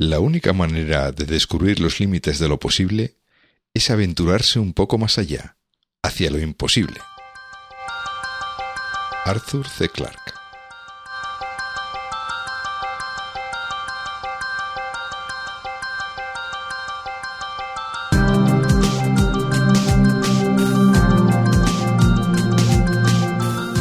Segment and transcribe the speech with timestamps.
[0.00, 3.16] La única manera de descubrir los límites de lo posible
[3.74, 5.58] es aventurarse un poco más allá,
[6.02, 6.98] hacia lo imposible.
[9.26, 9.90] Arthur C.
[9.90, 10.39] Clarke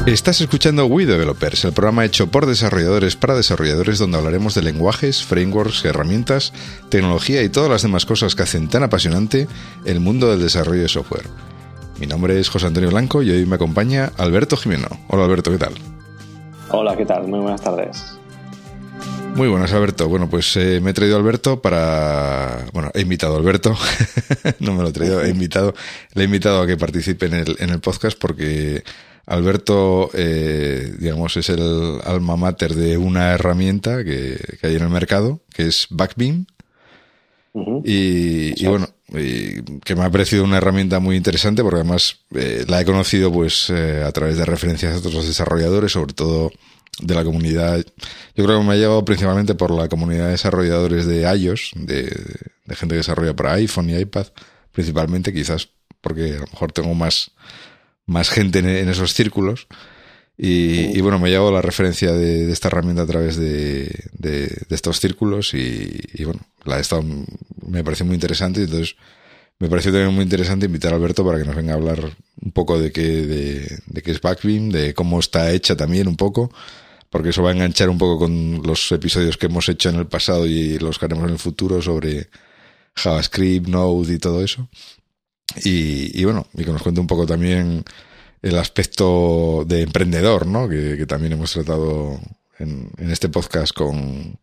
[0.10, 5.24] Estás escuchando We Developers, el programa hecho por desarrolladores para desarrolladores donde hablaremos de lenguajes,
[5.24, 6.52] frameworks, herramientas,
[6.90, 9.48] tecnología y todas las demás cosas que hacen tan apasionante
[9.86, 11.28] el mundo del desarrollo de software.
[12.00, 14.88] Mi nombre es José Antonio Blanco y hoy me acompaña Alberto Jimeno.
[15.10, 15.74] Hola Alberto, ¿qué tal?
[16.72, 17.28] Hola, ¿qué tal?
[17.28, 18.18] Muy buenas tardes.
[19.36, 20.10] Muy buenas, Alberto.
[20.10, 22.66] Bueno, pues eh, me he traído a Alberto para...
[22.74, 23.78] Bueno, he invitado a Alberto.
[24.60, 25.76] no me lo he traído, he invitado.
[26.16, 28.84] Le he invitado a que participe en el, en el podcast porque
[29.26, 35.42] Alberto, eh, digamos, es el alma mater de una herramienta que, hay en el mercado,
[35.54, 36.46] que es Backbeam.
[37.84, 42.86] y, bueno, que me ha parecido una herramienta muy interesante porque además eh, la he
[42.86, 46.52] conocido pues eh, a través de referencias de otros desarrolladores, sobre todo
[47.02, 47.84] de la comunidad.
[48.36, 52.06] Yo creo que me ha llegado principalmente por la comunidad de desarrolladores de iOS, de,
[52.66, 54.28] de gente que desarrolla para iPhone y iPad,
[54.72, 55.70] principalmente, quizás
[56.02, 57.32] porque a lo mejor tengo más
[58.10, 59.68] más gente en, esos círculos.
[60.42, 63.88] Y, bueno, me llevo la referencia de, esta herramienta a través de,
[64.70, 67.04] estos círculos y, bueno, la he estado,
[67.68, 68.64] me pareció muy interesante.
[68.64, 68.96] Entonces,
[69.60, 72.00] me pareció también muy interesante invitar a Alberto para que nos venga a hablar
[72.42, 76.52] un poco de qué, de, qué es Backbeam, de cómo está hecha también un poco,
[77.10, 80.08] porque eso va a enganchar un poco con los episodios que hemos hecho en el
[80.08, 82.30] pasado y los que haremos en el futuro sobre
[82.96, 84.70] JavaScript, Node y todo eso.
[85.64, 87.84] Y, bueno, y que nos cuente un poco también
[88.42, 90.70] el aspecto de emprendedor, ¿no?
[90.70, 92.20] Que, también hemos tratado
[92.60, 94.38] en, este podcast con,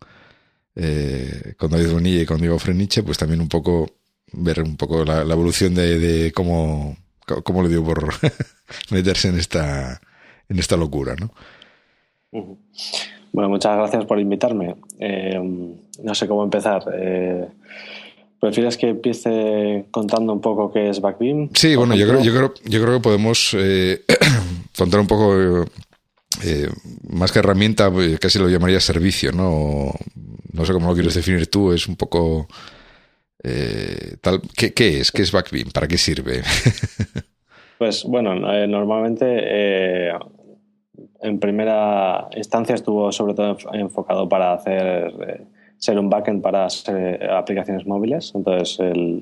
[0.74, 3.86] eh, con David Bonilla y con Diego Freniche, pues también un poco
[4.32, 6.96] ver un poco la, evolución de, cómo,
[7.44, 8.12] cómo le dio por
[8.90, 10.00] meterse en esta,
[10.48, 11.30] en esta locura, ¿no?
[13.32, 14.76] Bueno, muchas gracias por invitarme.
[14.98, 15.38] Eh,
[16.02, 16.82] no sé cómo empezar.
[16.92, 17.46] Eh,
[18.40, 21.50] ¿Prefieres que empiece contando un poco qué es Backbeam?
[21.54, 24.04] Sí, bueno, yo creo, yo creo, yo creo que podemos eh,
[24.76, 25.64] contar un poco,
[26.44, 26.68] eh,
[27.08, 29.92] más que herramienta, casi lo llamaría servicio, ¿no?
[30.52, 32.46] No sé cómo lo quieres definir tú, es un poco...
[33.42, 35.12] Eh, tal, ¿qué, ¿Qué es?
[35.12, 35.70] ¿Qué es Backbeam?
[35.70, 36.42] ¿Para qué sirve?
[37.78, 40.10] pues bueno, normalmente
[41.20, 45.46] en primera instancia estuvo sobre todo enfocado para hacer
[45.78, 46.66] ser un backend para
[47.36, 48.32] aplicaciones móviles.
[48.34, 48.78] Entonces,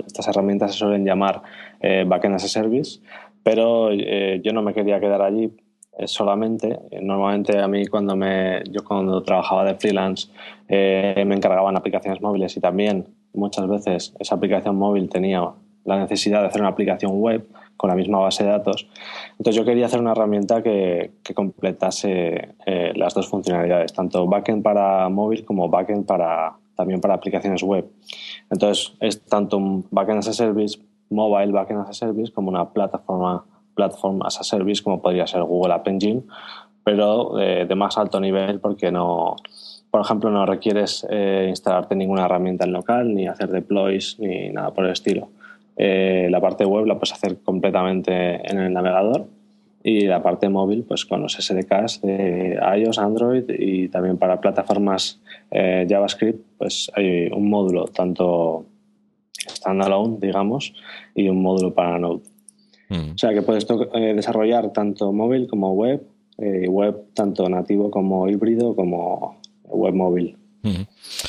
[0.06, 1.42] estas herramientas se suelen llamar
[1.80, 3.00] eh, backend as a service,
[3.42, 5.50] pero eh, yo no me quería quedar allí
[5.98, 6.78] eh, solamente.
[7.02, 10.28] Normalmente a mí cuando me, yo cuando trabajaba de freelance
[10.68, 15.50] me encargaban aplicaciones móviles y también muchas veces esa aplicación móvil tenía
[15.84, 17.46] la necesidad de hacer una aplicación web
[17.76, 18.88] con la misma base de datos.
[19.38, 25.08] Entonces yo quería hacer una herramienta que, completase eh, las dos funcionalidades, tanto backend para
[25.08, 27.90] móvil como backend para, también para aplicaciones web.
[28.50, 30.78] Entonces es tanto un backend as a service,
[31.10, 35.42] mobile backend as a service, como una plataforma platform as a service, como podría ser
[35.42, 36.22] Google App Engine,
[36.84, 39.36] pero de, más alto nivel porque no,
[39.90, 44.72] por ejemplo, no requieres eh, instalarte ninguna herramienta en local, ni hacer deploys, ni nada
[44.72, 45.28] por el estilo.
[45.76, 48.12] Eh, la parte web la puedes hacer completamente
[48.50, 49.26] en el navegador
[49.82, 55.20] y la parte móvil pues con los SDKs de iOS, Android y también para plataformas
[55.50, 58.66] eh, JavaScript pues hay un módulo tanto
[59.48, 60.72] standalone digamos
[61.14, 62.22] y un módulo para Node.
[62.88, 63.12] Mm.
[63.14, 66.06] O sea que puedes eh, desarrollar tanto móvil como web,
[66.38, 70.36] web tanto nativo como híbrido como web móvil.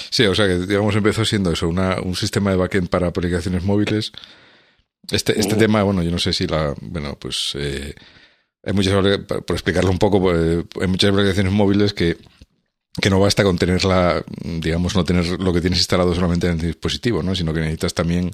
[0.09, 3.63] Sí, o sea que digamos empezó siendo eso, una, un sistema de backend para aplicaciones
[3.63, 4.12] móviles.
[5.12, 7.94] Este, este tema, bueno, yo no sé si la, bueno, pues eh,
[8.63, 8.94] hay muchas,
[9.28, 12.18] por explicarlo un poco, pues, hay muchas aplicaciones móviles que,
[13.00, 16.66] que no basta con tenerla, digamos, no tener lo que tienes instalado solamente en el
[16.67, 17.35] dispositivo, ¿no?
[17.35, 18.31] Sino que necesitas también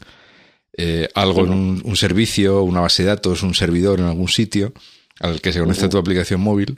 [0.78, 4.72] eh, algo en un, un, servicio, una base de datos, un servidor en algún sitio
[5.20, 6.78] al que se conecta tu aplicación móvil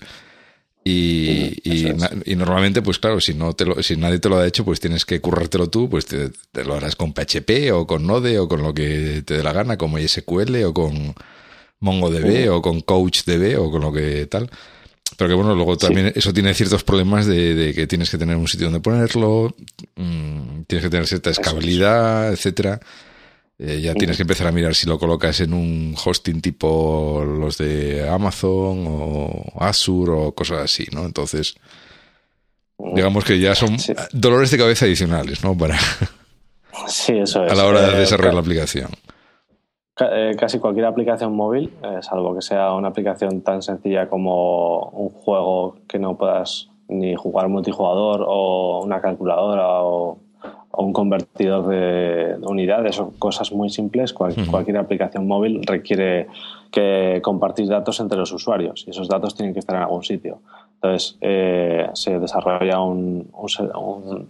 [0.85, 4.65] y, y, normalmente, pues claro, si no te lo, si nadie te lo ha hecho,
[4.65, 6.31] pues tienes que currártelo tú, pues te,
[6.63, 9.77] lo harás con PHP o con Node o con lo que te dé la gana,
[9.77, 11.15] como SQL o con
[11.79, 14.49] MongoDB o con CouchDB o con lo que tal.
[15.17, 18.47] Pero que bueno, luego también eso tiene ciertos problemas de, que tienes que tener un
[18.47, 19.55] sitio donde ponerlo,
[19.95, 22.81] mm, tienes que tener cierta escalabilidad, etcétera.
[23.59, 27.57] Eh, ya tienes que empezar a mirar si lo colocas en un hosting tipo los
[27.57, 31.05] de Amazon o Azure o cosas así, ¿no?
[31.05, 31.55] Entonces,
[32.77, 33.77] Digamos que ya son
[34.11, 35.57] dolores de cabeza adicionales, ¿no?
[35.57, 35.77] Para
[36.87, 37.51] sí, eso es.
[37.51, 38.89] a la hora de desarrollar la aplicación.
[39.99, 45.09] Eh, casi cualquier aplicación móvil, eh, salvo que sea una aplicación tan sencilla como un
[45.09, 50.19] juego que no puedas ni jugar multijugador o una calculadora o,
[50.75, 56.27] un convertidor de unidades o cosas muy simples, cualquier aplicación móvil requiere
[56.71, 60.39] que compartir datos entre los usuarios y esos datos tienen que estar en algún sitio.
[60.75, 63.29] Entonces, eh, se desarrolla un,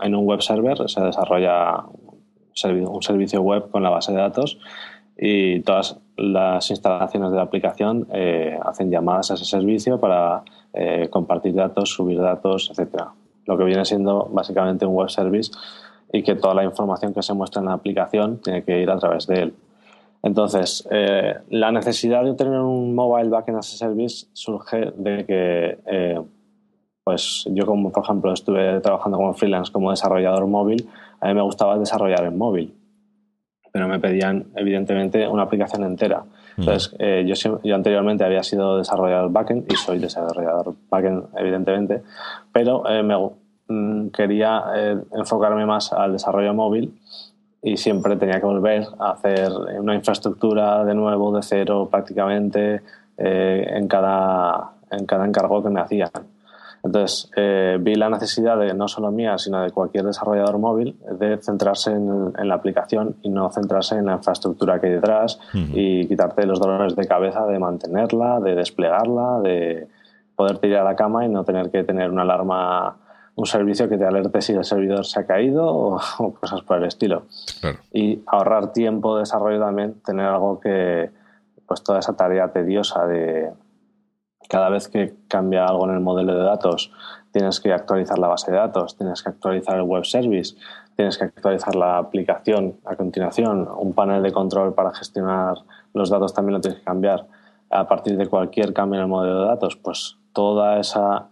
[0.02, 1.86] en un web server, se desarrolla
[2.66, 4.60] un servicio web con la base de datos
[5.18, 10.44] y todas las instalaciones de la aplicación eh, hacen llamadas a ese servicio para
[10.74, 13.14] eh, compartir datos, subir datos, etcétera.
[13.46, 15.52] Lo que viene siendo básicamente un web service
[16.14, 18.98] y que toda la información que se muestra en la aplicación tiene que ir a
[18.98, 19.54] través de él.
[20.22, 26.24] Entonces, eh, la necesidad de tener un mobile backend as a service surge de que,
[27.04, 30.88] pues yo como por ejemplo estuve trabajando como freelance como desarrollador móvil,
[31.20, 32.74] a mí me gustaba desarrollar en móvil
[33.74, 36.24] pero me pedían evidentemente una aplicación entera.
[36.56, 42.04] Entonces, eh, yo, yo, anteriormente había sido desarrollador backend y soy desarrollador backend, evidentemente,
[42.52, 43.16] pero eh, me
[43.68, 46.98] mm, quería eh, enfocarme más al desarrollo móvil
[47.62, 52.82] y siempre tenía que volver a hacer una infraestructura de nuevo, de cero prácticamente,
[53.16, 56.10] en, cada, en cada encargo que me hacían.
[56.84, 61.38] Entonces, eh, vi la necesidad de no solo mía, sino de cualquier desarrollador móvil, de
[61.38, 66.46] centrarse en, la aplicación y no centrarse en la infraestructura que hay detrás y quitarte
[66.46, 69.88] los dolores de cabeza de mantenerla, de desplegarla, de
[70.36, 72.98] poder tirar a la cama y no tener que tener una alarma,
[73.36, 76.00] un servicio que te alerte si el servidor se ha caído o,
[76.40, 77.24] cosas por el estilo.
[77.92, 81.10] Y ahorrar tiempo de desarrollo también, tener algo que,
[81.66, 83.52] pues toda esa tarea tediosa de
[84.50, 86.92] cada vez que cambia algo en el modelo de datos,
[87.32, 90.56] tienes que actualizar la base de datos, tienes que actualizar el web service,
[90.96, 95.58] tienes que actualizar la aplicación a continuación, un panel de control para gestionar
[95.94, 97.28] los datos también lo tienes que cambiar
[97.70, 101.30] a partir de cualquier cambio en el modelo de datos, pues toda esa,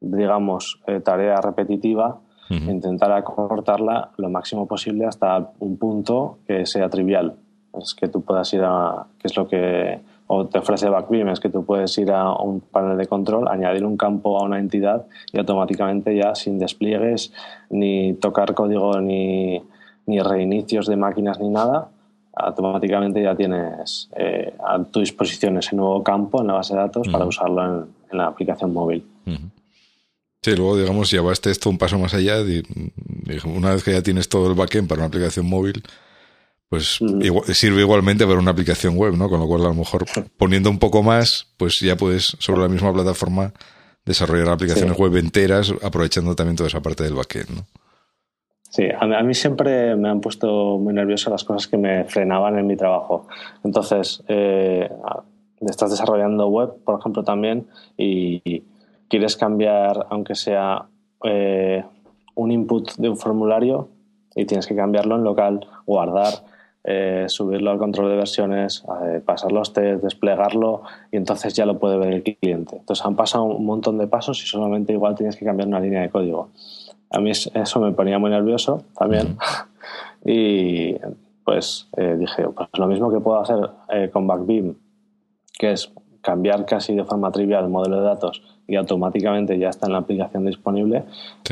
[0.00, 2.18] digamos, eh, tarea repetitiva,
[2.50, 7.36] intentar acortarla lo máximo posible hasta un punto que sea trivial.
[7.78, 10.00] Es que tú puedas ir a, que es lo que
[10.32, 13.84] o te ofrece Backbeam es que tú puedes ir a un panel de control, añadir
[13.84, 17.32] un campo a una entidad y automáticamente ya sin despliegues,
[17.68, 19.60] ni tocar código, ni,
[20.06, 21.88] ni reinicios de máquinas, ni nada,
[22.32, 27.08] automáticamente ya tienes eh, a tu disposición ese nuevo campo en la base de datos
[27.08, 29.04] para usarlo en, la aplicación móvil.
[30.42, 32.36] Sí, luego, digamos, llevaste esto un paso más allá.
[33.44, 35.82] una vez que ya tienes todo el backend para una aplicación móvil,
[36.70, 36.98] pues
[37.52, 39.28] sirve igualmente para una aplicación web, ¿no?
[39.28, 40.06] Con lo cual, a lo mejor
[40.38, 43.52] poniendo un poco más, pues ya puedes sobre la misma plataforma
[44.06, 47.66] desarrollar aplicaciones web enteras, aprovechando también toda esa parte del backend, ¿no?
[48.70, 52.68] Sí, a mí, siempre me han puesto muy nervioso las cosas que me frenaban en
[52.68, 53.26] mi trabajo.
[53.64, 54.88] Entonces, eh,
[55.60, 57.66] estás desarrollando web, por ejemplo, también,
[57.96, 58.62] y
[59.10, 60.86] quieres cambiar, aunque sea
[61.24, 61.84] eh,
[62.34, 63.88] un input de un formulario,
[64.34, 66.32] y tienes que cambiarlo en local, guardar
[66.82, 70.80] eh, subirlo al control de versiones, eh, pasar los test, desplegarlo
[71.12, 72.78] y entonces ya lo puede ver el cliente.
[72.78, 76.00] Entonces han pasado un montón de pasos y solamente igual tienes que cambiar una línea
[76.00, 76.48] de código.
[77.10, 79.36] A mí eso me ponía muy nervioso también
[80.24, 80.94] y
[81.44, 84.74] pues eh, dije, pues lo mismo que puedo hacer con Backbeam,
[85.58, 85.92] que es
[86.22, 89.98] cambiar casi de forma trivial el modelo de datos y automáticamente ya está en la
[89.98, 91.02] aplicación disponible,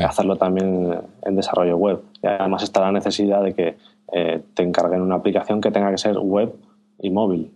[0.01, 2.01] hacerlo también en desarrollo web.
[2.23, 3.77] Y además está la necesidad de que
[4.13, 6.55] eh, te encarguen una aplicación que tenga que ser web
[6.97, 7.51] y móvil,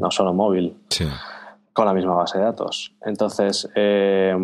[0.00, 0.74] no solo móvil,
[1.74, 2.94] con la misma base de datos.
[3.04, 4.34] Entonces, eh,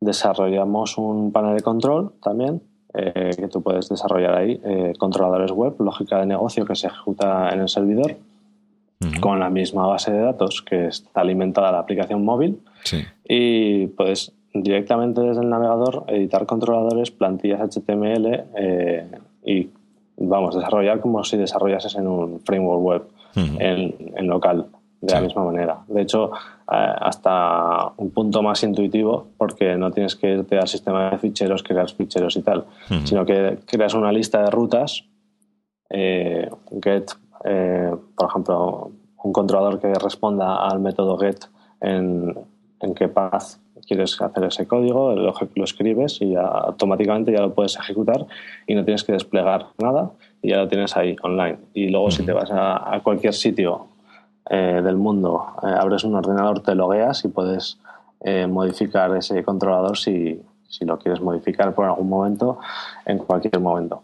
[0.00, 2.62] desarrollamos un panel de control también,
[2.94, 4.60] eh, que tú puedes desarrollar ahí,
[5.00, 8.14] controladores web, lógica de negocio que se ejecuta en el servidor,
[9.20, 12.60] con la misma base de datos que está alimentada la aplicación móvil.
[13.28, 18.44] Y puedes directamente desde el navegador editar controladores, plantillas HTML
[19.44, 19.68] y
[20.16, 23.02] vamos, desarrollar como si desarrollases en un framework web,
[23.58, 24.66] en, local,
[25.00, 25.78] de la misma manera.
[25.88, 31.10] De hecho, eh, hasta un punto más intuitivo, porque no tienes que irte al sistema
[31.10, 32.64] de ficheros, crear ficheros y tal,
[33.04, 35.04] sino que creas una lista de rutas,
[35.90, 36.48] eh,
[36.82, 37.10] get,
[37.44, 38.90] eh, por ejemplo,
[39.22, 41.46] un controlador que responda al método get
[41.80, 42.34] en,
[42.80, 47.76] en qué path quieres hacer ese código, lo, lo escribes y automáticamente ya lo puedes
[47.76, 48.26] ejecutar
[48.66, 50.10] y no tienes que desplegar nada
[50.42, 51.58] y ya lo tienes ahí online.
[51.74, 53.88] Y luego si te vas a, cualquier sitio
[54.50, 57.78] eh, del mundo, eh, abres un ordenador, te logueas y puedes
[58.20, 62.58] eh, modificar ese controlador si, si lo quieres modificar por algún momento,
[63.06, 64.02] en cualquier momento.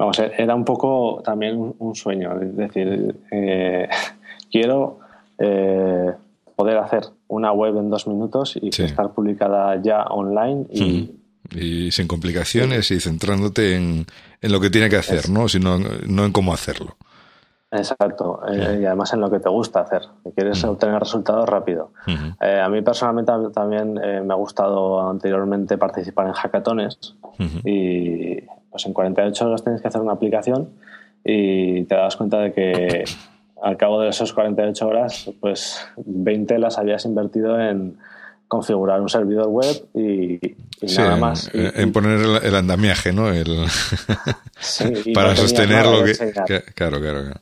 [0.00, 3.86] Vamos, era un poco también un sueño, es decir, eh,
[4.50, 4.98] quiero
[5.36, 6.10] eh,
[6.56, 11.10] poder hacer una web en dos minutos y estar publicada ya online y,
[11.50, 14.06] y sin complicaciones y centrándote en,
[14.40, 15.48] lo que tiene que hacer, ¿no?
[15.48, 16.96] Sino no en cómo hacerlo.
[17.70, 21.92] Exacto, eh, y además en lo que te gusta hacer, que quieres obtener resultados rápido.
[22.40, 27.16] Eh, a mí personalmente también eh, me ha gustado anteriormente participar en hackatones
[27.66, 28.38] y
[28.70, 30.70] pues en 48 horas tienes que hacer una aplicación
[31.24, 33.04] y te das cuenta de que
[33.62, 37.98] al cabo de esas 48 horas, pues 20 las habías invertido en,
[38.50, 40.40] configurar un servidor web y,
[40.96, 41.48] nada más.
[41.54, 43.30] en poner el, andamiaje, ¿no?
[43.30, 43.46] El
[45.14, 46.14] para sostener lo que...
[46.74, 47.40] Claro, claro, claro.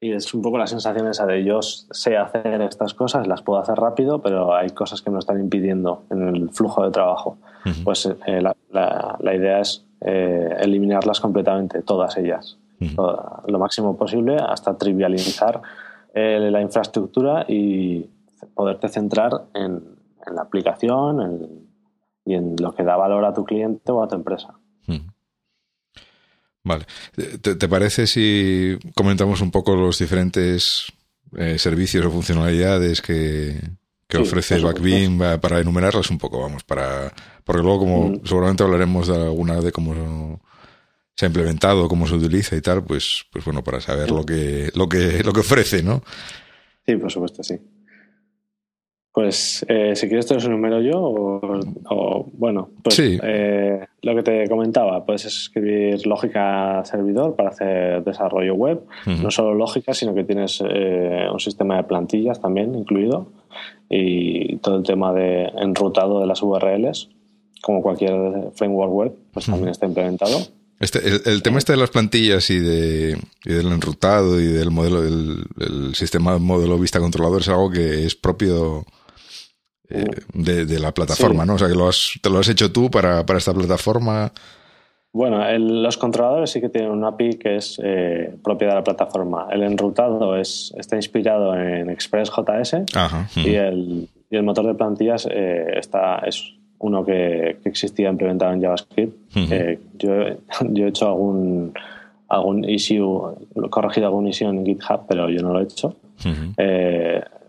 [0.00, 3.60] Y es un poco la sensación esa de yo sé hacer estas cosas, las puedo
[3.60, 7.38] hacer rápido, pero hay cosas que me están impidiendo en el flujo de trabajo.
[7.84, 15.62] Pues eh, la, idea es eh, eliminarlas completamente, todas ellas, lo máximo posible, hasta trivializar
[16.14, 18.06] eh, la infraestructura y
[18.54, 19.96] poderte centrar en,
[20.34, 21.70] la aplicación
[22.24, 24.54] y en lo que da valor a tu cliente o a tu empresa.
[26.66, 26.84] Vale.
[27.40, 30.92] ¿Te, parece si comentamos un poco los diferentes
[31.36, 33.60] eh, servicios o funcionalidades que,
[34.14, 36.40] ofrece Backbeam para enumerarlas un poco?
[36.40, 37.12] Vamos, para
[37.46, 38.20] porque luego como mm.
[38.24, 40.40] seguramente hablaremos de alguna de cómo
[41.14, 44.68] se ha implementado, cómo se utiliza y tal, pues, pues bueno, para saber lo que,
[44.74, 46.02] lo que, lo que ofrece, ¿no?
[46.84, 47.56] Sí, por supuesto, sí.
[49.12, 54.46] Pues eh, si quieres te los enumero yo o, bueno, pues eh, lo que te
[54.46, 60.62] comentaba, puedes escribir lógica servidor para hacer desarrollo web, no solo lógica, sino que tienes
[60.68, 63.32] eh, un sistema de plantillas también incluido
[63.88, 67.08] y todo el tema de enrutado de las URLs,
[67.62, 70.38] como cualquier framework web, pues también está implementado.
[70.78, 71.00] Este,
[71.30, 76.38] el, tema este de las plantillas y, de, del enrutado y del modelo del sistema
[76.38, 78.84] modelo vista controlador es algo que es propio
[79.88, 81.54] eh, de, la plataforma, ¿no?
[81.54, 84.32] O sea, que lo has, te lo has hecho tú para, esta plataforma.
[85.16, 89.48] Bueno, los controladores sí que tienen un API que es eh, propia de la plataforma.
[89.50, 92.84] El enrutado es, está inspirado en Express.js
[93.36, 98.60] y, el, y el motor de plantillas eh, está, es uno que, existía implementado en
[98.60, 99.16] JavaScript.
[99.98, 100.10] yo,
[100.60, 101.72] yo he hecho algún,
[102.28, 103.34] algún issue,
[103.70, 105.96] corregido algún issue en GitHub, pero yo no lo he hecho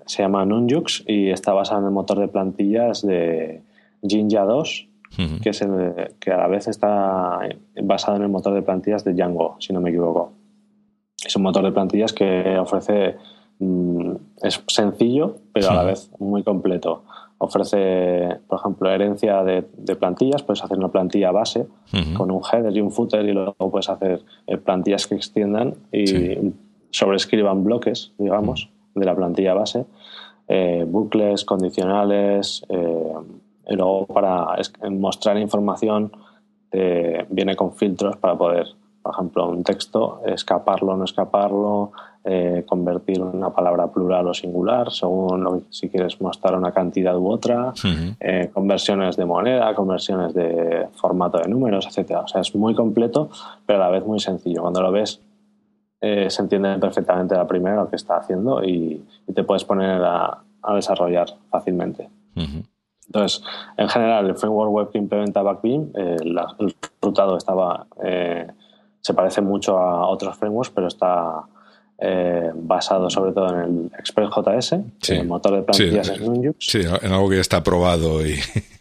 [0.08, 3.62] se llama Nunjux y está basado en el motor de plantillas de
[4.02, 5.64] Jinja 2, que, es
[6.20, 7.40] que a la vez está
[7.82, 10.34] basado en el motor de plantillas de Django, si no me equivoco.
[11.24, 13.16] Es un motor de plantillas que ofrece,
[13.60, 14.12] mm,
[14.42, 17.04] es sencillo, pero a la vez muy completo.
[17.40, 19.64] Ofrece, por ejemplo, herencia de,
[19.96, 21.68] plantillas, puedes hacer una plantilla base
[22.16, 26.54] con un header y un footer y luego puedes hacer eh, plantillas que extiendan y
[26.90, 29.86] sobrescriban bloques, digamos de la plantilla base,
[30.48, 33.14] eh, bucles, condicionales, eh,
[33.68, 34.48] y luego para
[34.90, 36.12] mostrar información
[36.72, 38.68] eh, viene con filtros para poder,
[39.02, 41.92] por ejemplo, un texto, escaparlo o no escaparlo,
[42.66, 47.72] convertir una palabra plural o singular, según lo, si quieres mostrar una cantidad u otra,
[48.54, 52.20] conversiones de moneda, conversiones de formato de números, etcétera.
[52.20, 53.30] O sea, es muy completo,
[53.66, 54.62] pero a la vez muy sencillo.
[54.62, 55.22] Cuando lo ves
[56.00, 60.44] eh, se entiende perfectamente la primera lo que está haciendo y, te puedes poner a,
[60.76, 62.10] desarrollar fácilmente.
[63.08, 63.44] Entonces,
[63.78, 68.48] en general, el framework web que implementa Backbeam, eh, el rutado estaba, eh,
[69.02, 71.44] se parece mucho a otros frameworks, pero está
[72.54, 74.74] basado sobre todo en el Express.js,
[75.10, 76.58] el motor de plantillas en Nunjux.
[76.60, 78.26] Sí, en algo que ya está probado.
[78.26, 78.36] Y...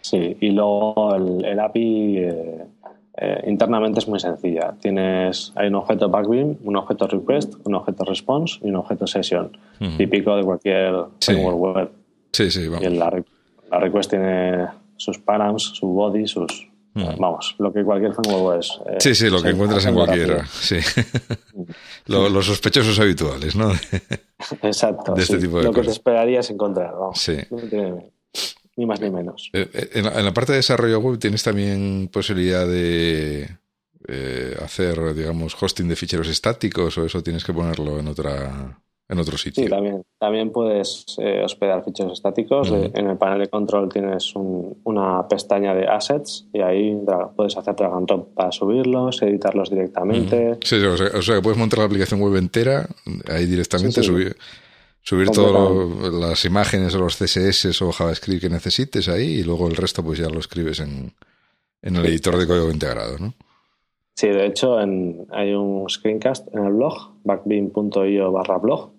[0.00, 2.18] Sí, y luego el, el API
[3.18, 4.74] eh, internamente es muy sencilla.
[4.80, 9.56] Tienes, hay un objeto backbeam, un objeto request, un objeto response y un objeto session,
[9.96, 11.90] típico de cualquier framework web.
[12.32, 12.86] Sí, sí, vamos.
[12.86, 13.10] Y la,
[13.70, 16.68] request tiene sus params, su body, sus...
[16.94, 18.80] Vamos, lo que cualquier framework web es.
[18.86, 20.46] Eh, sí, sí, lo que encuentras en cualquiera.
[20.46, 20.78] Sí.
[22.06, 23.70] los sospechosos habituales, ¿no?
[24.62, 25.12] Exacto.
[25.12, 27.20] De este tipo de lo que te esperarías encontrar, vamos.
[27.20, 27.36] Sí
[28.76, 29.50] ni más ni menos.
[29.52, 33.48] Eh, eh, en la, parte de desarrollo web tienes también posibilidad de
[34.06, 38.78] eh, hacer, digamos, hosting de ficheros estáticos o eso tienes que ponerlo en otra
[39.08, 39.64] en otro sitio.
[39.64, 41.04] Sí, también, también puedes
[41.44, 42.70] hospedar ficheros estáticos.
[42.70, 46.98] en el panel de control tienes una pestaña de assets y ahí
[47.36, 50.58] puedes hacer drag and drop para subirlos, editarlos directamente.
[50.64, 52.88] Sí, o sea, que puedes montar la aplicación web entera
[53.28, 54.36] ahí directamente, subir
[55.08, 59.76] Subir todas las imágenes o los CSS o JavaScript que necesites ahí y luego el
[59.76, 61.12] resto pues ya lo escribes en,
[61.80, 63.32] en el editor de código integrado, ¿no?
[64.16, 68.94] Sí, de hecho en, hay un screencast en el blog, backbeam.io barra blog,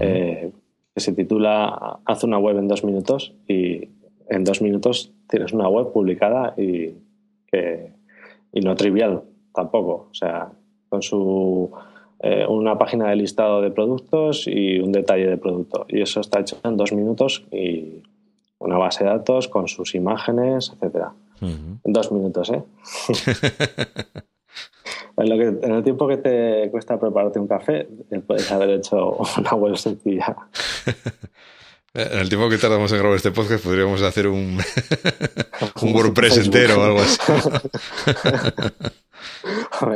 [0.00, 0.50] eh,
[0.94, 3.88] que se titula Haz una web en dos minutos y
[4.28, 6.94] en dos minutos tienes una web publicada y,
[7.46, 7.92] que,
[8.52, 9.22] y no trivial
[9.54, 10.08] tampoco.
[10.10, 10.50] O sea,
[10.88, 11.70] con su
[12.20, 15.86] eh, una página de listado de productos y un detalle de producto.
[15.88, 18.02] Y eso está hecho en dos minutos y
[18.58, 21.12] una base de datos con sus imágenes, etcétera.
[21.40, 22.64] En dos minutos, ¿eh?
[25.18, 27.88] en, lo que, en el tiempo que te cuesta prepararte un café,
[28.26, 30.36] puedes haber hecho una web sencilla.
[31.94, 34.58] En el tiempo que tardamos en grabar este podcast podríamos hacer un,
[35.82, 37.18] un WordPress entero o algo así.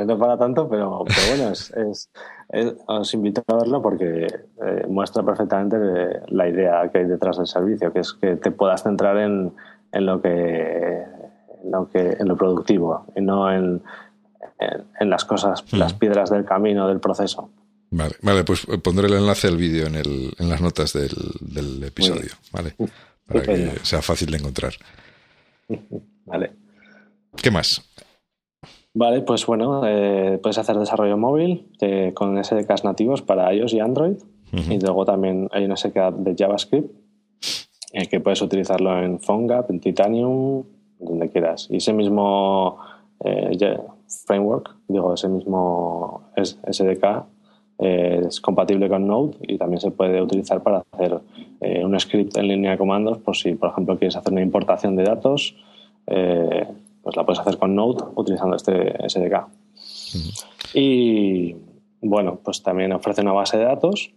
[0.07, 2.11] no para tanto, pero, bueno, es,
[2.87, 5.77] os invito a verlo porque eh, muestra perfectamente
[6.29, 9.53] la idea que hay detrás del servicio, que es que te puedas centrar en,
[9.93, 11.05] en lo que
[11.63, 13.83] en lo que en lo productivo y no en,
[15.01, 15.77] en, las cosas, mm.
[15.77, 17.51] las piedras del camino del proceso.
[17.91, 21.85] Vale, vale, pues pondré el enlace al vídeo en, el, en las notas del, del
[21.85, 22.75] episodio, ¿vale?
[23.27, 24.73] Para que sea fácil de encontrar.
[26.25, 26.53] Vale.
[27.37, 27.83] ¿Qué más?
[28.95, 33.81] Vale, pues bueno, eh, puedes hacer desarrollo móvil eh, con SDKs nativos para iOS y
[33.81, 34.17] Android.
[34.53, 36.91] Y luego también hay un SDK de JavaScript
[37.95, 40.65] eh, que puedes utilizarlo en PhoneGap, en Titanium,
[40.99, 41.69] donde quieras.
[41.71, 42.79] Y ese mismo
[44.27, 47.25] framework, digo, ese mismo SDK
[47.79, 51.19] es compatible con Node y también se puede utilizar para hacer
[51.61, 55.03] un script en línea de comandos por si, por ejemplo, quieres hacer una importación de
[55.05, 55.57] datos
[57.03, 59.47] pues la puedes hacer con Node utilizando este SDK.
[60.75, 61.57] Y
[62.01, 64.13] bueno, pues también ofrece una base de datos.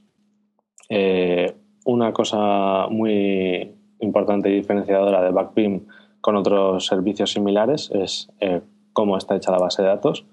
[0.90, 5.82] Eh, una cosa muy importante y diferenciadora de Backbeam
[6.22, 8.62] con otros servicios similares es eh,
[8.96, 10.26] cómo está hecha la base de datos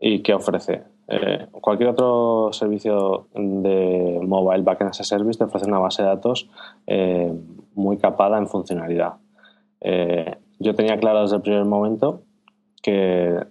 [0.00, 0.84] y qué ofrece.
[1.08, 6.08] Eh, cualquier otro servicio de mobile backend as a service te ofrece una base de
[6.08, 6.48] datos
[7.74, 9.14] muy capada en funcionalidad
[10.58, 12.22] yo tenía claro desde el primer momento
[12.82, 13.44] que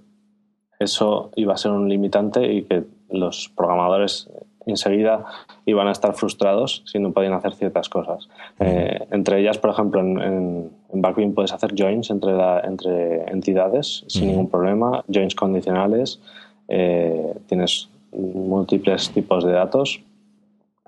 [0.80, 4.30] eso iba a ser un limitante y que los programadores
[4.72, 5.26] enseguida
[5.66, 8.30] iban a estar frustrados si no podían hacer ciertas cosas.
[8.60, 14.28] Eh, entre ellas, por ejemplo, en, en, Backbeam puedes hacer joins entre, entre entidades sin
[14.28, 16.20] ningún problema, joins condicionales,
[16.68, 20.02] eh, tienes múltiples tipos de datos,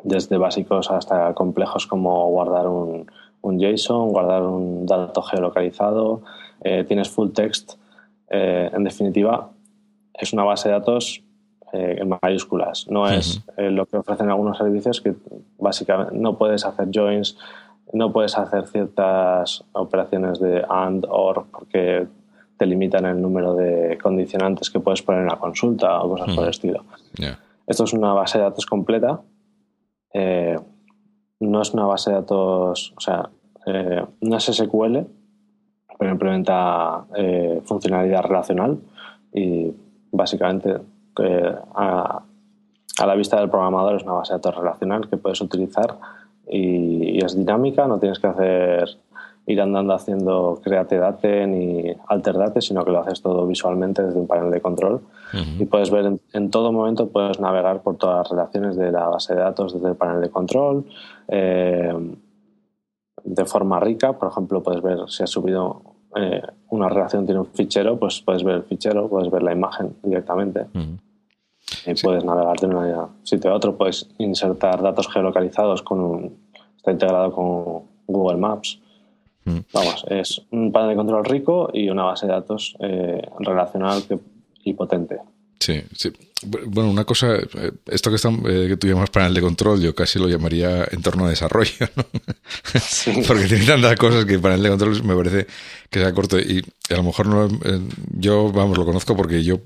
[0.04, 3.06] desde básicos hasta complejos como guardar un,
[3.42, 6.22] un JSON, guardar un dato geolocalizado,
[6.62, 7.74] eh, tienes full text.
[8.30, 9.50] Eh, en definitiva,
[10.13, 11.24] es una base de datos
[11.73, 12.88] eh, en mayúsculas.
[12.89, 15.15] No es lo que ofrecen algunos servicios que
[15.58, 17.38] básicamente no puedes hacer joins,
[17.93, 22.08] no puedes hacer ciertas operaciones de AND, OR, porque
[22.58, 26.43] te limitan el número de condicionantes que puedes poner en la consulta o cosas por
[26.43, 26.84] el estilo.
[27.65, 29.21] Esto es una base de datos completa
[31.39, 33.29] no es una base de datos, o sea,
[33.65, 34.97] eh, no es SQL,
[35.97, 38.79] pero implementa eh, funcionalidad relacional
[39.34, 39.73] y
[40.12, 40.77] básicamente
[41.75, 42.23] a,
[43.05, 45.95] la vista del programador es una base de datos relacional que puedes utilizar
[46.47, 48.97] y, es dinámica, no tienes que hacer
[49.45, 54.19] ir andando haciendo create date ni alter date, sino que lo haces todo visualmente desde
[54.19, 55.01] un panel de control
[55.58, 59.34] y puedes ver en, todo momento, puedes navegar por todas las relaciones de la base
[59.34, 60.86] de datos desde el panel de control
[61.27, 61.93] eh,
[63.23, 64.13] de forma rica.
[64.13, 65.82] Por ejemplo, puedes ver si has subido
[66.15, 69.95] eh, una relación, tiene un fichero, pues puedes ver el fichero, puedes ver la imagen
[70.03, 70.65] directamente.
[71.86, 76.38] Y puedes navegar de un sitio a otro, puedes insertar datos geolocalizados con un,
[76.77, 78.79] está integrado con Google Maps.
[79.73, 84.19] Vamos, es un panel de control rico y una base de datos eh, relacional que
[84.63, 85.17] y potente.
[85.60, 86.12] Sí, sí.
[86.67, 89.93] Bueno, una cosa, eh, esto que, están, eh, que tú llamas panel de control, yo
[89.93, 92.05] casi lo llamaría entorno de desarrollo, ¿no?
[93.27, 95.47] Porque tiene tantas cosas que panel de control me parece
[95.89, 96.39] que sea corto.
[96.39, 97.82] Y a lo mejor no, eh,
[98.17, 99.60] yo, vamos, lo conozco porque yo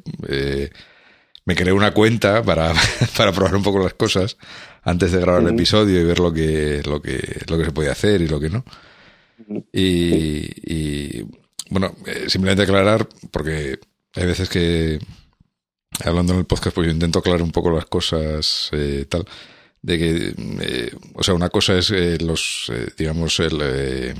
[1.45, 2.73] me creé una cuenta para,
[3.17, 4.37] para probar un poco las cosas
[4.83, 7.91] antes de grabar el episodio y ver lo que, lo que, lo que se podía
[7.91, 8.65] hacer y lo que no.
[9.71, 11.25] Y, y
[11.69, 11.95] bueno,
[12.27, 13.79] simplemente aclarar, porque
[14.13, 14.99] hay veces que,
[16.03, 19.25] hablando en el podcast, pues yo intento aclarar un poco las cosas, eh, tal,
[19.81, 24.15] de que, eh, o sea, una cosa es eh, los, digamos, el,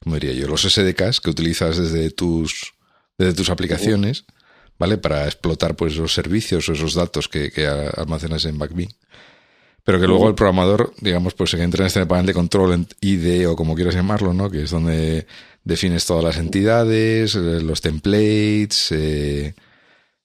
[0.00, 0.46] ¿cómo diría yo?
[0.46, 2.74] Los SDKs que utilizas desde tus,
[3.16, 4.24] desde tus aplicaciones,
[4.78, 4.98] ¿vale?
[4.98, 8.90] Para explotar, pues, esos servicios o esos datos que, que almacenas en Backbeam.
[9.88, 13.48] Pero que luego el programador, digamos, pues que entra en este panel de control, ID
[13.48, 14.50] o como quieras llamarlo, ¿no?
[14.50, 15.26] Que es donde
[15.64, 19.54] defines todas las entidades, eh, los templates, eh,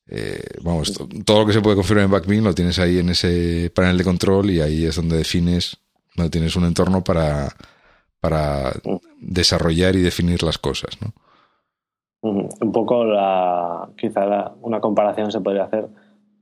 [0.07, 3.71] eh, vamos, todo lo que se puede configurar en Backbeam lo tienes ahí en ese
[3.73, 5.77] panel de control y ahí es donde defines,
[6.15, 7.55] donde tienes un entorno para,
[8.19, 8.73] para
[9.21, 11.13] desarrollar y definir las cosas, ¿no?
[12.23, 15.89] Un poco la, quizá una comparación se podría hacer,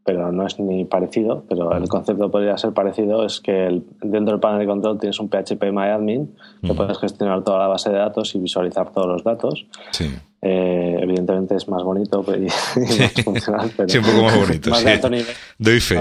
[0.03, 4.39] pero no es ni parecido, pero el concepto podría ser parecido, es que dentro del
[4.39, 8.35] panel de control tienes un PHP MyAdmin que puedes gestionar toda la base de datos
[8.35, 9.65] y visualizar todos los datos.
[9.91, 10.05] Sí.
[10.43, 14.69] Eh, evidentemente es más bonito y, más funcional, pero sí, un poco más bonito.
[14.71, 15.35] más de alto nivel.
[15.57, 15.99] Doy fe.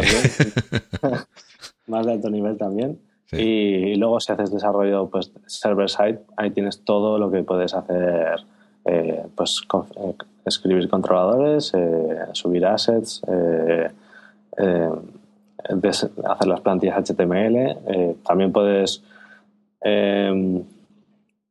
[1.86, 2.98] más de alto nivel también.
[3.26, 3.36] Sí.
[3.36, 8.44] Y, luego si haces desarrollo pues server side, ahí tienes todo lo que puedes hacer
[8.84, 10.14] eh, pues con, eh,
[10.44, 13.22] escribir controladores, eh, subir assets,
[16.24, 17.76] hacer las plantillas HTML.
[18.26, 19.02] también puedes,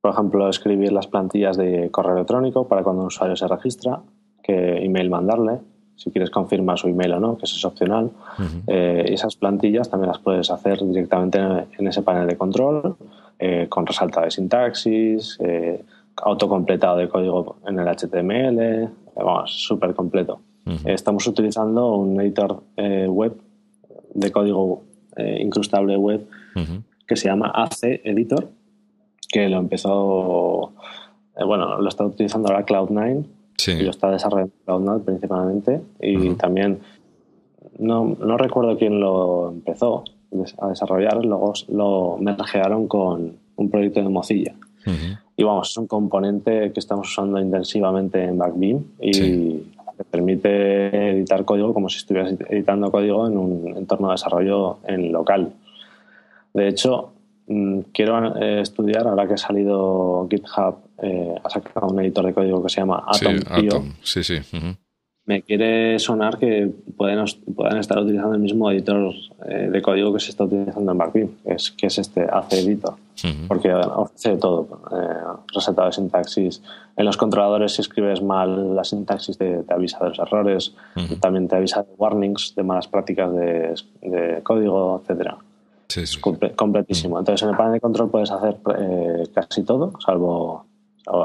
[0.02, 4.00] por ejemplo, escribir las plantillas de correo electrónico para cuando un usuario se registra,
[4.42, 5.60] qué email mandarle,
[5.96, 8.06] si quieres confirmar su email o no, que eso es opcional.
[8.06, 9.14] Uh -huh.
[9.14, 12.96] esas plantillas también las puedes hacer directamente en, en ese panel de control,
[13.70, 15.38] con resalta de sintaxis
[16.24, 20.40] autocompletado de código en el HTML, vamos, súper completo.
[20.66, 20.94] Uh -huh.
[20.94, 23.34] Estamos utilizando un editor eh, web
[24.14, 24.84] de código
[25.16, 26.82] eh, incrustable web uh -huh.
[27.08, 28.48] que se llama AC Editor,
[29.32, 30.74] que lo empezó,
[31.38, 33.26] eh, bueno, lo está utilizando ahora Cloud9
[33.58, 33.72] sí.
[33.72, 36.38] y lo está desarrollando Cloud9 principalmente y uh -huh.
[36.38, 36.80] también
[37.80, 40.04] no, no recuerdo quién lo empezó
[40.60, 44.54] a desarrollar, luego lo mergearon con un proyecto de Mozilla.
[45.40, 49.72] Y vamos, es un componente que estamos usando intensivamente en Backbeam y sí.
[49.96, 55.14] te permite editar código como si estuvieras editando código en un entorno de desarrollo en
[55.14, 55.54] local.
[56.54, 57.14] De hecho,
[57.48, 62.34] mmm, quiero eh, estudiar, ahora que ha salido GitHub, eh, ha sacado un editor de
[62.34, 63.38] código que se llama Atom.
[63.38, 63.94] Sí, Atom.
[64.04, 64.36] sí, sí.
[64.36, 64.78] Uh -huh.
[65.30, 67.24] Me quiere sonar que pueden,
[67.56, 69.14] pueden estar utilizando el mismo editor
[69.46, 72.54] eh, de código que se está utilizando en Backbeam, que es, que es este AC
[72.54, 72.94] Editor.
[72.94, 73.48] Uh -huh.
[73.48, 76.64] Porque ofrece todo, eh, resetado de sintaxis.
[76.98, 80.74] En los controladores, si escribes mal la sintaxis, te, te avisa de los errores.
[80.96, 81.20] Uh -huh.
[81.20, 85.36] También te avisa de warnings, de malas prácticas de, de código, etc.
[85.90, 86.16] Sí, sí.
[86.16, 87.14] Es comple completísimo.
[87.14, 87.22] Uh -huh.
[87.22, 90.66] Entonces, en el panel de control puedes hacer eh, casi todo, salvo,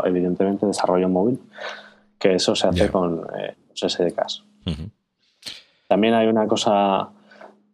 [0.05, 1.39] evidentemente, desarrollo móvil,
[2.19, 2.93] que eso se hace yeah.
[2.93, 4.45] con eh, los SDKs.
[4.67, 4.91] Uh -huh.
[5.89, 7.11] También hay una cosa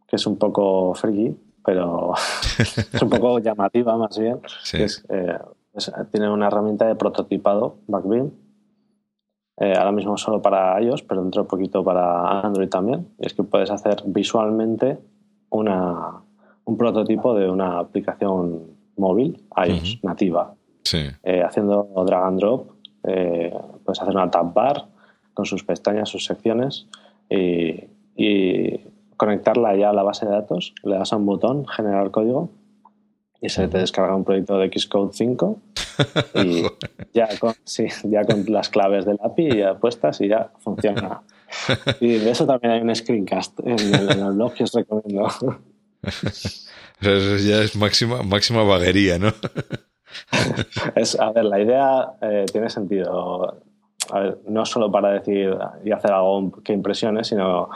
[0.06, 2.14] que es un poco friki, pero
[2.58, 4.40] es un poco llamativa más bien.
[4.62, 4.78] Sí.
[4.78, 5.38] Que es, eh,
[5.74, 8.30] es, tiene una herramienta de prototipado, Backbeam.
[9.58, 13.08] Eh, ahora mismo solo para iOS, pero dentro de poquito para Android también.
[13.18, 14.98] Y es que puedes hacer visualmente
[15.50, 16.22] una,
[16.64, 20.00] un prototipo de una aplicación móvil iOS uh -huh.
[20.02, 20.54] nativa.
[20.82, 21.02] Sí.
[21.22, 22.70] Eh, haciendo drag and drop,
[23.04, 24.86] eh, puedes hacer una tab bar
[25.34, 26.86] con sus pestañas, sus secciones
[27.28, 27.84] y,
[28.16, 28.80] y
[29.16, 32.50] conectarla ya a la base de datos, le das a un botón, generar código,
[33.40, 35.60] y se te descarga un proyecto de Xcode 5
[36.34, 36.62] y
[37.14, 41.22] ya con, sí, ya con las claves del API ya puestas y ya funciona.
[42.00, 45.26] Y de eso también hay un screencast en el, en el blog que os recomiendo.
[47.00, 49.32] Eso ya es máxima, máxima vaguería, ¿no?
[50.94, 53.64] Es, a ver, la idea eh, tiene sentido.
[54.12, 57.68] A ver, no solo para decir y hacer algo que impresione, sino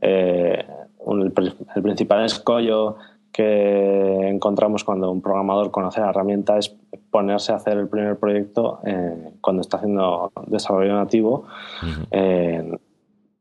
[0.00, 0.66] eh,
[0.98, 2.96] un, el, el, principal escollo
[3.32, 6.74] que encontramos cuando un programador conoce la herramienta es
[7.10, 11.44] ponerse a hacer el primer proyecto eh, cuando está haciendo desarrollo nativo,
[11.82, 12.06] uh -huh.
[12.10, 12.78] eh,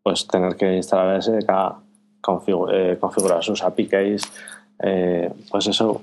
[0.01, 1.51] pues tener que instalar SDK,
[2.21, 4.23] config eh, configurar sus API keys,
[5.51, 6.01] pues eso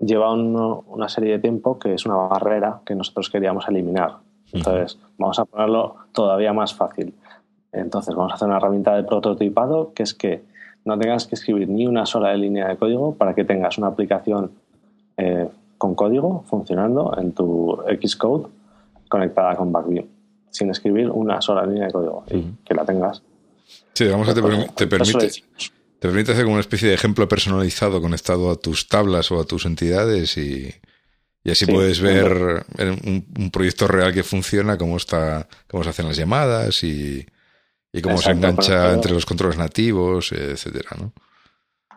[0.00, 0.54] lleva un,
[0.86, 4.16] una serie de tiempo que es una barrera que nosotros queríamos eliminar.
[4.52, 7.14] Entonces, vamos a ponerlo todavía más fácil.
[7.72, 10.42] Entonces, vamos a hacer una herramienta de prototipado que es que
[10.84, 14.52] no tengas que escribir ni una sola línea de código para que tengas una aplicación
[15.16, 18.48] eh, con código funcionando en tu Xcode
[19.08, 20.06] conectada con Backbeam,
[20.50, 22.64] sin escribir una sola línea de código y uh -huh.
[22.64, 23.22] que la tengas.
[23.92, 25.28] Sí, digamos que te, permi te permite,
[25.98, 29.44] te permite hacer como una especie de ejemplo personalizado conectado a tus tablas o a
[29.44, 30.72] tus entidades y,
[31.44, 35.90] y así sí, puedes ver un, un, proyecto real que funciona, cómo está, cómo se
[35.90, 37.24] hacen las llamadas y,
[37.92, 41.12] y cómo Exacto, se engancha entre los controles nativos, etcétera, ¿no?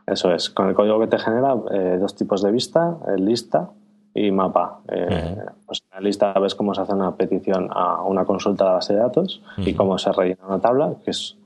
[0.08, 0.49] Eso es.
[0.49, 3.69] Con el código que te genera, eh, dos tipos de vista, eh, lista
[4.13, 4.82] y mapa.
[4.89, 5.51] Eh, uh -huh.
[5.65, 8.75] pues en la lista ves cómo se hace una petición a una consulta de la
[8.75, 9.67] base de datos uh -huh.
[9.67, 11.38] y cómo se rellena una tabla, que es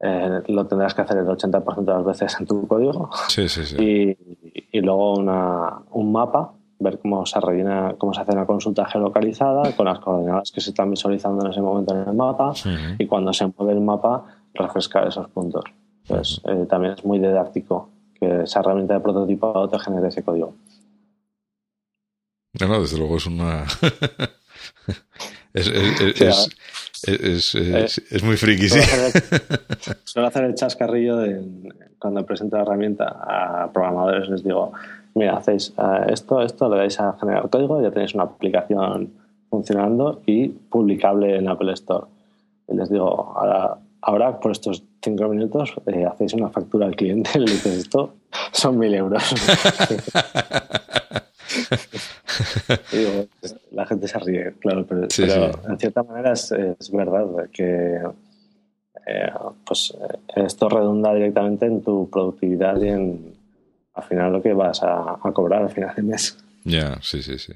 [0.00, 3.10] eh, lo tendrás que hacer el 80% de las veces en tu código.
[3.28, 3.76] Sí, sí, sí.
[3.82, 6.52] Y, y luego una, un mapa,
[6.84, 10.70] ver cómo se rellena, cómo se hace una consulta geolocalizada con las coordenadas que se
[10.70, 12.52] están visualizando en ese momento en el mapa
[12.98, 15.64] y cuando se mueve el mapa refrescar esos puntos.
[16.06, 20.54] Pues también es muy didáctico que esa herramienta de prototipado te genere ese código.
[22.60, 23.64] No, no, desde luego es una...
[25.54, 26.50] es, es,
[27.06, 28.78] es, es, es, muy friki, sí.
[30.04, 31.42] Suelo hacer el chascarrillo de,
[31.98, 34.72] cuando presento la herramienta a programadores, les digo,
[35.14, 39.12] mira, hacéis eh, esto, esto, le dais a generar código, ya tenéis una aplicación
[39.48, 42.06] funcionando y publicable en Apple Store.
[42.68, 47.30] Y les digo, ahora, ahora por estos cinco minutos eh, hacéis una factura al cliente
[47.34, 48.14] y le dices, esto
[48.52, 49.22] son mil euros.
[53.70, 56.50] la gente se ríe, claro, pero, en cierta manera es,
[56.92, 58.00] verdad que
[59.06, 59.30] eh,
[59.64, 59.96] pues
[60.34, 63.33] esto redunda directamente en tu productividad y en
[63.94, 66.36] al final lo que vas a, cobrar al final del mes.
[66.64, 67.52] Ya, sí, sí, sí.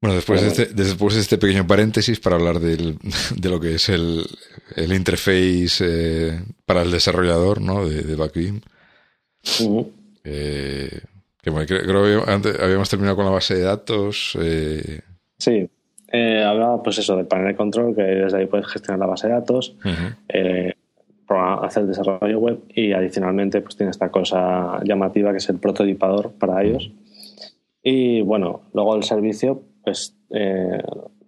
[0.00, 2.98] Bueno, después, de este, después de este pequeño paréntesis para hablar del,
[3.36, 4.24] de lo que es el,
[4.76, 7.86] el interface eh, para el desarrollador ¿no?
[7.86, 8.60] de, de Backbeam.
[10.24, 11.00] eh,
[11.42, 14.38] que creo que antes habíamos terminado con la base de datos.
[14.40, 15.00] Eh...
[15.38, 15.68] Sí,
[16.12, 19.34] hablaba pues eso del panel de control, que desde ahí puedes gestionar la base de
[19.34, 19.76] datos,
[21.38, 26.62] hacer desarrollo web y adicionalmente pues tiene esta cosa llamativa que es el prototipador para
[26.62, 26.92] ellos.
[27.82, 30.82] Y bueno, luego el servicio, pues eh,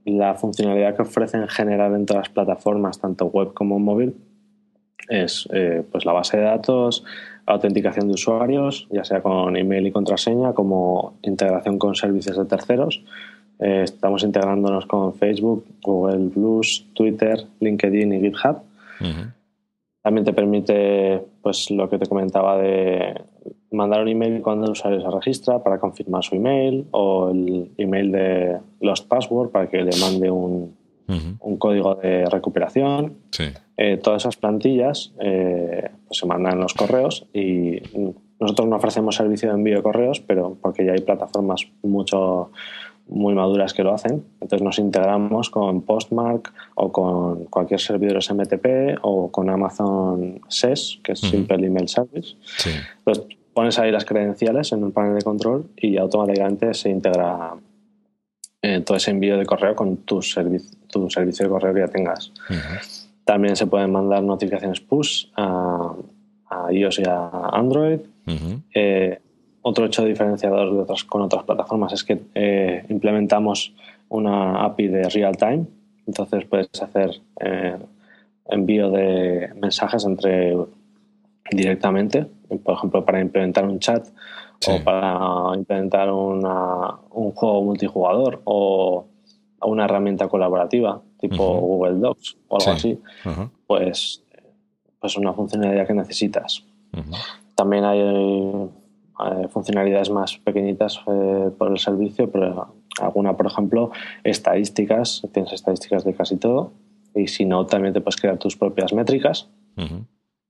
[0.04, 4.16] la funcionalidad que ofrece en general en todas las plataformas, tanto web como móvil,
[5.08, 7.04] es eh, pues la base de datos,
[7.46, 13.02] autenticación de usuarios, ya sea con email y contraseña, como integración con servicios de terceros.
[13.58, 18.62] Eh, estamos integrándonos con Facebook, Google Plus, Twitter, LinkedIn y GitHub.
[20.02, 23.22] También te permite, pues lo que te comentaba de
[23.70, 28.12] mandar un email cuando el usuario se registra para confirmar su email o el email
[28.12, 30.74] de Lost Password para que le mande un,
[31.40, 33.18] un código de recuperación.
[33.76, 37.80] Eh, todas esas plantillas eh, pues se mandan en los correos y
[38.38, 42.50] nosotros no ofrecemos servicio de envío de correos, pero porque ya hay plataformas mucho
[43.12, 44.24] muy maduras que lo hacen.
[44.40, 51.12] Entonces nos integramos con Postmark o con cualquier servidor SMTP o con Amazon SES, que
[51.12, 52.36] es Simple Email Service.
[52.98, 57.54] Entonces pones ahí las credenciales en un panel de control y automáticamente se integra
[58.62, 60.20] eh, todo ese envío de correo con tu,
[60.88, 62.32] tu servicio de correo que ya tengas.
[63.24, 65.94] También se pueden mandar notificaciones push a,
[66.70, 68.00] iOS y a Android.
[68.74, 69.20] Eh,
[69.62, 73.72] otro hecho diferenciador de otras, con otras plataformas es que eh, implementamos
[74.08, 75.66] una API de real time.
[76.06, 77.20] Entonces puedes hacer
[78.46, 80.56] envío de mensajes entre
[81.50, 82.26] directamente,
[82.64, 84.06] por ejemplo, para implementar un chat
[84.68, 89.06] o para implementar una, un juego multijugador o
[89.60, 92.98] una herramienta colaborativa tipo Google Docs o algo así,
[93.66, 94.22] pues,
[94.98, 96.64] pues una funcionalidad que necesitas.
[97.54, 98.00] También hay,
[99.50, 103.90] funcionalidades más pequeñitas eh, por el servicio, pero alguna, por ejemplo,
[104.24, 106.72] estadísticas, tienes estadísticas de casi todo,
[107.14, 109.48] y si no, también te puedes crear tus propias métricas.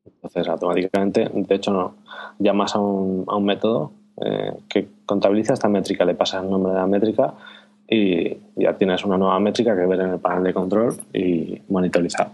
[0.05, 1.95] Entonces, automáticamente, de hecho, no,
[2.39, 6.73] llamas a un, a un método eh, que contabiliza esta métrica, le pasas el nombre
[6.73, 7.35] de la métrica
[7.89, 12.31] y ya tienes una nueva métrica que ver en el panel de control y monitorizar.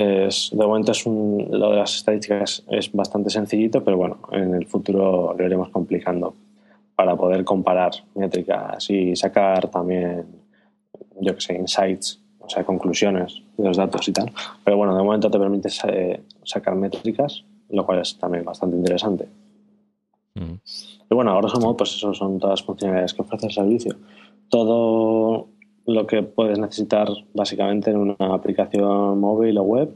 [0.00, 4.66] Es, de momento es lo de las estadísticas es bastante sencillito, pero bueno, en el
[4.66, 6.34] futuro lo iremos complicando
[6.94, 10.26] para poder comparar métricas y sacar también,
[11.20, 14.30] yo que sé, insights, o sea, conclusiones de los datos y tal.
[14.64, 19.28] Pero bueno, de momento te permite eh, sacar métricas, lo cual es también bastante interesante.
[20.34, 23.96] Y bueno, ahora somos, pues eso son todas las funcionalidades que ofrece el servicio.
[24.48, 25.48] Todo
[25.94, 29.94] lo que puedes necesitar básicamente en una aplicación móvil o web,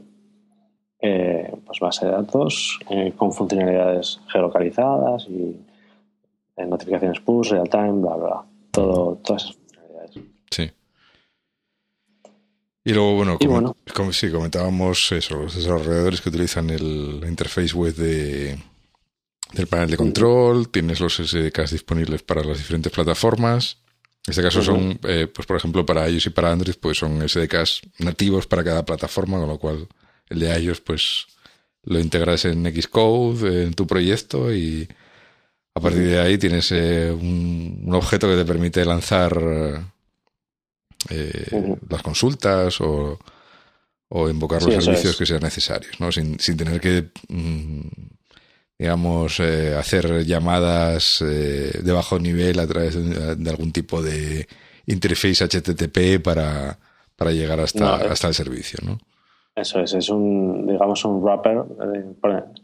[0.99, 5.55] eh, pues base de datos eh, con funcionalidades geolocalizadas y
[6.57, 8.45] eh, notificaciones push, real time, bla, bla, bla.
[8.71, 10.11] Todo, todas esas funcionalidades.
[10.49, 10.71] Sí.
[12.85, 13.37] Y luego, bueno,
[13.93, 18.57] como, sí, comentábamos eso, los desarrolladores que utilizan el, interface web de,
[19.53, 23.84] del panel de control, tienes los SDKs disponibles para las diferentes plataformas.
[24.27, 27.27] En este caso son, eh, pues por ejemplo, para iOS y para Android, pues son
[27.27, 29.87] SDKs nativos para cada plataforma, con lo cual
[30.29, 31.27] el de iOS, pues
[31.83, 34.87] lo integras en Xcode, en tu proyecto y
[35.75, 39.37] a partir de ahí tienes eh, un, objeto que te permite lanzar
[41.09, 43.19] eh, las consultas o,
[44.29, 46.11] invocar los servicios que sean necesarios, ¿no?
[46.11, 47.81] Sin, sin tener que mm,
[48.77, 54.47] digamos, eh, hacer llamadas eh, de bajo nivel a través de, algún tipo de
[54.87, 56.77] interface HTTP para,
[57.15, 58.97] para llegar hasta, hasta el servicio, ¿no?
[59.55, 61.63] Eso es, es un, digamos, un wrapper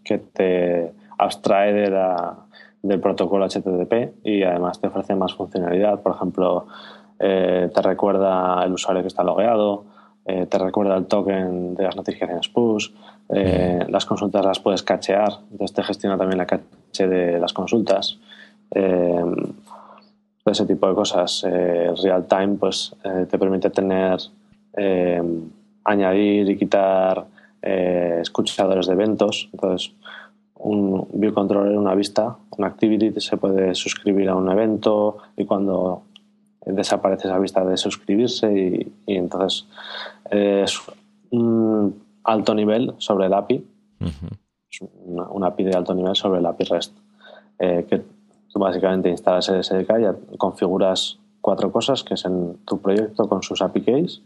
[0.04, 2.38] que te abstrae de la,
[2.82, 6.02] del protocolo HTTP y además te ofrece más funcionalidad.
[6.02, 6.68] Por ejemplo,
[7.18, 9.86] te recuerda el usuario que está logueado,
[10.24, 12.90] eh, te recuerda el token de las notificaciones push,
[13.34, 18.18] eh, las consultas las puedes cachear, entonces te gestiona también la caché de las consultas.
[18.74, 19.24] Eh,
[20.44, 21.46] ese tipo de cosas.
[22.04, 24.20] real time pues te permite tener,
[25.84, 27.26] añadir y quitar
[27.62, 29.50] escuchadores de eventos.
[29.54, 29.94] Entonces,
[30.64, 36.04] un view controller, una vista, una activity se puede suscribir a un evento y cuando
[36.66, 39.68] desaparece esa vista de suscribirse y, entonces
[40.30, 40.80] eh, es
[41.32, 43.66] un alto nivel sobre el API,
[45.06, 46.98] una, API de alto nivel sobre el API REST,
[47.60, 48.02] eh, que
[48.52, 49.92] tú básicamente instalas el SDK
[50.34, 54.22] y configuras cuatro cosas, que es en tu proyecto con sus API keys,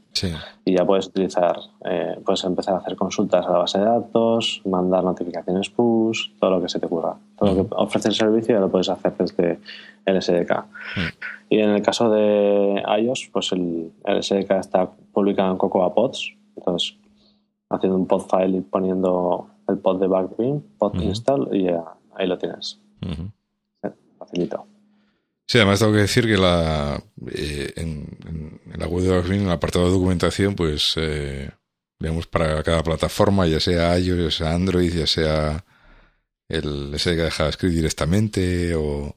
[0.66, 4.62] y ya puedes utilizar, eh, puedes empezar a hacer consultas a la base de datos,
[4.66, 7.16] mandar notificaciones push, todo lo que se te ocurra.
[7.38, 9.60] Todo lo que ofrece el servicio ya lo puedes hacer desde
[10.06, 10.66] el SDK.
[11.50, 16.98] Y en el caso de iOS, pues el, SDK está publicado en Cocoa Pods, entonces
[17.70, 21.68] haciendo un pod file y poniendo el pod de Backbeam, pod install y
[22.16, 22.80] ahí lo tienes.
[24.18, 24.68] Facilito.
[25.48, 29.52] Sí, además tengo que decir que la, eh, en, la web de Backbeam, en el
[29.52, 31.52] apartado de documentación, pues, eh,
[32.00, 35.66] digamos, para cada plataforma, ya sea iOS, ya sea Android, ya sea
[36.50, 39.16] el SDK de JavaScript directamente o,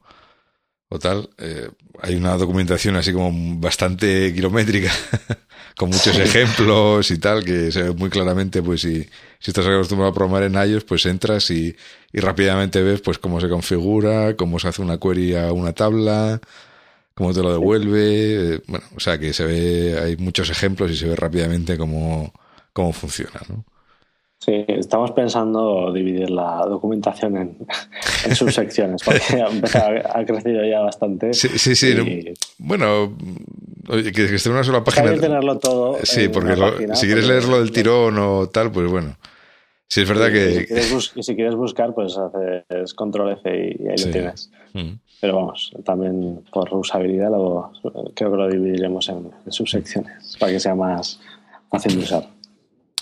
[0.90, 4.90] o tal, eh, hay una documentación así como bastante kilométrica,
[5.78, 9.04] con muchos ejemplos y tal, que se ve muy claramente, pues si,
[9.38, 11.74] si estás acostumbrado a programar en iOS, pues entras y,
[12.12, 16.40] y rápidamente ves pues cómo se configura, cómo se hace una query a una tabla,
[17.14, 20.96] cómo te lo devuelve, eh, bueno, o sea que se ve, hay muchos ejemplos y
[20.96, 22.34] se ve rápidamente cómo,
[22.72, 23.64] cómo funciona, ¿no?
[24.40, 27.56] Sí, estamos pensando dividir la documentación en,
[28.36, 31.34] subsecciones, porque ha, crecido ya bastante.
[31.34, 32.34] Sí, sí, sí.
[32.58, 33.16] Bueno,
[33.88, 35.10] oye, que, esté en una sola página.
[35.10, 35.98] Hay tenerlo todo.
[36.04, 36.54] Sí, porque
[36.94, 39.16] si quieres leerlo del tirón o tal, pues bueno.
[39.88, 40.66] Sí, es verdad que.
[41.20, 44.50] Si quieres, buscar, pues haces control F y, ahí lo tienes.
[44.72, 44.92] Mm.
[45.20, 47.72] Pero vamos, también por usabilidad lo,
[48.14, 51.18] creo que lo dividiremos en subsecciones para que sea más
[51.70, 52.37] fácil de usar.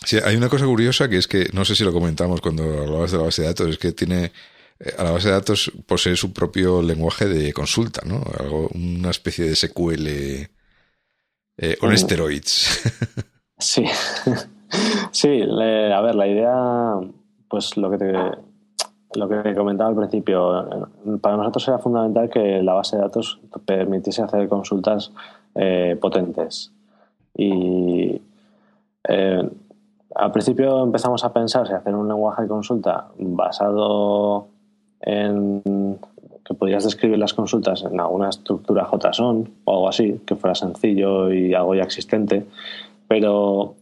[0.07, 3.11] Sí, hay una cosa curiosa que es que, no sé si lo comentamos cuando hablabas
[3.11, 4.31] de la base de datos, es que tiene,
[4.79, 8.23] eh, a la base de datos posee su propio lenguaje de consulta, ¿no?
[8.38, 12.83] Algo, una especie de SQL eh, on steroids.
[13.59, 13.87] Sí,
[15.12, 16.92] sí, a ver, la idea,
[17.49, 18.12] pues lo que te,
[19.14, 20.90] lo que comentaba al principio,
[21.23, 25.11] para nosotros era fundamental que la base de datos permitiese hacer consultas
[25.55, 26.71] eh, potentes.
[27.35, 28.21] Y
[29.09, 29.51] eh,
[30.18, 34.48] al principio empezamos a pensar si hacer un lenguaje de consulta basado
[35.00, 35.98] en
[36.44, 41.33] que podías describir las consultas en alguna estructura JSON o algo así, que fuera sencillo
[41.33, 42.46] y algo ya existente,
[43.09, 43.74] pero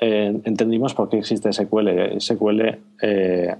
[0.00, 2.20] eh, entendimos por qué existe SQL.
[2.20, 3.56] SQL, eh,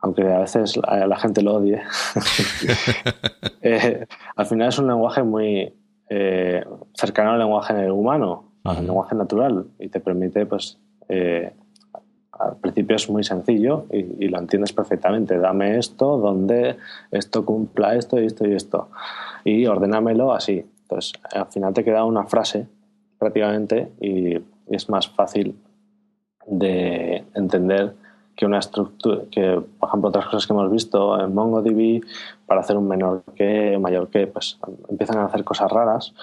[0.00, 1.80] aunque a veces la, gente lo odie,
[3.62, 5.72] eh, al final es un lenguaje muy
[6.92, 10.78] cercano al lenguaje humano, al lenguaje natural, y te permite pues
[11.14, 11.52] eh,
[12.32, 15.38] al principio es muy sencillo y, lo entiendes perfectamente.
[15.38, 16.76] Dame esto, donde
[17.10, 18.88] esto cumpla esto y esto y esto.
[19.44, 20.64] Y ordénamelo así.
[20.82, 22.66] Entonces, al final te queda una frase
[23.18, 25.54] prácticamente y, es más fácil
[26.46, 27.94] de entender
[28.34, 32.00] que una estructura, que por ejemplo otras cosas que hemos visto en MongoDB
[32.46, 36.14] para hacer un menor que, mayor que, pues empiezan a hacer cosas raras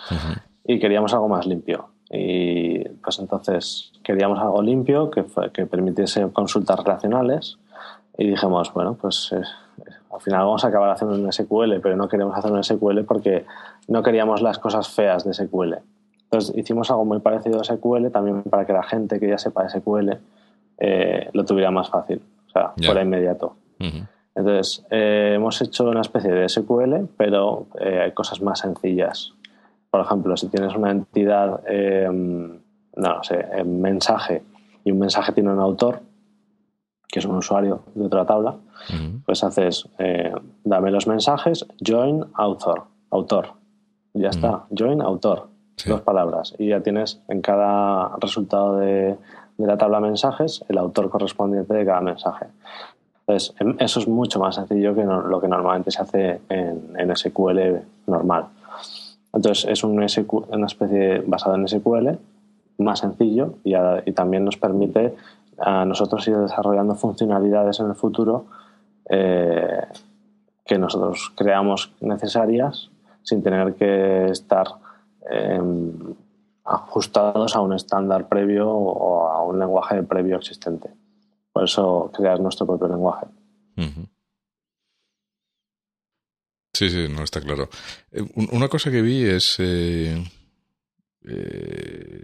[0.65, 1.89] y queríamos algo más limpio.
[2.11, 7.57] Y pues entonces queríamos algo limpio que, que permitiese consultas relacionales
[8.17, 9.41] y dijimos, bueno, pues eh,
[10.11, 13.45] al final vamos a acabar haciendo un SQL, pero no queremos hacer un SQL porque
[13.87, 15.75] no queríamos las cosas feas de SQL.
[16.23, 19.69] Entonces hicimos algo muy parecido a SQL también para que la gente que ya sepa
[19.69, 20.17] SQL
[20.79, 23.55] eh, lo tuviera más fácil, o sea, fuera inmediato.
[24.35, 29.33] Entonces, eh, hemos hecho una especie de SQL, pero hay cosas más sencillas
[29.89, 34.43] por ejemplo, si tienes una entidad, eh, no, sé, en mensaje
[34.83, 36.01] y un mensaje tiene un autor,
[37.07, 38.55] que es un usuario de otra tabla,
[39.25, 40.31] pues haces, eh,
[40.63, 43.53] dame los mensajes, join author, autor.
[44.13, 45.47] ya está, join autor,
[45.87, 46.53] dos palabras.
[46.59, 49.17] Y ya tienes en cada resultado de,
[49.57, 52.45] de, la tabla mensajes el autor correspondiente de cada mensaje.
[53.29, 57.79] Entonces, em, eso es mucho más sencillo que lo que normalmente se hace en, SQL
[58.07, 58.45] normal.
[59.33, 62.17] Entonces, es un una especie basada en SQL,
[62.79, 65.15] más sencillo y, y, también nos permite
[65.59, 68.45] a nosotros ir desarrollando funcionalidades en el futuro
[69.09, 69.85] eh,
[70.65, 72.89] que nosotros creamos necesarias
[73.23, 74.67] sin tener que estar
[75.29, 75.91] em,
[76.63, 80.89] ajustados a un estándar previo o a un lenguaje previo existente.
[81.51, 83.25] Por eso crear nuestro propio lenguaje.
[86.79, 87.67] Sí, sí, no está claro.
[88.09, 88.23] Eh,
[88.53, 89.57] una cosa que vi es.
[89.59, 90.23] Eh,
[91.25, 92.23] eh,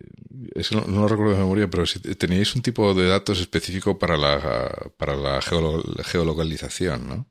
[0.56, 4.16] eso no, lo recuerdo de memoria, pero si teníais un tipo de datos específico para
[4.16, 7.26] la, para la geolocalización, ¿no?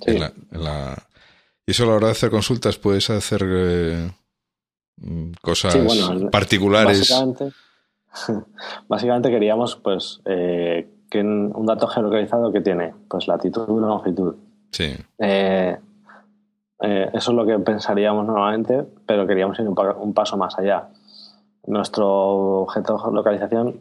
[0.00, 0.16] sí.
[1.66, 4.10] Y eso a la hora de hacer consultas puedes hacer
[5.42, 5.76] cosas
[6.32, 7.12] particulares.
[8.88, 14.34] Básicamente, queríamos pues que un dato geolocalizado que tiene pues latitud y longitud.
[14.72, 14.94] Sí.
[15.18, 15.76] Eh,
[16.80, 20.88] eso es lo que pensaríamos normalmente, pero queríamos ir un, paso más allá.
[21.66, 23.80] Nuestro objeto de localización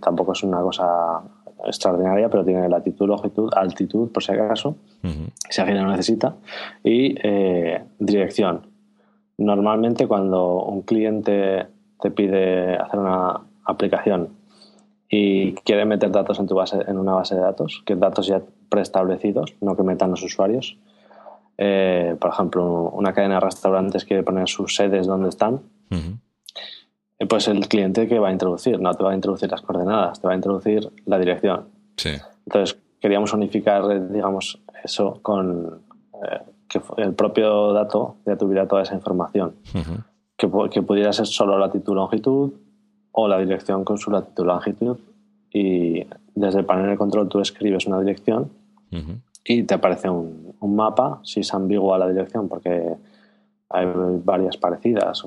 [0.00, 1.22] tampoco es una cosa
[1.64, 4.76] extraordinaria, pero tiene latitud, longitud, altitud, por si acaso,
[5.48, 6.34] si alguien lo necesita,
[6.82, 8.66] y eh, dirección.
[9.38, 11.66] Normalmente cuando un cliente
[12.00, 14.28] te pide hacer una aplicación
[15.08, 18.42] y quiere meter datos en tu base, en una base de datos, que datos ya
[18.68, 20.76] preestablecidos, no que metan los usuarios,
[21.56, 27.48] eh, por ejemplo, una cadena de restaurantes quiere poner sus sedes donde están, eh, pues
[27.48, 30.32] el cliente que va a introducir, no te va a introducir las coordenadas, te va
[30.32, 31.68] a introducir la dirección.
[32.46, 35.82] Entonces, queríamos unificar, eh, digamos, eso con
[36.68, 39.54] que el propio dato ya tuviera toda esa información.
[40.36, 42.52] que, que, pudiera ser solo latitud, longitud
[43.12, 44.98] o la dirección con su latitud, longitud.
[45.52, 48.50] Y desde el panel de control tú escribes una dirección
[49.44, 52.96] y te aparece un, un, mapa, si es ambiguo a la dirección, porque
[53.68, 53.86] hay
[54.24, 55.24] varias parecidas.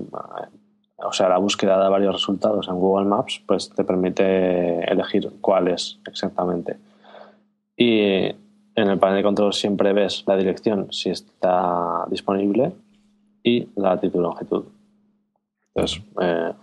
[0.97, 5.67] O sea, la búsqueda de varios resultados en Google Maps pues te permite elegir cuál
[5.67, 6.77] es exactamente.
[7.75, 8.23] Y
[8.77, 12.73] en el panel de control siempre ves la dirección si está disponible
[13.43, 14.65] y la latitud y longitud.
[15.75, 16.53] Entonces, eh,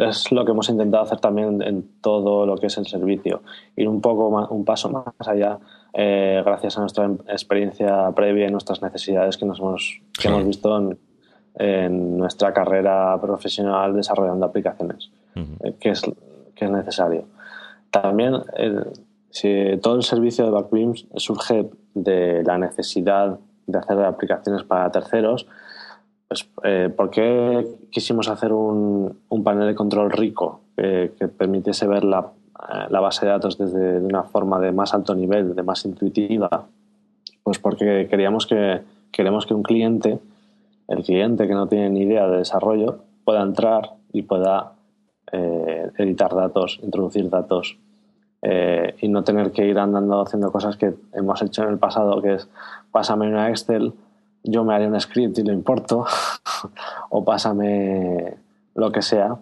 [0.00, 3.42] es lo que hemos intentado hacer también en todo lo que es el servicio,
[3.76, 5.58] ir un poco más, un paso más allá
[5.94, 10.76] eh, gracias a nuestra experiencia previa y nuestras necesidades que nos hemos, que hemos visto
[10.76, 10.98] en,
[12.16, 16.02] nuestra carrera profesional desarrollando aplicaciones, eh, que, es,
[16.54, 17.24] que es necesario.
[17.90, 18.34] También
[19.30, 25.48] si todo el servicio de Backbeams surge de la necesidad de hacer aplicaciones para terceros,
[26.28, 32.04] pues, eh, ¿por qué quisimos hacer un, un, panel de control rico que permitiese ver
[32.04, 32.37] la, eh,
[32.88, 36.66] la, base de datos desde de una forma de más alto nivel, de más intuitiva?
[37.42, 40.18] Pues porque queríamos que, queremos que un cliente,
[40.88, 44.72] el cliente que no tiene ni idea de desarrollo, pueda entrar y pueda
[45.32, 47.78] eh, editar datos, introducir datos
[48.42, 52.20] eh, y no tener que ir andando haciendo cosas que hemos hecho en el pasado,
[52.22, 52.48] que es
[52.90, 53.92] pásame una Excel
[54.44, 56.06] yo me haré un script y lo importo,
[57.10, 58.36] o pásame
[58.74, 59.36] lo que sea,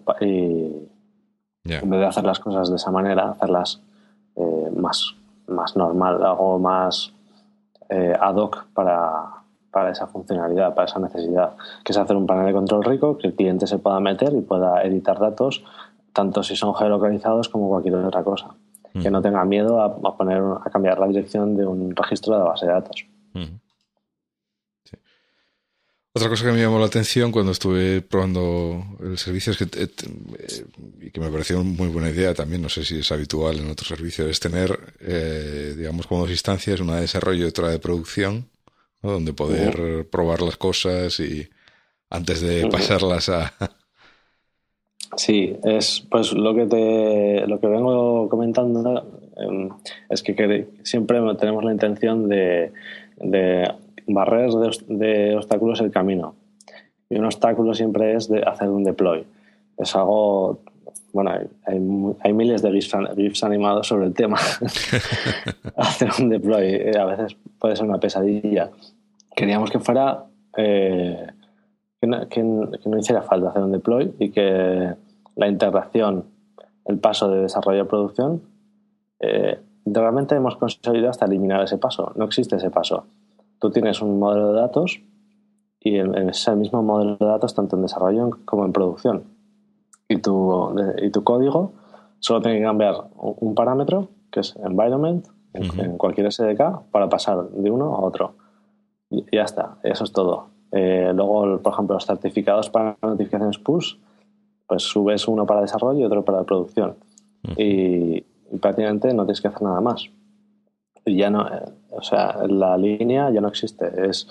[1.67, 3.81] en vez de hacer las cosas de esa manera, hacerlas
[4.35, 5.15] eh, más,
[5.47, 7.11] más normal, algo más
[7.89, 9.37] eh, ad hoc para,
[9.71, 11.51] para esa funcionalidad, para esa necesidad,
[11.83, 14.41] que es hacer un panel de control rico, que el cliente se pueda meter y
[14.41, 15.63] pueda editar datos,
[16.13, 18.47] tanto si son geolocalizados como cualquier otra cosa.
[18.99, 22.45] Que no tenga miedo a, poner, a cambiar la dirección de un registro de la
[22.45, 23.05] base de datos.
[26.17, 29.87] Otra cosa que me llamó la atención cuando estuve probando el servicio es que, eh,
[29.99, 30.65] eh,
[30.99, 33.87] y que me pareció muy buena idea también, no sé si es habitual en otros
[33.87, 38.49] servicios, es tener, eh, digamos, como dos instancias, una de desarrollo y otra de producción,
[39.03, 41.47] donde poder probar las cosas y
[42.09, 43.53] antes de pasarlas a...
[45.15, 49.23] Sí, es pues lo que te lo que vengo comentando
[50.09, 52.71] es que, siempre tenemos la intención de
[54.13, 56.35] barrer de, obstáculos el camino.
[57.09, 59.25] Y un obstáculo siempre es de hacer un deploy.
[59.77, 60.59] Es algo,
[61.13, 61.31] bueno,
[61.65, 64.37] hay, miles de GIFs, animados sobre el tema.
[65.77, 68.71] hacer un deploy eh, a veces puede ser una pesadilla.
[69.35, 70.25] Queríamos que fuera,
[70.57, 71.27] eh,
[72.01, 74.93] que, no, hiciera falta hacer un deploy y que
[75.35, 76.25] la integración,
[76.85, 78.41] el paso de desarrollo a producción,
[79.19, 82.11] eh, realmente hemos conseguido hasta eliminar ese paso.
[82.15, 83.05] No existe ese paso
[83.59, 85.01] tú tienes un modelo de datos
[85.79, 89.23] y es el mismo modelo de datos tanto en desarrollo como en producción.
[90.09, 91.73] Y tu, y tu código
[92.19, 97.71] solo tiene que cambiar un parámetro, que es environment, en, cualquier SDK para pasar de
[97.71, 98.35] uno a otro.
[99.09, 100.47] Y ya está, eso es todo.
[100.71, 103.95] Eh, luego, por ejemplo, los certificados para notificaciones push,
[104.67, 106.95] pues subes uno para desarrollo y otro para producción.
[107.57, 108.25] y,
[108.61, 110.09] prácticamente no tienes que hacer nada más.
[111.05, 114.09] Y ya no, eh, o sea, la línea ya no existe.
[114.09, 114.27] Es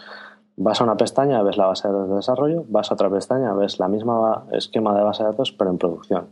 [0.56, 3.52] vas a una pestaña, ves la base de datos de desarrollo, vas a otra pestaña,
[3.54, 6.28] ves la misma esquema de base de datos, pero en producción.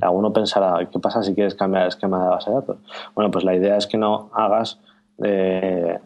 [0.00, 2.78] Alguno pensará, ¿qué pasa si quieres cambiar el esquema de base de datos?
[3.14, 4.80] Bueno, pues la idea es que no hagas
[5.22, 6.00] eh,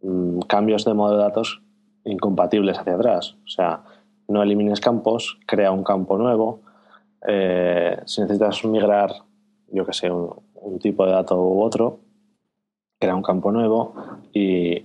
[0.00, 1.60] mm, cambios de modo de datos
[2.04, 3.36] incompatibles hacia atrás.
[3.44, 3.82] O sea,
[4.28, 6.60] no elimines campos, crea un campo nuevo.
[7.26, 9.12] Eh, si necesitas migrar,
[9.72, 11.98] yo que sé, un, tipo de dato u otro,
[13.00, 13.94] crea un campo nuevo
[14.32, 14.84] y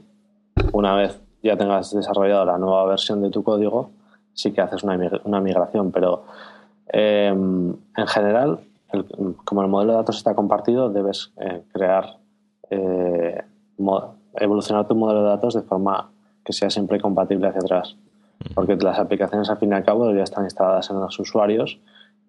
[0.71, 3.91] una vez ya tengas desarrollado la nueva versión de tu código,
[4.33, 6.23] sí que haces una, una migración, pero
[6.87, 8.59] Em, en general,
[9.43, 12.17] como el modelo de datos está compartido, debes eh, crear,
[12.69, 13.43] eh,
[14.35, 16.11] evolucionar tu modelo de datos de forma
[16.43, 17.97] que sea siempre compatible hacia atrás.
[18.53, 21.79] Porque las aplicaciones, al fin y al cabo, ya están instaladas en los usuarios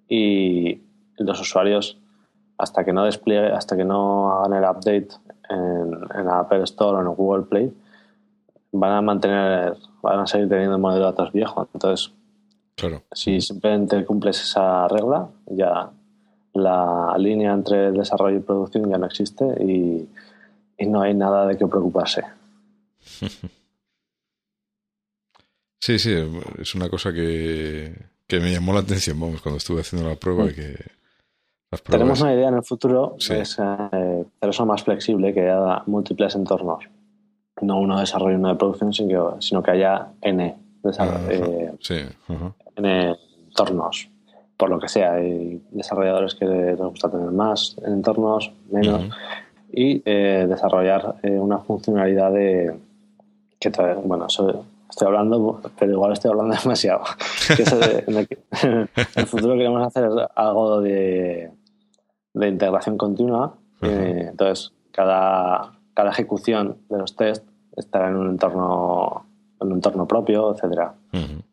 [0.08, 0.80] y
[1.18, 1.98] los usuarios,
[2.58, 5.08] hasta que no despliegue, hasta que no hagan el update
[5.50, 7.72] en, en la Apple Store o en Google Play,
[8.72, 11.68] van a mantener, van a seguir teniendo el modelo de datos viejo.
[11.72, 12.12] Entonces,
[13.12, 15.90] si simplemente cumples esa regla, ya
[16.54, 20.08] la línea entre desarrollo y producción ya no existe y,
[20.86, 22.22] no hay nada de qué preocuparse.
[25.78, 26.12] Sí, sí,
[26.58, 27.94] es una cosa que,
[28.28, 30.46] me llamó la atención vamos, cuando estuve haciendo la prueba.
[30.46, 30.48] Mm.
[31.84, 36.84] Tenemos una idea en el futuro, es eh, eso más flexible, que haya múltiples entornos.
[37.60, 38.92] No uno de desarrollo y uno de producción,
[39.40, 40.56] sino que, haya N.
[41.28, 41.96] Eh, sí,
[42.76, 44.08] en entornos,
[44.56, 45.14] por lo que sea.
[45.14, 49.08] Hay desarrolladores que les gusta tener más entornos, menos,
[49.72, 52.74] y eh, desarrollar eh, una funcionalidad de
[53.58, 53.70] que
[54.04, 57.02] bueno, estoy hablando, pero igual estoy hablando demasiado.
[58.06, 58.16] en,
[59.16, 61.50] el, futuro queremos hacer algo de,
[62.36, 63.54] de integración continua.
[63.82, 67.44] Eh, entonces, cada, cada ejecución de los test
[67.76, 69.26] estará en un entorno,
[69.60, 70.94] en un entorno propio, etcétera.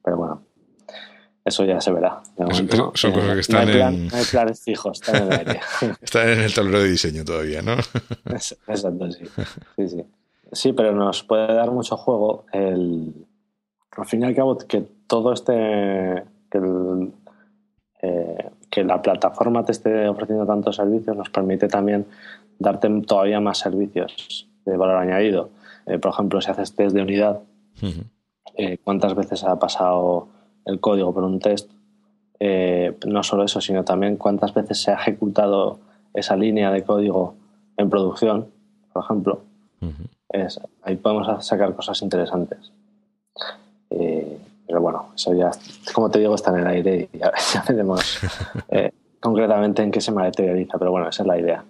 [0.03, 0.41] Pero bueno,
[1.45, 2.21] eso ya se verá.
[2.93, 4.09] son cosas que están en.
[4.13, 5.59] hay planes fijos, están en el aire.
[6.01, 7.73] están en el tablero de diseño todavía, ¿no?
[8.25, 9.25] Exacto, sí.
[9.77, 9.87] sí.
[9.87, 10.05] Sí,
[10.51, 10.73] sí.
[10.73, 13.25] pero nos puede dar mucho juego el.
[13.95, 16.23] Al fin y al cabo, que todo este.
[16.49, 16.59] Que,
[18.01, 22.07] eh, que la plataforma te esté ofreciendo tantos servicios nos permite también
[22.57, 25.51] darte todavía más servicios de valor añadido.
[25.85, 27.41] Eh, por ejemplo, si haces test de unidad,
[28.57, 30.27] eh, ¿cuántas veces ha pasado
[30.65, 31.69] el código por un test,
[32.39, 35.77] eh, no solo eso, sino también cuántas veces se ha ejecutado
[36.15, 37.35] esa línea de código
[37.77, 38.47] en producción,
[38.91, 39.41] por ejemplo.
[40.29, 42.71] es, ahí podemos sacar cosas interesantes.
[44.67, 45.51] Pero bueno, eso ya,
[45.93, 47.31] como te digo, está en el aire y ya,
[47.67, 48.19] veremos
[48.69, 51.65] eh, concretamente en qué se materializa, pero bueno, esa es la idea.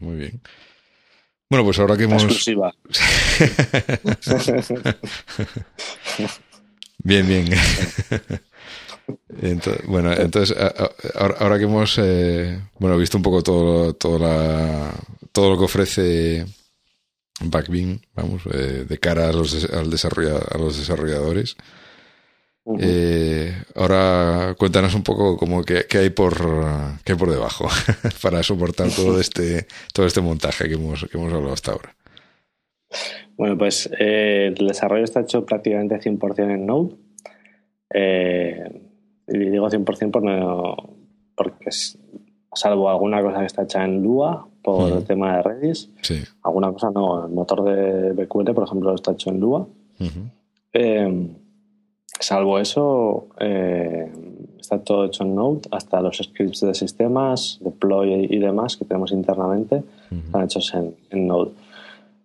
[0.00, 0.40] Muy bien.
[1.50, 2.22] Bueno, pues ahora que hemos.
[2.22, 2.72] Exclusiva.
[7.04, 7.46] Bien, bien.
[9.86, 10.54] bueno, entonces,
[11.14, 14.92] ahora, que hemos eh, bueno, visto un poco todo, todo, la,
[15.32, 16.44] todo lo que ofrece
[17.40, 21.56] Backbeam, vamos, eh, de cara a los, al a los desarrolladores,
[22.80, 26.34] eh, ahora cuéntanos un poco como qué, hay por
[27.02, 27.66] qué hay por debajo
[28.22, 31.94] para soportar todo este todo este montaje que hemos, que hemos hablado hasta ahora.
[33.36, 36.96] Bueno, pues eh, el desarrollo está hecho prácticamente 100% en Node.
[39.30, 40.76] Y digo 100% por no,
[41.34, 41.70] porque
[42.52, 45.90] salvo alguna cosa que está hecha en Lua por el tema de Redis,
[46.42, 47.26] alguna cosa no.
[47.26, 49.66] El motor de BQL, por ejemplo, está hecho en Lua.
[50.72, 51.28] Eh,
[52.20, 53.28] salvo eso,
[54.58, 59.12] está todo hecho en Node, hasta los scripts de sistemas, deploy y demás que tenemos
[59.12, 61.52] internamente, están hechos en, en Node.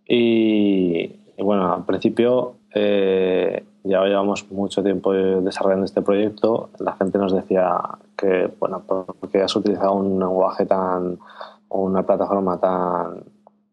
[0.08, 6.70] Y, bueno, al principio eh, ya llevamos mucho tiempo desarrollando este proyecto.
[6.80, 7.80] La gente nos decía
[8.18, 11.20] que, bueno, porque has utilizado un lenguaje tan,
[11.68, 13.24] o una plataforma tan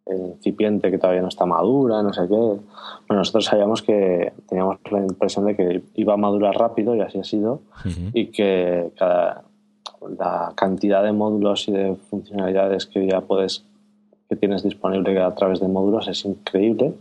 [0.06, 2.34] incipiente que todavía no está madura, no sé qué.
[2.34, 2.60] Bueno,
[3.08, 7.24] nosotros sabíamos que teníamos la impresión de que iba a madurar rápido y así ha
[7.24, 7.60] sido,
[8.12, 9.44] y que cada,
[10.18, 13.64] la cantidad de módulos y de funcionalidades que ya puedes
[14.28, 16.94] que tienes disponible a través de módulos es increíble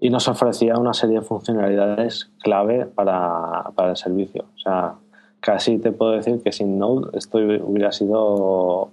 [0.00, 4.44] y nos ofrecía una serie de funcionalidades clave para, para el servicio.
[4.56, 4.94] O sea,
[5.40, 8.90] casi te puedo decir que sin Node esto hubiera sido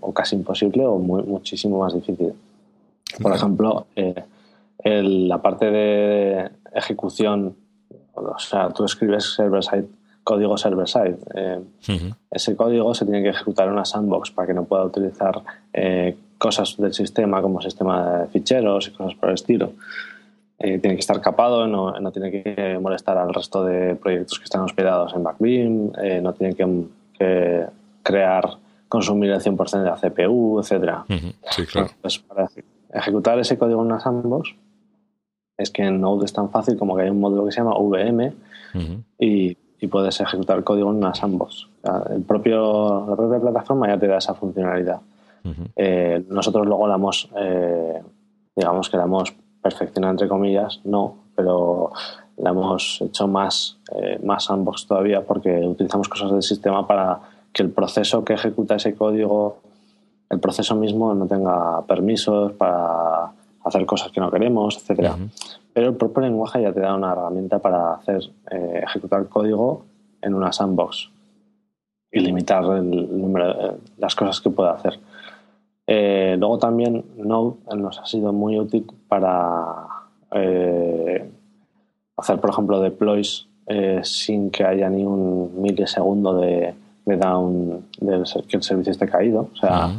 [0.00, 2.32] o casi imposible o muy, muchísimo más difícil.
[3.22, 3.86] Por ejemplo,
[4.84, 7.54] la parte de ejecución,
[8.14, 9.86] o sea, tú escribes server-side
[10.24, 11.18] código server-side.
[12.30, 15.42] Ese código se tiene que ejecutar en una sandbox para que no pueda utilizar
[16.38, 19.72] cosas del sistema como sistema de ficheros y cosas por el estilo.
[20.58, 24.44] Eh, tiene que estar capado, no, no, tiene que molestar al resto de proyectos que
[24.44, 27.66] están hospedados en Backbeam, eh, no tiene que,
[28.02, 28.48] crear,
[28.88, 30.98] consumir el 100% de la CPU, etc.
[31.50, 31.88] Sí, claro.
[32.00, 32.48] Pues para
[32.92, 34.54] ejecutar ese código en una sandbox
[35.56, 37.76] es que en Node es tan fácil como que hay un módulo que se llama
[37.78, 38.32] VM
[39.18, 41.68] y, y, puedes ejecutar código en una sandbox.
[42.10, 45.00] el propio, la propia plataforma ya te da esa funcionalidad.
[45.76, 47.28] Eh, nosotros luego la hemos,
[48.56, 51.90] digamos que la hemos perfeccionada entre comillas, no, pero
[52.36, 57.20] la hemos hecho más, eh, más sandbox todavía porque utilizamos cosas del sistema para
[57.52, 59.58] que el proceso que ejecuta ese código,
[60.28, 63.30] el proceso mismo no tenga permisos para
[63.64, 65.16] hacer cosas que no queremos, etcétera.
[65.72, 69.84] Pero el propio lenguaje ya te da una herramienta para hacer eh, ejecutar código
[70.20, 71.10] en una sandbox
[72.10, 74.98] y limitar el número de, las cosas que puede hacer.
[75.86, 79.86] Eh, luego también Node nos ha sido muy útil para
[80.32, 81.30] eh,
[82.16, 86.74] hacer, por ejemplo, deploys eh, sin que haya ni un milisegundo de,
[87.04, 89.48] down del que el servicio esté caído.
[89.52, 89.90] O sea,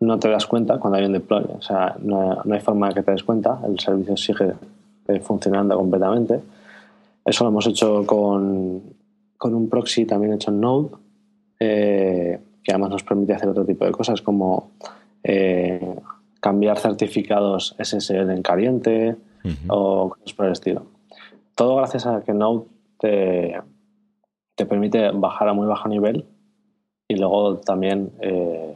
[0.00, 1.44] no te das cuenta cuando hay un deploy.
[1.58, 3.60] O sea, no, hay forma de que te des cuenta.
[3.66, 4.54] El servicio sigue
[5.22, 6.40] funcionando completamente.
[7.24, 8.82] Eso lo hemos hecho con,
[9.36, 10.90] con un proxy también hecho en Node
[11.60, 14.70] eh, que además nos permite hacer otro tipo de cosas como
[15.22, 15.96] eh,
[16.40, 19.16] cambiar certificados SSL en caliente
[19.68, 20.86] o cosas por el estilo.
[21.54, 22.64] Todo gracias a que Node
[22.98, 23.60] te,
[24.54, 26.24] te permite bajar a muy bajo nivel
[27.06, 28.74] y luego también, eh,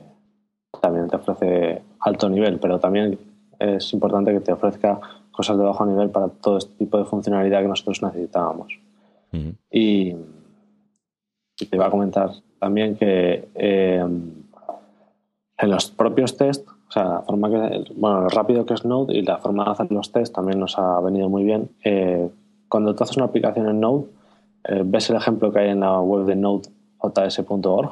[0.80, 3.18] también te ofrece alto nivel, pero también
[3.58, 5.00] es importante que te ofrezca
[5.32, 8.78] cosas de bajo nivel para todo este tipo de funcionalidad que nosotros necesitábamos.
[9.70, 10.16] y, y,
[11.66, 14.04] te iba a comentar también que eh,
[15.58, 19.14] en los propios test, o sea, la forma que, bueno, lo rápido que es Node
[19.16, 21.70] y la forma de hacer los test también nos ha venido muy bien.
[21.84, 22.28] Eh,
[22.68, 24.06] cuando tú haces una aplicación en Node,
[24.64, 27.90] eh, ves el ejemplo que hay en la web de nodejs.org.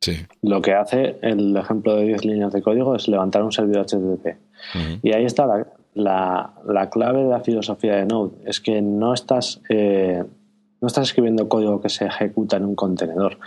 [0.00, 0.16] Sí.
[0.42, 4.36] Lo que hace el ejemplo de 10 líneas de código es levantar un servidor HTTP.
[5.02, 8.32] Y ahí está la, la, la, clave de la filosofía de Node.
[8.44, 9.60] Es que no estás,
[10.82, 13.38] no estás escribiendo código que se ejecuta en un contenedor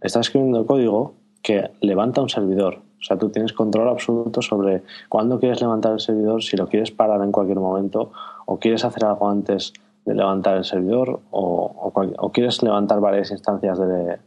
[0.00, 2.78] estás escribiendo código que levanta un servidor.
[3.00, 6.90] O sea, tú tienes control absoluto sobre cuándo quieres levantar el servidor, si lo quieres
[6.90, 8.12] parar en cualquier momento,
[8.46, 9.72] o quieres hacer algo antes
[10.04, 11.92] de levantar el servidor, o,
[12.32, 14.18] quieres levantar varias instancias de,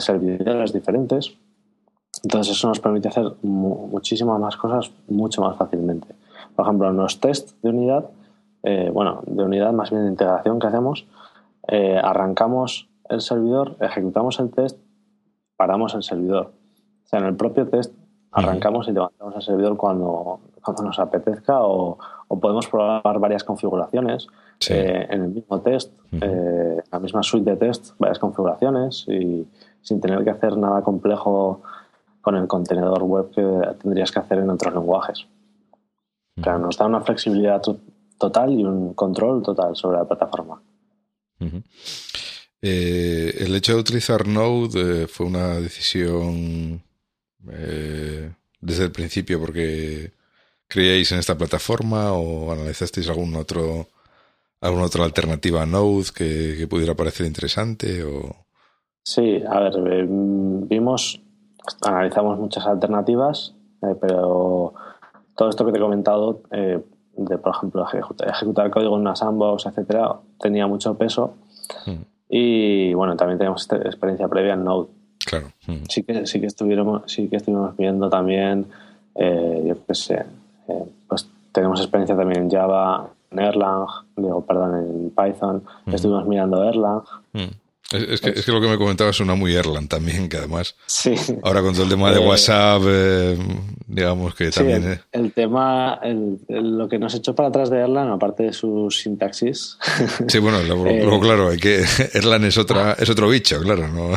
[0.00, 1.36] servidores diferentes.
[2.22, 6.08] Entonces eso nos permite hacer muchísimas más cosas mucho más fácilmente.
[6.54, 8.10] Por ejemplo, en los test de unidad,
[8.62, 11.06] eh, bueno, de unidad más bien de integración que hacemos,
[11.70, 14.78] eh, arrancamos el servidor, ejecutamos el test
[15.60, 16.54] paramos el servidor.
[17.04, 17.94] O sea, en el propio test
[18.32, 21.98] arrancamos y levantamos el servidor cuando, cuando nos apetezca o,
[22.40, 24.26] podemos probar varias configuraciones
[24.70, 29.46] eh, en el mismo test, eh, la misma suite de test, varias configuraciones y
[29.82, 31.60] sin tener que hacer nada complejo
[32.22, 33.44] con el contenedor web que
[33.82, 35.26] tendrías que hacer en otros lenguajes.
[36.38, 37.60] O sea, nos da una flexibilidad
[38.16, 40.62] total y un control total sobre la plataforma.
[42.62, 46.82] Eh, el hecho de utilizar Node eh, fue una decisión
[47.50, 48.30] eh,
[48.60, 50.12] desde el principio porque
[50.68, 53.88] creíais en esta plataforma o analizasteis algún otro
[54.60, 58.36] alguna otra alternativa a Node que, pudiera parecer interesante o
[59.02, 60.06] sí a ver
[60.68, 61.22] vimos
[61.80, 63.54] analizamos muchas alternativas
[64.02, 64.74] pero
[65.34, 66.42] todo esto que te he comentado
[67.24, 71.34] de por ejemplo ejecutar, código en una sandbox etcétera tenía mucho peso
[71.86, 72.10] mm.
[72.30, 74.88] Y bueno, también tenemos experiencia previa en Node.
[75.26, 75.48] Claro.
[75.66, 75.84] Mm.
[75.88, 78.66] Sí que, sí que estuvimos, sí que estuvimos viendo también,
[79.16, 80.24] eh, yo qué sé,
[80.68, 85.64] eh, pues tenemos experiencia también en Java, en Erlang, digo, perdón, en Python.
[85.86, 85.94] Mm.
[85.94, 87.02] Estuvimos mirando Erlang.
[87.92, 90.76] Es, que, es que lo que me comentabas suena muy Erlang también, que además.
[90.86, 91.14] Sí.
[91.42, 93.36] Ahora con todo el tema de eh, WhatsApp, eh,
[93.88, 94.84] digamos que también.
[94.84, 98.92] El, el tema, el, lo que nos echó para atrás de Erlang, aparte de su
[98.92, 99.76] sintaxis.
[100.28, 101.82] Sí, bueno, luego, eh, claro, hay que.
[102.14, 104.10] Erlang es, otra, es otro bicho, claro, ¿no?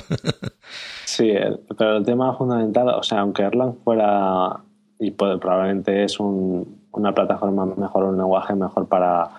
[1.06, 1.34] sí,
[1.76, 4.60] pero el tema fundamental, o sea, aunque Erlang fuera.
[5.00, 9.32] Y puede, probablemente es un, una plataforma mejor, un lenguaje mejor para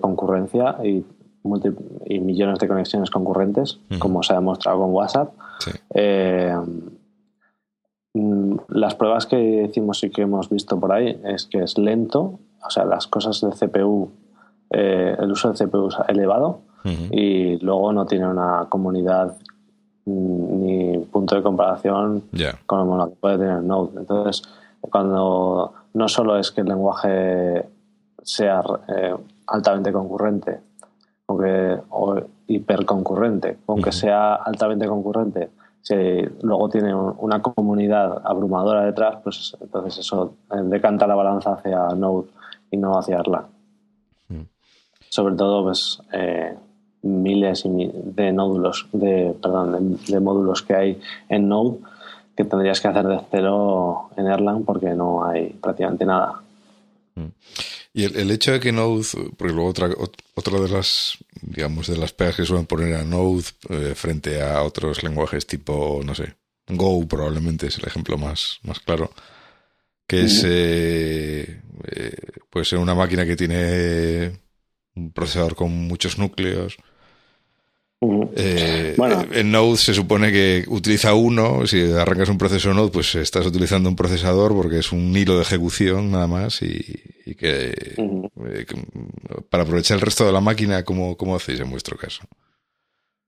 [0.00, 1.04] concurrencia y
[2.06, 5.32] y millones de conexiones concurrentes, como se ha demostrado con WhatsApp.
[5.94, 6.54] Eh,
[8.14, 12.38] mm, las pruebas que hicimos y que hemos visto por ahí es que es lento,
[12.64, 14.10] o sea, las cosas de CPU,
[14.70, 16.60] eh, el uso de CPU es elevado
[17.10, 19.36] y luego no tiene una comunidad
[20.06, 22.24] mm, ni punto de comparación
[22.66, 24.00] con lo que puede tener Node.
[24.00, 24.42] Entonces,
[24.80, 27.68] cuando no solo es que el lenguaje
[28.22, 29.14] sea eh,
[29.46, 30.67] altamente concurrente
[31.28, 35.50] aunque, o hiperconcurrente, aunque sea altamente concurrente,
[35.82, 35.94] si
[36.42, 42.28] luego tiene una comunidad abrumadora detrás, pues entonces eso eh, decanta la balanza hacia Node
[42.70, 43.46] y no hacia Erlang.
[44.28, 44.42] Mm.
[45.08, 46.54] Sobre todo, pues eh,
[47.02, 51.78] miles de nódulos, de, perdón, de, módulos que hay en Node
[52.36, 56.40] que tendrías que hacer de cero en Erlang porque no hay prácticamente nada.
[57.14, 57.26] Mm.
[57.98, 59.90] Y el, hecho de que Node, porque luego otra,
[60.36, 64.62] otra de las, digamos, de las pegas que suelen poner a Node eh, frente a
[64.62, 66.36] otros lenguajes tipo, no sé,
[66.68, 69.10] Go probablemente es el ejemplo más, más claro,
[70.06, 72.16] que es, eh, eh,
[72.48, 74.30] puede ser una máquina que tiene
[74.94, 76.76] un procesador con muchos núcleos,
[78.00, 78.96] eh,
[79.32, 83.88] en Node se supone que utiliza uno, si arrancas un proceso Node, pues estás utilizando
[83.88, 88.66] un procesador porque es un hilo de ejecución nada más y, que, eh,
[89.50, 92.22] para aprovechar el resto de la máquina, ¿cómo, cómo hacéis en vuestro caso?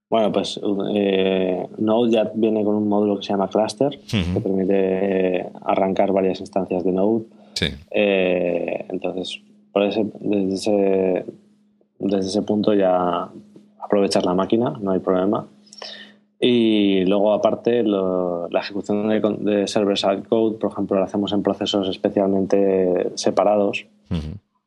[0.09, 0.61] Bueno, pues
[0.95, 6.41] eh, Node ya viene con un módulo que se llama Cluster, que permite arrancar varias
[6.41, 7.25] instancias de Node.
[8.89, 9.41] entonces,
[10.21, 11.25] desde, ese,
[11.99, 13.31] desde ese punto ya
[13.91, 15.47] aprovechar la máquina, no hay problema.
[16.39, 19.09] Y luego, aparte, la ejecución
[19.45, 23.87] de, server-side code, por ejemplo, la hacemos en procesos especialmente separados,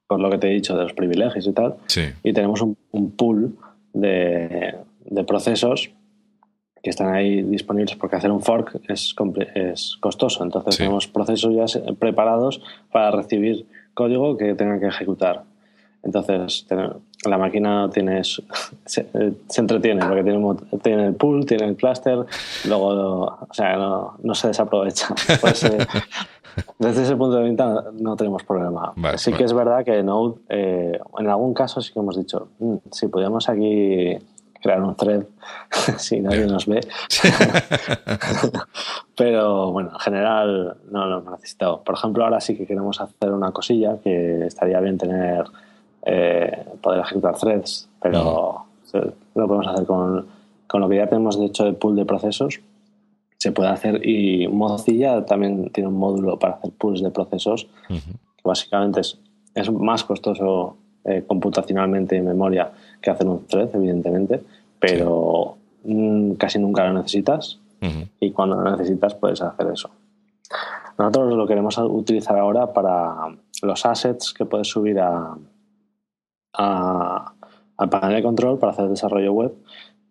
[0.08, 1.76] por lo que te he dicho de los privilegios y tal.
[2.24, 3.56] Y tenemos un, pool
[3.94, 4.76] de,
[5.26, 5.90] procesos
[6.84, 9.16] que están ahí disponibles porque hacer un fork es,
[9.56, 10.44] es costoso.
[10.44, 12.62] Entonces, tenemos procesos ya preparados
[12.92, 15.46] para recibir código que tengan que ejecutar.
[16.04, 16.68] Entonces,
[17.26, 18.22] la máquina tiene,
[18.86, 19.08] se,
[19.58, 22.26] entretiene porque tiene, tiene, el pool, tiene el cluster,
[22.68, 25.08] luego, o sea, no, se desaprovecha.
[25.42, 25.78] Pues, eh,
[26.78, 28.94] desde ese punto de vista no tenemos problema.
[29.18, 32.76] sí que es verdad que Node, eh, en algún caso sí que hemos dicho, mm,
[32.92, 34.18] si podíamos aquí
[34.62, 35.24] crear un thread
[35.98, 36.80] si nadie nos ve.
[39.18, 41.84] Pero bueno, en general no lo hemos necesitado.
[41.84, 45.44] Por ejemplo, ahora sí que queremos hacer una cosilla que estaría bien tener
[46.06, 48.66] eh, poder ejecutar threads, pero
[49.36, 50.28] lo podemos hacer con,
[50.68, 52.60] con, lo que ya tenemos de hecho de pool de procesos.
[53.38, 58.44] Se puede hacer y Mozilla también tiene un módulo para hacer pools de procesos, que
[58.44, 59.20] básicamente es,
[59.56, 64.42] es más costoso eh, computacionalmente en memoria que hacer un thread, evidentemente,
[64.80, 67.60] pero mm, casi nunca lo necesitas
[68.22, 69.90] y cuando lo necesitas puedes hacer eso.
[70.98, 75.36] Nosotros lo queremos utilizar ahora para los assets que puedes subir a,
[76.54, 79.54] al panel de control para hacer desarrollo web,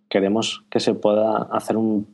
[0.09, 2.07] queremos que se pueda hacer un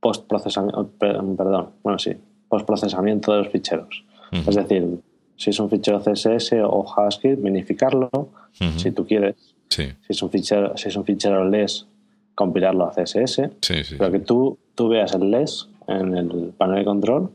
[0.00, 2.12] post-procesamiento, perdón, bueno, sí,
[2.48, 4.04] post-procesamiento de los ficheros.
[4.32, 5.00] Es decir,
[5.36, 8.10] si es un fichero CSS o JavaScript, minificarlo,
[8.76, 9.36] si tú quieres.
[9.68, 11.86] Si, es un fichero, si es un fichero LES,
[12.34, 13.50] compilarlo a CSS.
[13.98, 17.30] pero que tú, tú veas el LES en el panel de control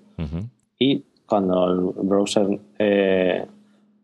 [0.78, 3.46] y cuando el browser eh,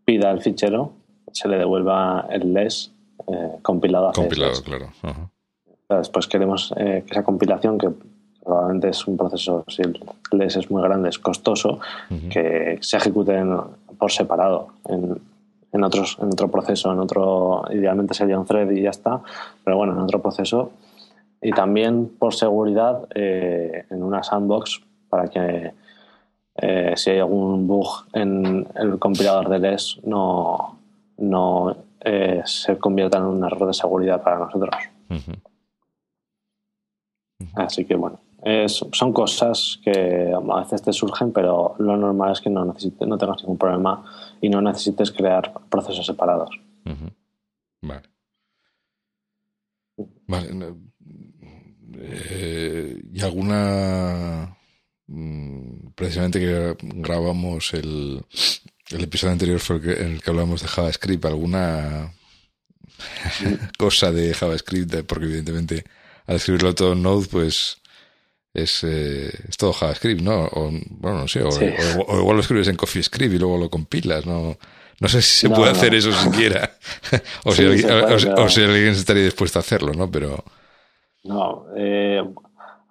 [0.06, 0.94] pida el fichero,
[1.36, 2.92] se le devuelva el LES
[3.28, 4.88] eh, compilado a Compilado, claro.
[5.90, 7.90] Después queremos eh, que esa compilación, que
[8.42, 10.00] probablemente es un proceso, si el
[10.32, 11.80] LES es muy grande, es costoso,
[12.30, 13.44] que se ejecute
[13.98, 15.20] por separado en,
[15.74, 19.22] en, otros, en otro proceso, en otro, idealmente sería un thread y ya está,
[19.64, 20.72] pero bueno, en otro proceso.
[21.42, 25.74] Y también por seguridad eh, en una sandbox para que
[26.96, 30.78] si hay algún bug en el compilador de LES no,
[31.18, 34.76] no eh, se convierta en un error de seguridad para nosotros.
[37.56, 38.20] Así que bueno,
[38.68, 43.18] son cosas que a veces te surgen, pero lo normal es que no, necesites, no
[43.18, 44.04] tengas ningún problema
[44.40, 46.50] y no necesites crear procesos separados.
[47.82, 48.04] Vale.
[50.28, 50.76] Vale.
[51.98, 54.58] Eh, ¿Y alguna...
[55.08, 58.26] Mm, precisamente que grabamos el,
[58.92, 62.14] el episodio anterior fue el en el que hablamos de JavaScript, alguna
[63.78, 65.84] cosa de JavaScript, porque evidentemente
[66.28, 67.78] al escribirlo todo en Node, pues
[68.54, 70.46] es, eh, es todo JavaScript, ¿no?
[70.46, 71.50] O, bueno, no sé, o,
[72.20, 74.58] igual lo escribes en CoffeeScript y luego lo compilas, ¿no?
[75.00, 76.78] No sé si se puede hacer eso siquiera,
[77.44, 77.90] o, si alguien,
[78.38, 80.10] o, si alguien estaría dispuesto a hacerlo, ¿no?
[80.10, 80.44] Pero...
[81.24, 82.22] No, eh,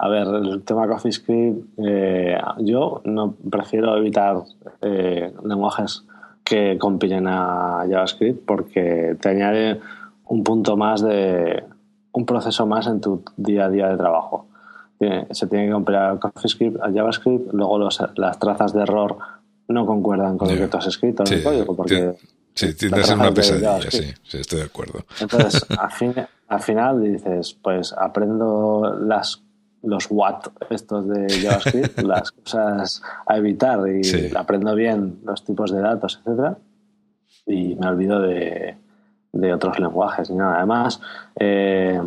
[0.05, 4.36] A ver, el tema CoffeeScript, eh, yo no prefiero evitar
[4.82, 6.05] eh, lenguajes
[6.44, 9.80] que compilen a JavaScript porque te añade
[10.26, 11.64] un punto más de
[12.12, 14.46] un proceso más en tu día a día de trabajo.
[15.30, 19.16] Se tiene que compilar CoffeeScript a JavaScript, luego las trazas de error
[19.68, 22.14] no concuerdan con lo que tú has escrito en el código porque
[22.55, 25.07] Sí, tiene que ser una pesadilla, sí, sí, estoy de acuerdo.
[25.18, 26.14] Entonces, al, fin,
[26.46, 29.42] al final dices, pues aprendo las
[29.85, 35.80] los what estos de JavaScript, las cosas a evitar y aprendo bien los tipos de
[35.80, 36.59] datos, etcétera,
[37.47, 38.76] y me olvido de,
[39.35, 40.59] de otros lenguajes y nada.
[40.59, 41.01] Además,
[41.39, 42.01] eh,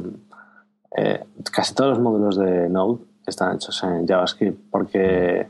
[0.96, 5.48] eh, casi todos los módulos de Node están hechos en JavaScript porque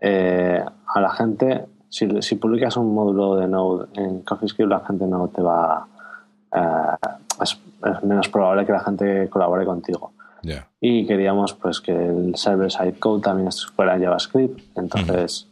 [0.00, 5.06] eh, a la gente, si, si, publicas un módulo de Node en CoffeeScript, la gente
[5.06, 5.86] no te va.
[7.42, 7.58] es
[8.02, 10.12] menos probable que la gente colabore contigo.
[10.80, 14.60] Y queríamos pues que el server-side code también fuera JavaScript.
[14.76, 15.48] Entonces,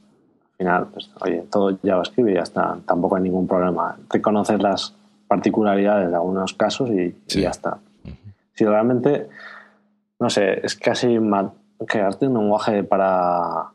[0.53, 2.79] al final, pues, oye, todo JavaScript y ya está.
[2.87, 3.97] Tampoco hay ningún problema.
[4.11, 4.95] Te conoces las
[5.29, 7.79] particularidades de algunos casos y, ya está.
[8.55, 9.29] Si realmente,
[10.19, 11.19] no sé, es casi
[11.87, 13.71] crearte un lenguaje para,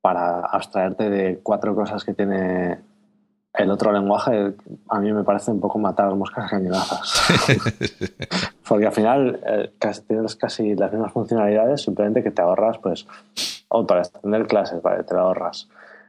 [0.00, 2.78] para abstraerte de cuatro cosas que tiene
[3.54, 4.52] el otro lenguaje
[4.88, 7.22] a mí me parece un poco matar moscas cañonazas.
[8.68, 9.70] Porque al final eh,
[10.08, 13.06] tienes casi las mismas funcionalidades, simplemente que te ahorras, pues,
[13.68, 15.68] o para extender clases, vale, te lo ahorras.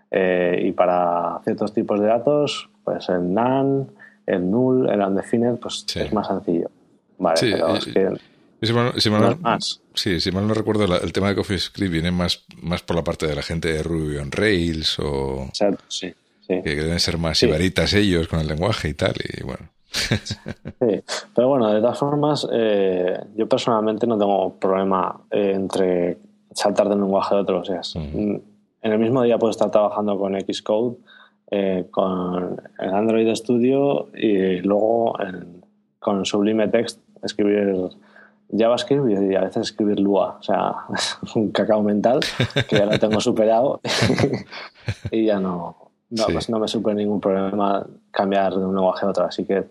[0.09, 3.91] Eh, y para ciertos tipos de datos, pues el NaN,
[4.25, 6.71] el null, el undefined, pues es más sencillo.
[7.19, 8.09] Vale, pero es que.
[8.61, 9.57] Si mal, si mal, no,
[9.93, 13.27] sí, si mal no recuerdo, el tema de CoffeeScript viene más, más por la parte
[13.27, 15.47] de la gente de Ruby on Rails o.
[15.87, 16.15] sí
[16.47, 19.69] que deben ser más ibaritas ellos con el lenguaje y tal, y bueno.
[19.95, 26.17] sí, pero bueno, de todas formas, eh, yo personalmente no tengo problema entre
[26.51, 27.61] saltar de un lenguaje a otro.
[27.61, 28.41] O sea, en
[28.81, 30.97] el mismo día puedo estar trabajando con Xcode,
[31.51, 35.15] eh, con el Android Studio y luego
[35.99, 37.89] con Sublime Text escribir
[38.51, 40.37] JavaScript y a veces escribir Lua.
[40.39, 42.19] O sea, es un cacao mental
[42.69, 43.81] que ya lo tengo superado
[45.11, 49.09] y ya no, no, pues no me supone ningún problema cambiar de un lenguaje a
[49.09, 49.25] otro.
[49.25, 49.65] Así que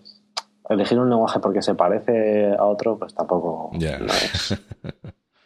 [0.68, 3.70] elegir un lenguaje porque se parece a otro, pues tampoco.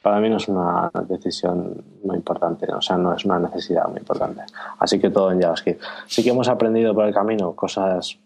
[0.02, 3.98] para mí no es una decisión muy importante, o sea, no es una necesidad muy
[3.98, 4.42] importante.
[4.78, 5.82] Así que todo en JavaScript.
[6.06, 8.18] Sí que hemos aprendido por el camino cosas.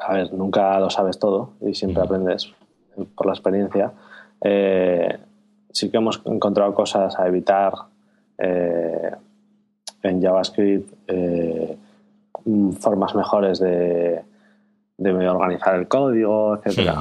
[0.00, 2.52] A ver, nunca lo sabes todo y siempre aprendes
[3.14, 3.92] por la experiencia.
[4.40, 5.18] Eh,
[5.70, 7.72] sí que hemos encontrado cosas a evitar.
[8.38, 9.12] Eh,
[10.02, 11.76] en JavaScript eh,
[12.78, 14.22] formas mejores de,
[14.96, 17.00] de, organizar el código, etcétera.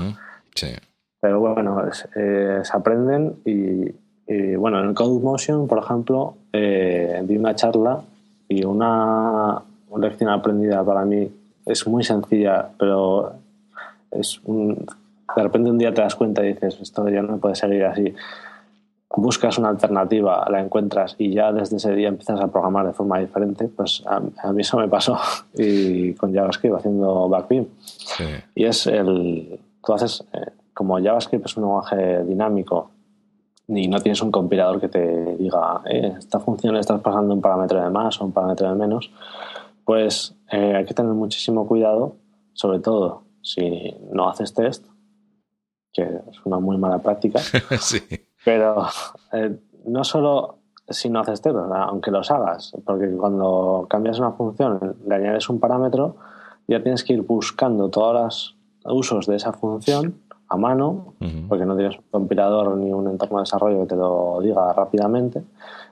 [1.19, 1.83] Pero bueno,
[2.15, 8.01] eh, se aprenden y, bueno, en Code Motion, por ejemplo, eh, di una charla
[8.47, 11.29] y una, una, lección aprendida para mí
[11.65, 13.33] es muy sencilla, pero
[14.11, 14.85] es un,
[15.35, 18.13] de repente un día te das cuenta y dices, esto ya no puede seguir así
[19.15, 23.19] buscas una alternativa, la encuentras y ya desde ese día empiezas a programar de forma
[23.19, 25.17] diferente, pues a, mí eso me pasó
[25.53, 27.67] y con JavaScript haciendo backbeam.
[28.55, 32.91] Y es el, tú haces, eh, como JavaScript es un lenguaje dinámico
[33.67, 37.81] y no tienes un compilador que te diga, eh, esta función estás pasando un parámetro
[37.81, 39.11] de más o un parámetro de menos,
[39.85, 42.15] pues eh, hay que tener muchísimo cuidado,
[42.53, 44.85] sobre todo si no haces test,
[45.93, 47.39] que es una muy mala práctica.
[47.79, 48.01] sí
[48.47, 48.87] pero
[49.33, 54.95] eh, no solo si no haces test, aunque los hagas, porque cuando cambias una función,
[55.05, 56.15] le añades un parámetro,
[56.65, 61.15] ya tienes que ir buscando todos los usos de esa función a mano,
[61.49, 65.43] porque no tienes un compilador ni un entorno de desarrollo que te lo diga rápidamente.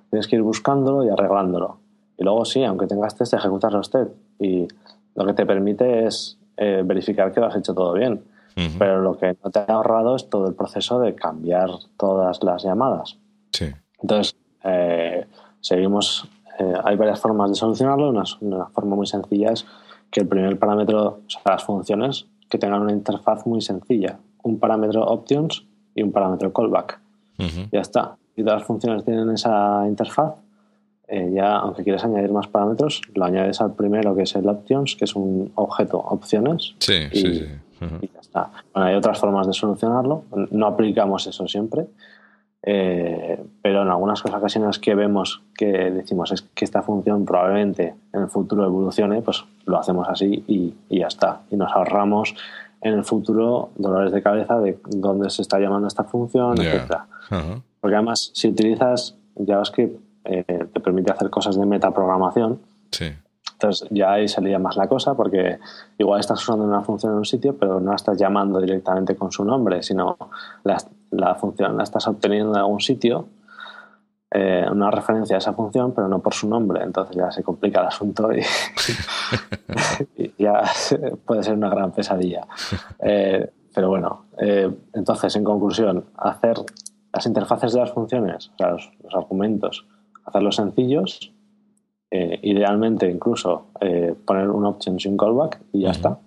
[0.10, 1.80] Tienes que ir buscándolo y arreglándolo.
[2.18, 4.12] Y luego sí, aunque tengas test, ejecutas los test.
[4.39, 4.66] Y
[5.14, 8.24] lo que te permite es eh, verificar que lo has hecho todo bien.
[8.56, 12.64] Pero lo que no te ha ahorrado es todo el proceso de cambiar todas las
[12.64, 13.18] llamadas.
[13.51, 13.66] Sí.
[14.01, 15.26] Entonces, eh,
[15.60, 16.28] seguimos.
[16.60, 18.10] Eh, hay varias formas de solucionarlo.
[18.10, 19.66] Una, forma muy sencilla es
[20.10, 24.20] que el primer parámetro, o sea, las funciones, que tengan una interfaz muy sencilla.
[24.43, 26.99] Un parámetro options y un parámetro callback.
[27.72, 28.16] Ya está.
[28.38, 30.36] Y todas las funciones tienen esa interfaz.
[31.10, 34.95] Eh, ya, aunque quieras añadir más parámetros, lo añades al primero, que es el options,
[34.95, 36.74] que es un objeto opciones.
[36.80, 37.45] Sí, sí, sí
[38.02, 38.50] y ya está.
[38.74, 40.24] Bueno, hay otras formas de solucionarlo.
[40.52, 41.88] No aplicamos eso siempre.
[42.68, 48.22] Eh, pero en algunas ocasiones que vemos que decimos es que esta función probablemente en
[48.22, 51.42] el futuro evolucione, pues lo hacemos así y, ya está.
[51.52, 52.34] Y nos ahorramos
[52.82, 57.02] en el futuro dolores de cabeza de dónde se está llamando esta función, etc.
[57.80, 59.16] Porque además, si utilizas
[59.46, 62.60] JavaScript, eh, te permite hacer cosas de metaprogramación.
[62.90, 63.14] Sí.
[63.56, 65.60] Entonces ya ahí salía más la cosa porque
[65.97, 69.32] igual estás usando una función en un sitio, pero no la estás llamando directamente con
[69.32, 70.18] su nombre, sino
[70.64, 70.78] la,
[71.12, 73.28] la función la estás obteniendo de algún sitio,
[74.32, 76.84] eh, una referencia a esa función, pero no por su nombre.
[76.84, 78.41] Entonces ya se complica el asunto y,
[80.18, 80.62] y ya
[81.26, 82.45] puede ser una gran pesadilla.
[82.99, 86.58] Eh, pero bueno, eh, entonces en conclusión, hacer
[87.14, 89.86] las interfaces de las funciones, o sea, los, los argumentos,
[90.26, 91.32] hacerlos sencillos
[92.18, 96.18] eh, idealmente incluso eh, poner un option sin callback y ya está.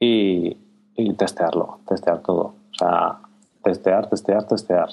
[0.00, 0.56] Y,
[0.96, 2.54] y, testearlo, testear todo.
[2.72, 3.20] O sea,
[3.62, 4.88] testear, testear, testear.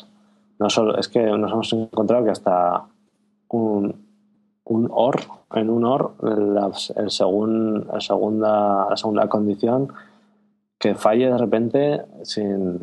[0.60, 2.86] No solo, es que nos hemos encontrado que hasta
[3.50, 4.06] un,
[4.66, 5.22] un OR,
[5.56, 9.92] en un OR, la, el segun, la, segunda, la segunda condición
[10.78, 12.80] que falle de repente sin,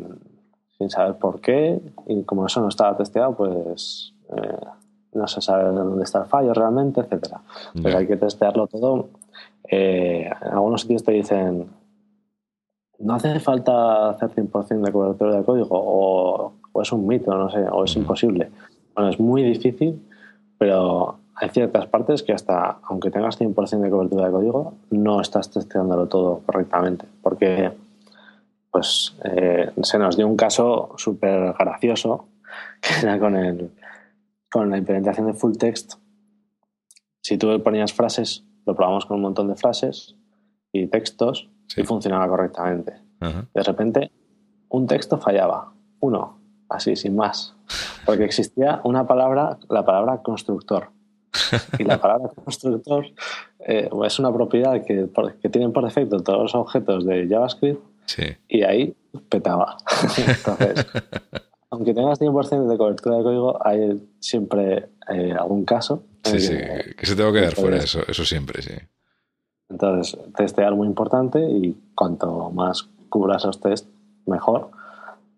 [0.77, 4.65] sin saber por qué y como eso no estaba testeado, pues eh,
[5.15, 7.41] no se sabe dónde está el fallo realmente, etcétera.
[7.81, 9.09] Pero hay que testearlo todo.
[9.69, 11.67] Eh, en algunos sitios te dicen
[12.99, 17.49] no hace falta hacer 100% de cobertura de código o, o, es un mito, no
[17.49, 18.49] sé, o es imposible.
[18.95, 20.01] Bueno, es muy difícil,
[20.57, 25.49] pero hay ciertas partes que hasta, aunque tengas 100% de cobertura de código, no estás
[25.51, 27.71] testeándolo todo correctamente, porque
[28.71, 32.27] pues eh, se nos dio un caso súper gracioso,
[32.81, 33.71] que era con el,
[34.53, 35.95] con la implementación de full text,
[37.23, 40.15] si tú ponías frases, lo probamos con un montón de frases
[40.71, 41.81] y textos sí.
[41.81, 42.93] y funcionaba correctamente.
[43.19, 44.11] De repente,
[44.69, 46.37] un texto fallaba, uno,
[46.69, 47.55] así, sin más,
[48.05, 50.91] porque existía una palabra, la palabra constructor.
[51.79, 53.07] Y la palabra constructor
[53.59, 55.09] eh, es una propiedad que,
[55.41, 58.23] que, tienen por defecto todos los objetos de JavaScript sí.
[58.47, 58.95] y ahí
[59.29, 59.77] petaba.
[60.17, 60.85] Entonces,
[61.73, 66.03] aunque tengas 100% de cobertura de código, hay siempre eh, algún caso.
[66.23, 68.73] Sí, sí, que, que se tengo que dar fuera, eso, eso siempre, sí.
[69.69, 73.87] Entonces, testear muy importante y cuanto más cubras los test,
[74.27, 74.69] mejor.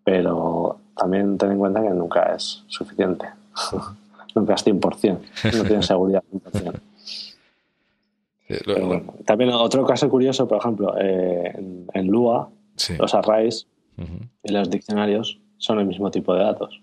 [0.04, 3.26] Pero también ten en cuenta que nunca es suficiente.
[4.34, 5.18] nunca es 100%.
[5.56, 6.80] No tienes seguridad 100%.
[8.46, 12.94] Sí, lo, Pero bueno, también otro caso curioso, por ejemplo, eh, en, en, Lua, sí.
[12.98, 13.66] los arrays
[13.96, 14.28] uh -huh.
[14.44, 16.80] y los diccionarios son el mismo tipo de datos.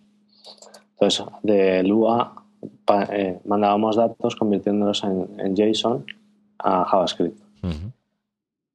[0.94, 2.44] Entonces, de Lua
[2.86, 6.06] pa, eh, mandábamos datos convirtiéndolos en, en, JSON
[6.60, 7.40] a JavaScript.
[7.64, 7.92] Uh -huh.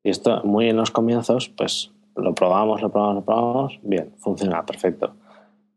[0.05, 4.64] Y esto, muy en los comienzos, pues lo probamos, lo probamos, lo probamos, bien, funciona,
[4.64, 5.12] perfecto.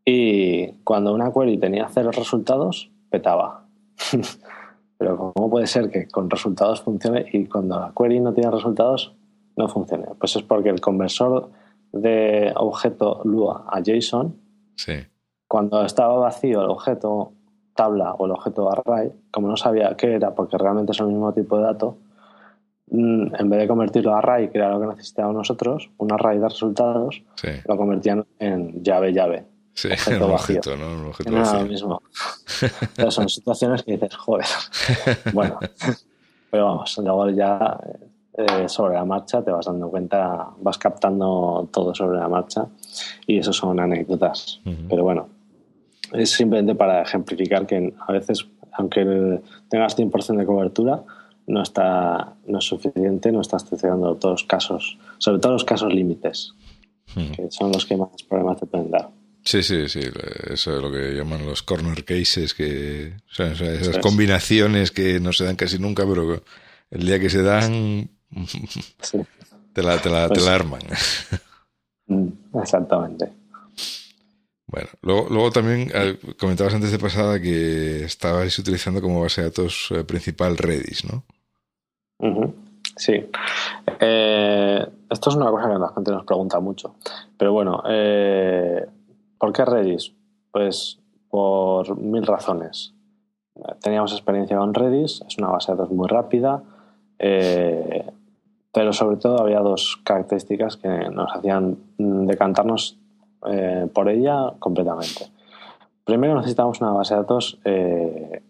[0.04, 3.64] Y cuando una query tenía cero resultados, petaba.
[4.98, 9.12] Pero ¿cómo puede ser que con resultados funcione y cuando la query no tiene resultados
[9.56, 10.06] no funcione?
[10.18, 11.50] Pues es porque el conversor
[11.92, 14.36] de objeto Lua a JSON,
[14.76, 14.94] sí.
[15.46, 17.32] cuando estaba vacío el objeto
[17.74, 21.32] tabla o el objeto array, como no sabía qué era, porque realmente es el mismo
[21.32, 21.98] tipo de dato,
[22.88, 26.38] mm, en vez de convertirlo a array, que era lo que necesitábamos nosotros, un array
[26.38, 27.48] de resultados, sí.
[27.66, 29.46] lo convertían en llave llave.
[29.74, 30.92] Sí, objeto un objeto, ¿no?
[30.92, 32.02] Un objeto no lo mismo.
[32.96, 34.46] Pero son situaciones que dices, joder.
[35.32, 35.58] bueno,
[36.50, 37.80] pero vamos, luego ya
[38.34, 42.66] eh, sobre la marcha te vas dando cuenta, vas captando todo sobre la marcha
[43.26, 44.60] y eso son anécdotas.
[44.64, 44.86] Uh -huh.
[44.88, 45.28] Pero bueno,
[46.12, 51.02] es simplemente para ejemplificar que a veces, aunque tengas 100% de cobertura,
[51.46, 55.92] no, está, no es suficiente, no estás testeando todos los casos, sobre todo los casos
[55.92, 56.54] límites,
[57.16, 57.36] uh -huh.
[57.36, 59.10] que son los que más problemas te pueden dar.
[59.44, 60.00] Sí, sí, sí,
[60.50, 65.32] eso es lo que llaman los corner cases, que o sea, esas combinaciones que no
[65.32, 66.42] se dan casi nunca, pero
[66.92, 68.10] el día que se dan,
[68.46, 69.24] sí.
[69.72, 70.82] te, la, te, la, pues, te la arman.
[72.06, 72.28] Mm,
[72.60, 73.32] exactamente.
[74.66, 75.90] Bueno, luego, luego también
[76.38, 81.24] comentabas antes de pasada que estabais utilizando como base de datos eh, principal Redis, ¿no?
[82.18, 82.54] Uh -huh.
[82.96, 83.24] Sí.
[84.00, 86.94] Eh, esto es una cosa que la gente nos pregunta mucho.
[87.36, 88.86] Pero bueno, eh,
[89.38, 90.12] ¿por qué Redis?
[90.50, 92.92] Pues por mil razones.
[93.82, 96.62] Teníamos experiencia con Redis, es una base de datos muy rápida,
[97.18, 98.10] eh,
[98.72, 102.98] pero sobre todo había dos características que nos hacían decantarnos
[103.46, 105.26] eh, por ella completamente.
[106.04, 108.42] Primero necesitamos una base de datos eh,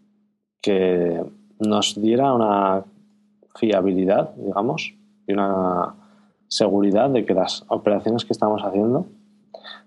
[0.61, 1.23] que
[1.59, 2.85] nos diera una
[3.57, 4.95] fiabilidad, digamos,
[5.27, 5.95] y una
[6.49, 9.07] seguridad de que las operaciones que estamos haciendo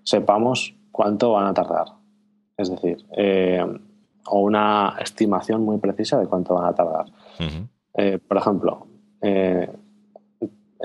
[0.02, 1.86] sepamos cuánto van a tardar.
[2.56, 3.64] Es decir, eh,
[4.28, 7.06] o una estimación muy precisa de cuánto van a tardar.
[7.38, 7.68] Uh -huh.
[7.94, 8.86] eh, por ejemplo,
[9.20, 9.70] eh,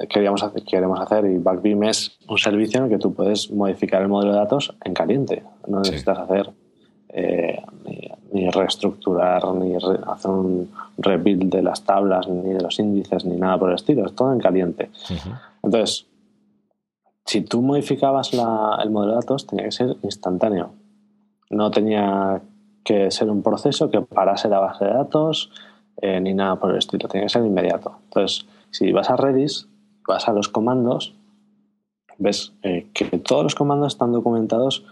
[0.09, 4.01] queríamos hacer, queremos hacer y Backbeam es un servicio en el que tú puedes modificar
[4.01, 5.43] el modelo de datos en caliente.
[5.67, 6.23] No necesitas sí.
[6.23, 6.49] hacer
[7.09, 7.61] eh,
[8.31, 13.57] ni, reestructurar, ni hacer un rebuild de las tablas, ni de los índices, ni nada
[13.57, 14.05] por el estilo.
[14.05, 14.89] Es todo en caliente.
[15.61, 16.07] Entonces,
[17.25, 20.71] si tú modificabas el modelo de datos, tenía que ser instantáneo.
[21.49, 22.41] No tenía
[22.83, 25.51] que ser un proceso que parase la base de datos
[26.01, 27.09] eh, ni nada por el estilo.
[27.09, 27.97] Tenía que ser inmediato.
[28.05, 29.67] Entonces, si vas a Redis,
[30.07, 31.15] vas a los comandos,
[32.17, 34.85] ves eh, que todos los comandos están documentados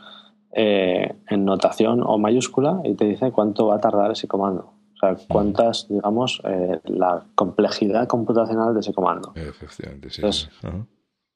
[0.54, 4.74] eh, en notación o mayúscula y te dice cuánto va a tardar ese comando.
[4.96, 6.42] O sea, cuántas, digamos,
[6.84, 9.32] la complejidad computacional de ese comando.
[9.34, 10.22] Efectivamente, sí.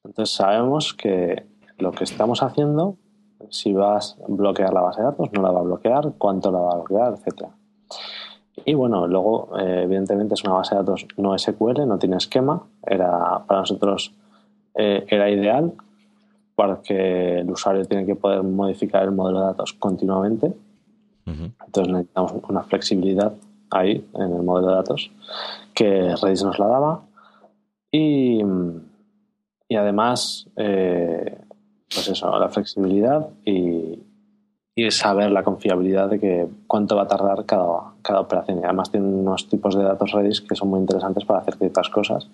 [0.04, 1.46] entonces sabemos que
[1.78, 2.98] lo que estamos haciendo
[3.50, 6.58] si vas a bloquear la base de datos, no la va a bloquear, cuánto la
[6.58, 7.50] va a bloquear, etcétera.
[8.64, 12.62] Y bueno, luego, eh, evidentemente, es una base de datos no SQL, no tiene esquema.
[12.86, 14.14] Era, para nosotros
[14.74, 15.72] eh, era ideal
[16.54, 20.52] porque el usuario tiene que poder modificar el modelo de datos continuamente.
[21.26, 23.32] Entonces necesitamos una flexibilidad
[23.70, 25.10] ahí en el modelo de datos
[25.74, 27.02] que Redis nos la daba.
[27.90, 28.42] Y,
[29.68, 31.38] y además, eh,
[31.92, 33.98] pues eso, la flexibilidad y,
[34.76, 38.58] y saber la confiabilidad de que cuánto va a tardar cada, cada operación.
[38.58, 41.88] Y además tiene unos tipos de datos Redis que son muy interesantes para hacer ciertas
[41.90, 42.28] cosas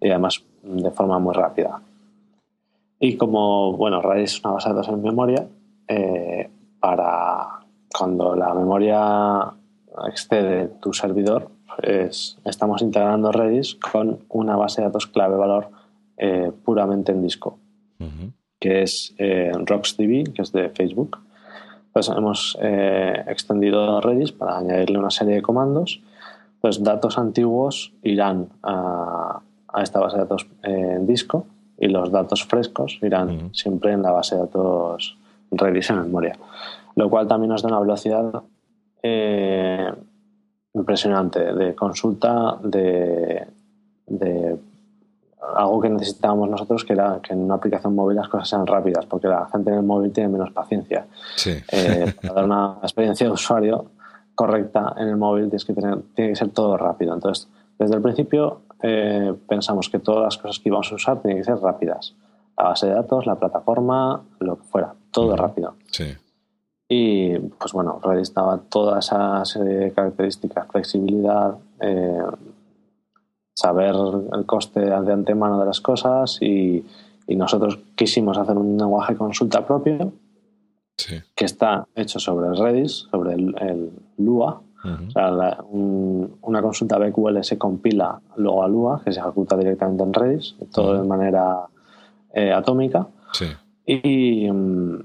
[0.00, 1.80] y además de forma muy rápida.
[2.98, 5.46] Y como, bueno, Redis es una base de datos en memoria,
[5.88, 7.60] eh, para
[7.96, 9.52] cuando la memoria
[10.06, 11.48] excede tu servidor,
[12.44, 15.70] estamos integrando Redis con una base de datos clave valor
[16.18, 17.58] eh, puramente en disco
[18.60, 21.18] que es eh, RocksDB, que es de Facebook.
[21.92, 26.00] Pues hemos eh, extendido Redis para añadirle una serie de comandos.
[26.60, 29.40] Pues datos antiguos irán a,
[29.82, 31.46] esta base de datos en disco
[31.78, 35.16] y los datos frescos irán siempre en la base de datos
[35.50, 36.38] Redis en memoria.
[36.96, 38.42] Lo cual también nos da una velocidad
[39.02, 39.92] eh,
[40.74, 43.46] impresionante de consulta, de,
[44.06, 44.58] de
[45.56, 49.06] algo que necesitábamos nosotros, que era que en una aplicación móvil las cosas sean rápidas,
[49.06, 51.06] porque la gente en el móvil tiene menos paciencia.
[51.46, 53.86] Eh, para dar una experiencia de usuario
[54.34, 57.14] correcta en el móvil tienes que tener, tiene que ser todo rápido.
[57.14, 61.38] Entonces, desde el principio eh, pensamos que todas las cosas que íbamos a usar tienen
[61.38, 62.14] que ser rápidas.
[62.56, 65.74] La base de datos, la plataforma, lo que fuera, todo rápido.
[66.88, 72.18] Y pues bueno, Redis daba toda esa serie de características, flexibilidad, eh,
[73.60, 73.94] saber
[74.32, 76.84] el coste de antemano de las cosas y,
[77.28, 80.12] nosotros quisimos hacer un lenguaje consulta propio
[81.36, 84.60] que está hecho sobre el Redis, sobre el, Lua.
[84.84, 90.12] O sea, una consulta BQL se compila luego a Lua, que se ejecuta directamente en
[90.12, 91.68] Redis, todo de manera
[92.34, 93.06] eh, atómica.
[93.86, 94.98] Y mm,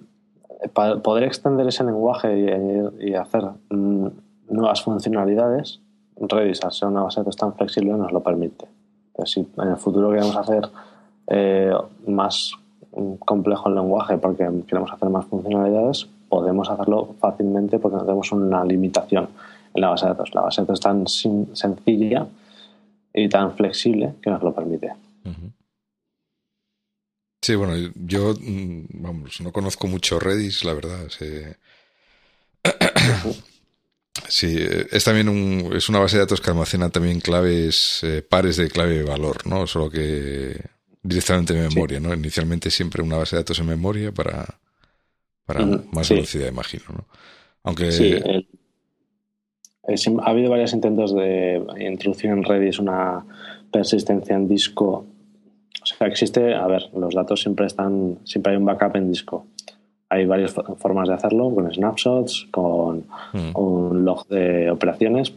[0.74, 4.08] para poder extender ese lenguaje y, hacer mm,
[4.50, 5.80] nuevas funcionalidades,
[6.18, 8.66] Redis, al ser una base de datos tan flexible, nos lo permite.
[9.08, 10.70] Entonces, si en el futuro queremos hacer
[11.28, 11.74] eh,
[12.08, 12.54] más
[13.20, 18.64] complejo el lenguaje porque queremos hacer más funcionalidades, podemos hacerlo fácilmente porque no tenemos una
[18.64, 19.30] limitación
[19.74, 20.34] en la base de datos.
[20.34, 21.08] La base de datos es tan
[21.56, 22.28] sencilla
[23.14, 24.94] y tan flexible que nos lo permite.
[27.42, 31.08] Sí, bueno, yo mm, vamos, no conozco mucho Redis, la verdad.
[31.10, 31.26] Sí,
[34.28, 38.70] es también un, es una base de datos que almacena también claves eh, pares de
[38.70, 39.68] clave de valor, ¿no?
[39.68, 40.60] Solo que
[41.04, 42.14] directamente en memoria, ¿no?
[42.14, 44.46] Inicialmente siempre una base de datos en memoria para,
[45.46, 47.06] para más velocidad, imagino, ¿no?
[47.64, 47.92] Aunque...
[47.92, 48.16] Sí,
[50.24, 53.24] ha habido varios intentos de introducir en Redis una
[53.72, 55.06] persistencia en disco.
[55.84, 59.46] O sea, existe, a ver, los datos siempre están, siempre hay un backup en disco
[60.10, 63.58] hay varias formas de hacerlo, con snapshots, con mm.
[63.58, 65.34] un log de operaciones.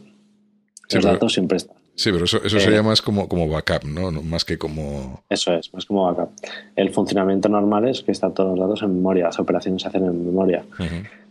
[0.91, 1.77] Los datos siempre están.
[1.95, 4.09] Sí, pero eso, eso sería eh, más como, como backup, ¿no?
[4.23, 5.21] Más que como...
[5.27, 6.29] Eso es, más como backup.
[6.75, 10.05] El funcionamiento normal es que están todos los datos en memoria, las operaciones se hacen
[10.05, 10.63] en memoria.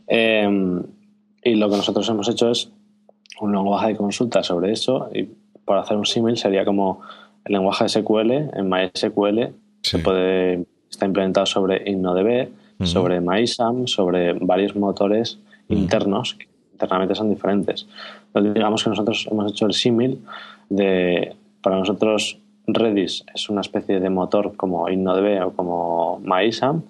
[0.06, 0.82] Em,
[1.43, 2.70] y lo que nosotros hemos hecho es
[3.40, 5.28] un lenguaje de consulta sobre eso y
[5.65, 7.01] por hacer un símil sería como
[7.47, 12.48] el lenguaje SQL en MySQL se puede, está implementado sobre InnoDB,
[12.85, 15.39] sobre MySAM, sobre varios motores
[15.69, 17.87] internos que internamente son diferentes.
[18.29, 20.25] Entonces, digamos que nosotros hemos hecho el símil
[20.69, 26.83] de, para nosotros, Redis es una especie de motor como InnoDB o como MySAM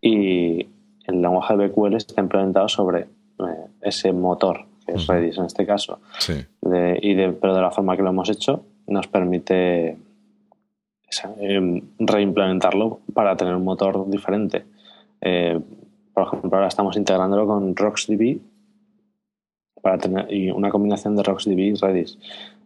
[0.00, 0.66] y
[1.04, 5.66] el lenguaje de BQL está implementado sobre eh, ese motor que es Redis en este
[5.66, 6.00] caso.
[6.28, 9.96] y de, pero de la forma que lo hemos hecho nos permite
[11.38, 14.64] eh, reimplementarlo para tener un motor diferente.
[15.24, 15.60] Eh,
[16.12, 18.38] por ejemplo, ahora estamos integrándolo con RocksDB
[19.82, 22.18] para tener y una combinación de RocksDB y Redis.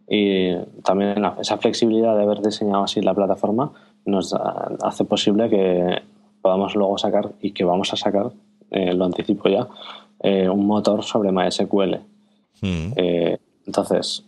[0.07, 3.71] Y también esa flexibilidad de haber diseñado así la plataforma
[4.05, 6.01] nos hace posible que
[6.41, 8.31] podamos luego sacar y que vamos a sacar,
[8.71, 9.67] eh, lo anticipo ya,
[10.21, 11.97] eh, un motor sobre MySQL.
[12.61, 12.91] Mm.
[12.95, 13.37] Eh,
[13.67, 14.25] entonces,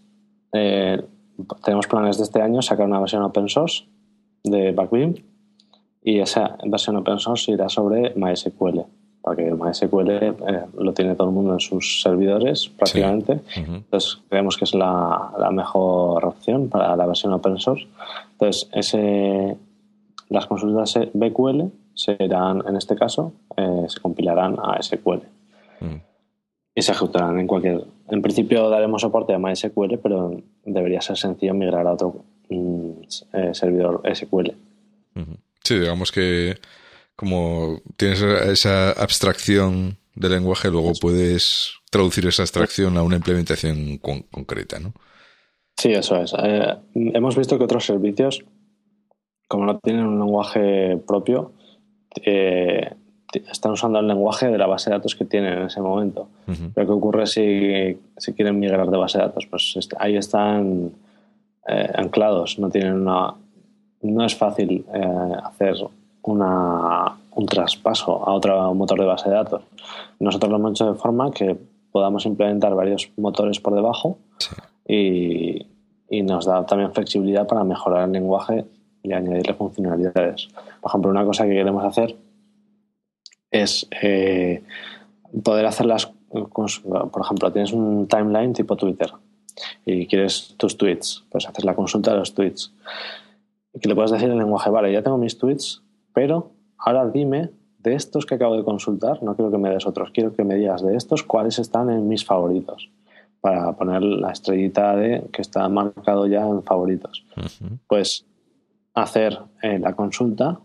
[0.51, 3.85] tenemos planes de este año sacar una versión open source
[4.43, 5.15] de Backbeam
[6.03, 8.81] y esa versión open source irá sobre MySQL
[9.21, 10.33] porque MySQL eh,
[10.79, 13.39] lo tiene todo el mundo en sus servidores prácticamente.
[13.55, 17.85] Entonces creemos que es la, la, mejor opción para la versión open source.
[18.31, 19.57] Entonces ese,
[20.29, 25.21] las consultas BQL serán, en este caso, eh, se compilarán a SQL.
[25.81, 26.01] Mm.
[26.73, 27.83] Y se ejecutarán en cualquier...
[28.07, 30.31] En principio daremos soporte a MySQL, pero
[30.65, 32.91] debería ser sencillo migrar a otro mm,
[33.33, 34.51] eh, servidor SQL.
[35.63, 36.57] Sí, digamos que
[37.15, 44.79] como tienes esa abstracción del lenguaje, luego puedes traducir esa abstracción a una implementación concreta,
[44.79, 44.93] ¿no?
[45.77, 46.33] Sí, eso es.
[46.37, 48.43] Eh, hemos visto que otros servicios,
[49.47, 51.53] como no tienen un lenguaje propio,
[52.25, 52.93] eh,
[53.51, 56.27] están usando el lenguaje de la base de datos que tienen en ese momento.
[56.45, 59.47] Pero ¿qué ocurre si, si, quieren migrar de base de datos?
[59.47, 60.91] Pues ahí están
[61.67, 63.35] eh, anclados, no tienen una...
[64.01, 64.85] No es fácil
[65.43, 65.75] hacer
[66.23, 69.61] una, un traspaso a otro motor de base de datos.
[70.19, 71.57] Nosotros lo hemos hecho de forma que
[71.91, 74.17] podamos implementar varios motores por debajo
[74.87, 75.67] y,
[76.23, 78.65] nos da también flexibilidad para mejorar el lenguaje
[79.01, 80.49] y añadirle funcionalidades.
[80.81, 82.17] Por ejemplo, una cosa que queremos hacer
[83.49, 84.61] es eh,
[85.41, 86.07] poder hacer las.
[86.27, 89.09] Por ejemplo, tienes un timeline tipo Twitter
[89.85, 92.73] y quieres tus tweets, pues hacer la consulta de los tweets.
[93.79, 95.81] Que le puedes decir en el lenguaje, vale, ya tengo mis tweets,
[96.13, 100.11] pero ahora dime de estos que acabo de consultar, no quiero que me des otros,
[100.11, 102.91] quiero que me digas de estos cuáles están en mis favoritos
[103.39, 107.25] para poner la estrellita de que está marcado ya en favoritos.
[107.87, 108.25] Pues
[108.93, 110.59] hacer eh, la consulta,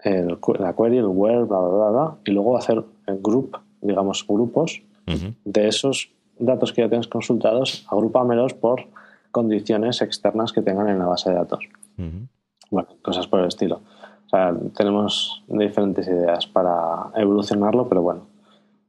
[0.00, 4.82] el, la query, el where, bla, bla, bla, y luego hacer el group, digamos, grupos
[5.44, 8.86] de esos datos que ya tienes consultados, agrúpamelos por
[9.30, 11.64] condiciones externas que tengan en la base de datos.
[11.96, 13.80] Bueno, cosas por el estilo
[14.76, 18.26] tenemos diferentes ideas para evolucionarlo, pero bueno,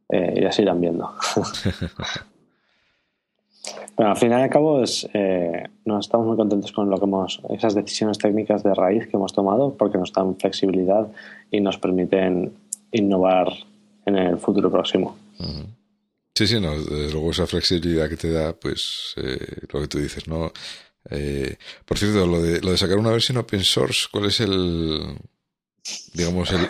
[0.10, 1.11] eh, ya se irán viendo.
[3.98, 7.06] Bueno, al final y al cabo es, eh, nos estamos muy contentos con lo que
[7.06, 11.07] hemos, esas decisiones técnicas de raíz que hemos tomado porque nos dan flexibilidad
[11.49, 12.53] y nos permiten
[12.91, 13.48] innovar
[14.06, 15.18] en el futuro próximo.
[16.36, 19.98] Sí, sí, no, desde luego esa flexibilidad que te da, pues eh, lo que tú
[19.98, 20.52] dices, ¿no?
[21.86, 25.18] Por cierto, lo de, lo de sacar una versión open source, ¿cuál es el,
[26.14, 26.68] digamos, el,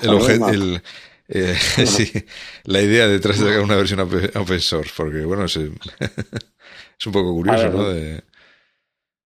[0.49, 0.81] el,
[1.27, 1.55] eh,
[1.85, 2.11] sí,
[2.65, 5.55] la idea detrás de sacar una versión open source, porque bueno, es,
[6.99, 7.83] es un poco curioso, ¿no?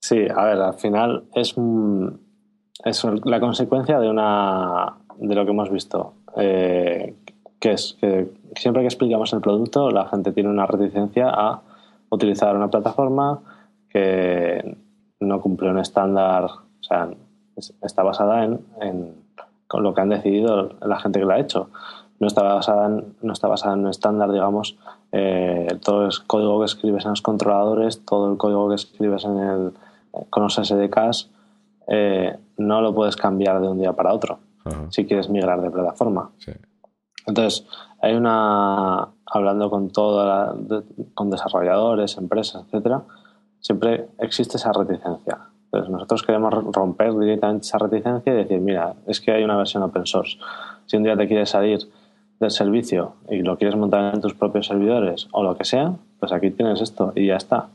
[0.01, 1.55] Sí, a ver, al final es,
[2.85, 7.15] es la consecuencia de una de lo que hemos visto, eh,
[7.59, 11.61] que es que siempre que explicamos el producto, la gente tiene una reticencia a
[12.09, 13.41] utilizar una plataforma
[13.89, 14.77] que
[15.19, 17.09] no cumple un estándar, o sea,
[17.81, 19.29] está basada en
[19.69, 21.69] con lo que han decidido la gente que lo ha hecho.
[22.19, 24.77] No está basada en, no está basada en un estándar, digamos,
[25.11, 29.37] eh, todo el código que escribes en los controladores, todo el código que escribes en
[29.37, 29.73] el,
[30.31, 31.29] con los SDKs,
[31.87, 34.39] eh, no lo puedes cambiar de un día para otro
[34.89, 36.29] si quieres migrar de plataforma.
[37.25, 37.65] Entonces,
[38.01, 40.53] hay una, hablando con toda
[41.13, 43.03] con desarrolladores, empresas, etcétera,
[43.59, 45.37] siempre existe esa reticencia.
[45.65, 49.83] Entonces nosotros queremos romper directamente esa reticencia y decir, mira, es que hay una versión
[49.83, 50.37] open source.
[50.85, 51.79] Si un día te quieres salir
[52.39, 56.31] del servicio y lo quieres montar en tus propios servidores o lo que sea, pues
[56.31, 57.67] aquí tienes esto y ya está.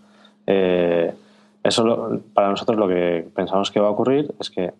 [0.46, 1.14] Eh,
[1.62, 4.74] eso para nosotros lo que pensamos que va a ocurrir es que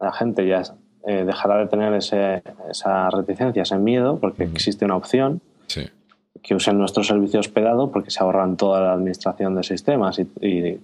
[0.00, 0.62] la gente ya
[1.06, 5.40] eh, dejará de tener ese, esa reticencia, ese miedo, porque existe una opción.
[6.42, 10.78] Que usen nuestro servicio hospedado porque se ahorran toda la administración de sistemas y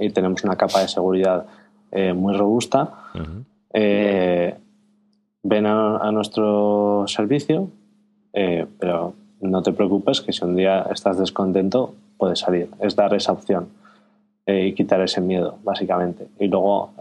[0.00, 1.46] y tenemos una capa de seguridad
[1.90, 2.90] eh, muy robusta.
[3.72, 4.54] Eh,
[5.42, 7.70] ven a, nuestro servicio,
[8.32, 12.68] eh, pero no te preocupes que si un día estás descontento, puedes salir.
[12.80, 13.68] Es dar esa opción
[14.46, 16.26] y quitar ese miedo, básicamente.
[16.40, 16.92] Y luego,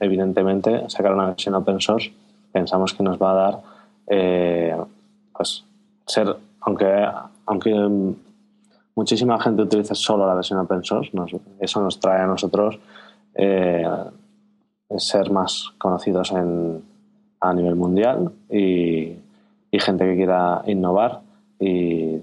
[0.00, 2.12] evidentemente, sacar una versión open source
[2.50, 3.60] pensamos que nos va a dar,
[5.32, 5.64] pues,
[6.06, 7.06] ser, aunque,
[7.46, 7.72] aunque
[8.94, 11.10] muchísima gente utiliza solo la versión open source.
[11.60, 12.78] eso nos trae a nosotros
[13.34, 13.86] eh,
[14.96, 16.82] ser más conocidos en,
[17.40, 19.16] a nivel mundial y,
[19.70, 21.20] y gente que quiera innovar
[21.58, 22.20] y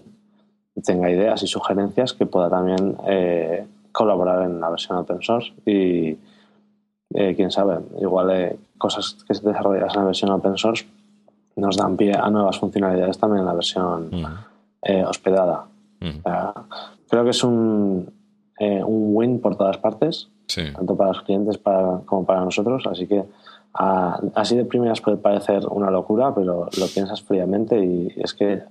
[0.84, 6.18] tenga ideas y sugerencias que pueda también eh, colaborar en la versión open source y
[7.14, 10.86] eh, quién sabe, igual eh, cosas que se desarrollan en la versión open source
[11.60, 14.10] nos dan pie a nuevas funcionalidades también en la versión
[15.08, 15.66] hospedada.
[17.10, 18.12] creo que es un,
[18.60, 20.30] un win por todas partes,
[20.76, 23.24] tanto para los clientes como para nosotros, así que
[23.74, 28.64] así de primeras puede parecer una locura, pero lo piensas fríamente y es que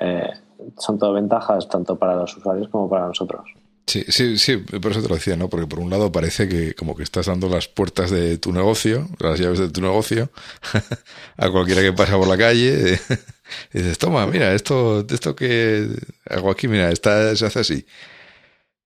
[0.00, 0.30] eh,
[0.78, 3.52] son todo ventajas tanto para los usuarios como para nosotros.
[3.86, 5.48] Sí, sí, sí, por eso te lo decía, ¿no?
[5.48, 9.08] Porque por un lado parece que como que estás dando las puertas de tu negocio,
[9.18, 10.30] las llaves de tu negocio,
[11.36, 12.98] a cualquiera que pasa por la calle,
[13.74, 15.88] y dices, toma, mira, esto, esto que
[16.28, 17.86] hago aquí, mira, está, se hace así.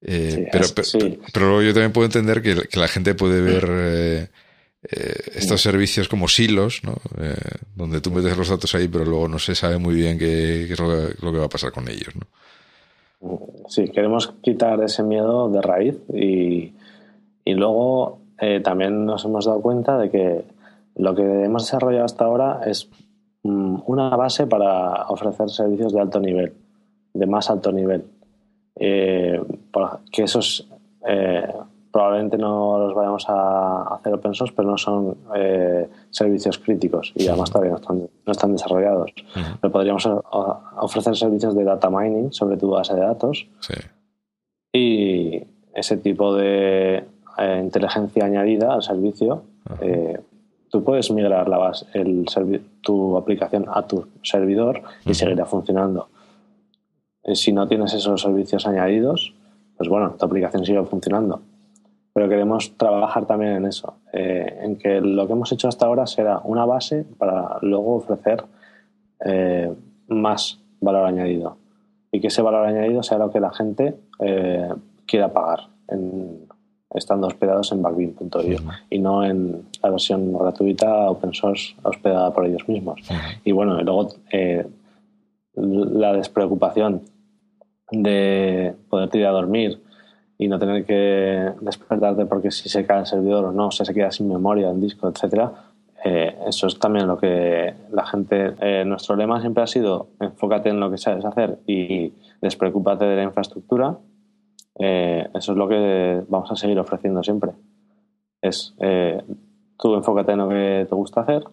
[0.01, 0.67] Eh, pero,
[1.33, 4.29] pero, luego yo también puedo entender que, la gente puede ver eh,
[4.89, 7.01] eh, estos servicios como silos, ¿no?
[7.19, 7.35] Eh,
[7.75, 10.79] donde tú metes los datos ahí, pero luego no se sabe muy bien qué, es
[10.79, 12.15] lo que, va a pasar con ellos.
[12.15, 12.27] ¿no?
[13.69, 16.73] Sí, queremos quitar ese miedo de raíz y,
[17.45, 20.45] y luego eh, también nos hemos dado cuenta de que
[20.95, 22.89] lo que hemos desarrollado hasta ahora es
[23.43, 26.53] mm, una base para ofrecer servicios de alto nivel,
[27.15, 28.05] de más alto nivel.
[28.75, 30.69] que esos
[31.97, 37.27] probablemente no los vayamos a hacer open source, pero no son eh, servicios críticos y
[37.27, 39.13] además todavía no están, no están desarrollados.
[39.63, 40.07] Pero podríamos
[40.77, 43.49] ofrecer servicios de data mining sobre tu base de datos
[44.75, 45.43] y
[45.73, 47.03] ese tipo de
[47.39, 49.45] eh, inteligencia añadida al servicio.
[49.81, 50.21] Eh,
[50.71, 52.27] tú puedes migrar la base, el
[52.83, 56.11] tu aplicación a tu servidor y seguirá funcionando.
[57.33, 59.33] Si no tienes esos servicios añadidos,
[59.79, 61.41] pues bueno, tu aplicación sigue funcionando
[62.17, 66.07] pero queremos trabajar también en eso, eh, en que lo que hemos hecho hasta ahora
[66.07, 68.43] será una base para luego ofrecer
[69.23, 69.71] eh,
[70.09, 71.59] más valor añadido.
[72.11, 74.67] Y que ese valor añadido sea lo que la gente eh,
[75.05, 75.69] quiera pagar
[76.95, 82.67] estando hospedados en backbeam.io y no en la versión gratuita open source hospedada por ellos
[82.67, 82.99] mismos.
[83.45, 84.09] Y bueno, y luego
[85.55, 87.03] la despreocupación
[87.91, 89.83] de poder ir a dormir
[90.39, 93.93] y no tener que despertarte porque si se cae el servidor o no, o se
[93.95, 95.53] queda sin memoria el disco, etcétera.
[96.05, 98.55] Eh, eso es también lo que la gente.
[98.61, 103.17] Eh, nuestro lema siempre ha sido enfócate en lo que sabes hacer y despreocúpate de
[103.17, 103.99] la infraestructura.
[104.79, 107.53] Eh, eso es lo que vamos a seguir ofreciendo siempre.
[108.43, 108.75] Es
[109.79, 111.45] tú enfócate en lo que te gusta hacer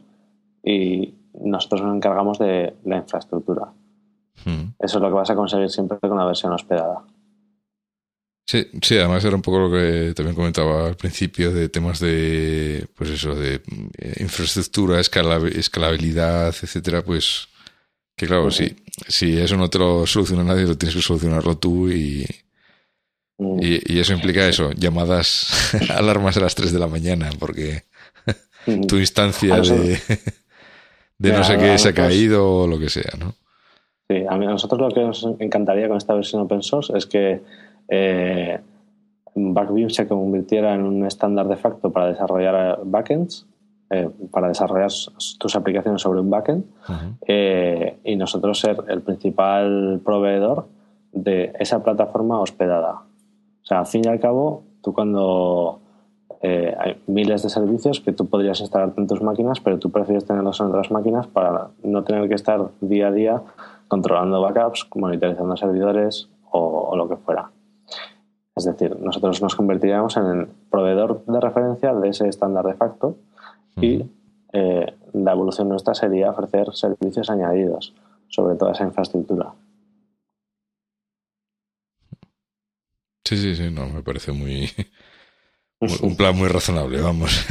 [0.63, 3.71] y nosotros nos encargamos de la infraestructura.
[4.45, 4.73] Hmm.
[4.77, 7.03] Eso es lo que vas a conseguir siempre con la versión hospedada.
[8.45, 12.85] Sí, sí, además era un poco lo que también comentaba al principio de temas de,
[12.95, 13.61] pues eso, de
[13.97, 17.47] eh, infraestructura, escalabilidad, etcétera, pues
[18.15, 18.75] que claro, si,
[19.07, 22.25] si eso no te lo soluciona nadie, lo tienes que solucionarlo tú y,
[23.39, 27.83] y, eso implica eso, llamadas, alarmas a las 3 de la mañana, porque
[28.87, 29.99] tu instancia de,
[31.17, 33.35] de no sé qué se ha caído o lo que sea, ¿no?
[34.09, 37.05] Sí, a, mí, a nosotros lo que nos encantaría con esta versión open source es
[37.05, 37.41] que
[37.87, 38.59] eh,
[39.35, 43.47] Backview se convirtiera en un estándar de facto para desarrollar backends,
[43.89, 44.91] eh, para desarrollar
[45.39, 46.65] tus aplicaciones sobre un backend,
[47.27, 50.67] eh, y nosotros ser el principal proveedor
[51.11, 53.01] de esa plataforma hospedada.
[53.63, 55.79] O sea, al fin y al cabo, tú cuando
[56.43, 60.59] hay miles de servicios que tú podrías instalar en tus máquinas, pero tú prefieres tenerlos
[60.59, 63.41] en otras máquinas para no tener que estar día a día
[63.87, 67.49] controlando backups, monitorizando servidores o lo que fuera.
[68.55, 73.17] Es decir, nosotros nos convertiríamos en el proveedor de referencia de ese estándar de facto
[73.81, 74.05] y
[74.51, 77.93] eh, la evolución nuestra sería ofrecer servicios añadidos
[78.27, 79.53] sobre toda esa infraestructura.
[83.25, 84.69] Sí, sí, sí, no, me parece muy,
[86.03, 87.45] un plan muy razonable, vamos.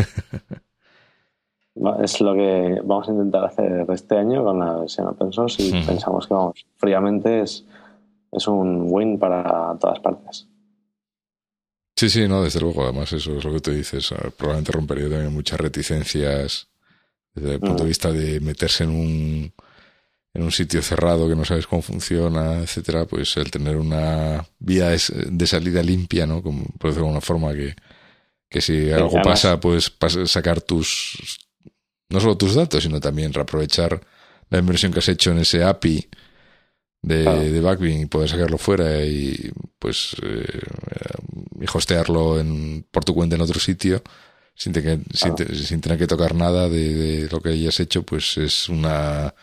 [2.02, 5.72] Es lo que vamos a intentar hacer este año con la versión open source y
[5.84, 7.64] pensamos que, vamos, fríamente es,
[8.30, 10.51] es un win para todas partes.
[11.96, 12.84] Sí, sí, no, desde luego.
[12.84, 14.12] Además, eso es lo que tú dices.
[14.36, 16.68] Probablemente rompería también muchas reticencias
[17.34, 17.88] desde el punto de mm.
[17.88, 19.52] vista de meterse en un,
[20.34, 23.04] en un sitio cerrado que no sabes cómo funciona, etcétera.
[23.06, 26.42] Pues el tener una vía de salida limpia, ¿no?
[26.42, 27.74] Como, por decirlo de alguna forma, que,
[28.48, 29.92] que si algo pasa, puedes
[30.26, 31.38] sacar tus,
[32.08, 34.00] no solo tus datos, sino también reaprovechar
[34.50, 36.08] la inversión que has hecho en ese API
[37.02, 40.60] de, de Backbean y poder sacarlo fuera y pues eh,
[41.60, 44.02] y hostearlo en, por tu cuenta en otro sitio
[44.54, 44.74] sin,
[45.12, 49.34] sin, tener que tocar nada de, lo que hayas hecho, pues es una,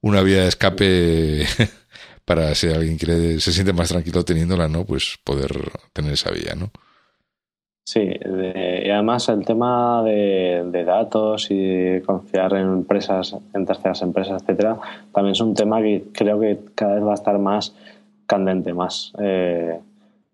[0.00, 1.46] una vía de escape
[2.24, 4.84] para si alguien quiere, se siente más tranquilo teniéndola, ¿no?
[4.84, 6.70] Pues poder tener esa vía, ¿no?
[7.88, 14.76] Sí, y además el tema de, datos y confiar en empresas, en terceras empresas, etcétera,
[15.12, 17.76] también es un tema que creo que cada vez va a estar más
[18.26, 19.78] candente, más eh,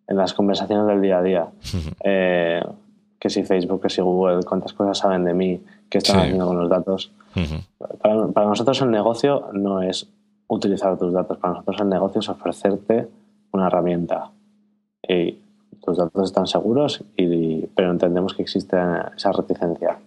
[0.08, 1.46] en las conversaciones del día a día.
[2.04, 2.62] Eh,
[3.20, 5.60] que si Facebook, que si Google, cuántas cosas saben de mí,
[5.90, 7.12] qué están haciendo con los datos.
[8.00, 10.08] para, para, nosotros el negocio no es
[10.48, 13.08] utilizar tus datos, para nosotros el negocio es ofrecerte
[13.52, 14.30] una herramienta.
[15.06, 15.41] Y
[15.84, 18.76] tus datos están seguros, y, pero entendemos que existe
[19.16, 19.98] esa reticencia.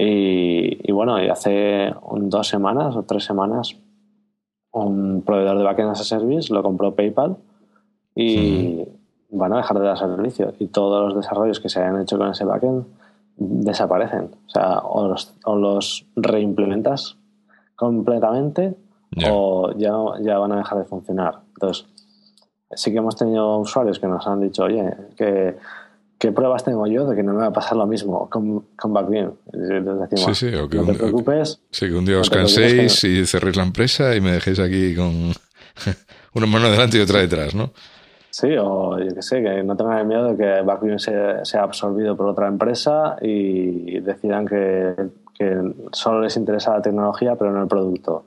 [0.00, 3.76] Y, bueno, y hace dos semanas o tres semanas,
[4.70, 7.36] un proveedor de backend as a service lo compró PayPal
[8.14, 8.84] y
[9.30, 10.52] van a dejar de dar servicio.
[10.60, 12.84] Y todos los desarrollos que se hayan hecho con ese backend
[13.36, 14.30] desaparecen.
[14.46, 17.16] O sea, o los, o los reimplementas
[17.74, 18.76] completamente
[19.28, 21.40] o ya, ya van a dejar de funcionar.
[21.54, 21.86] Entonces,
[22.74, 25.56] sí que hemos tenido usuarios que nos han dicho, oye, que,
[26.18, 28.92] ¿qué pruebas tengo yo de que no me va a pasar lo mismo con, con
[28.92, 29.32] Backbeam?
[30.14, 31.60] sí, sí, o que no te preocupes.
[31.70, 35.32] Sí, que un día os canséis y cerréis la empresa y me dejéis aquí con
[36.34, 37.70] una mano delante y otra detrás, ¿no?
[38.30, 42.16] Sí, o yo que sé, que no tengan miedo de que Backbeam sea, sea absorbido
[42.16, 44.94] por otra empresa y decidan que,
[45.36, 45.56] que
[45.92, 48.26] solo les interesa la tecnología pero no el producto.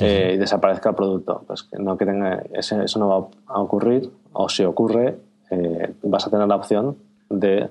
[0.00, 1.42] Eh, y desaparezca el producto.
[1.46, 5.18] Pues que no que tenga, eso, no va a ocurrir, o si ocurre,
[5.50, 6.96] eh, vas a tener la opción
[7.30, 7.68] de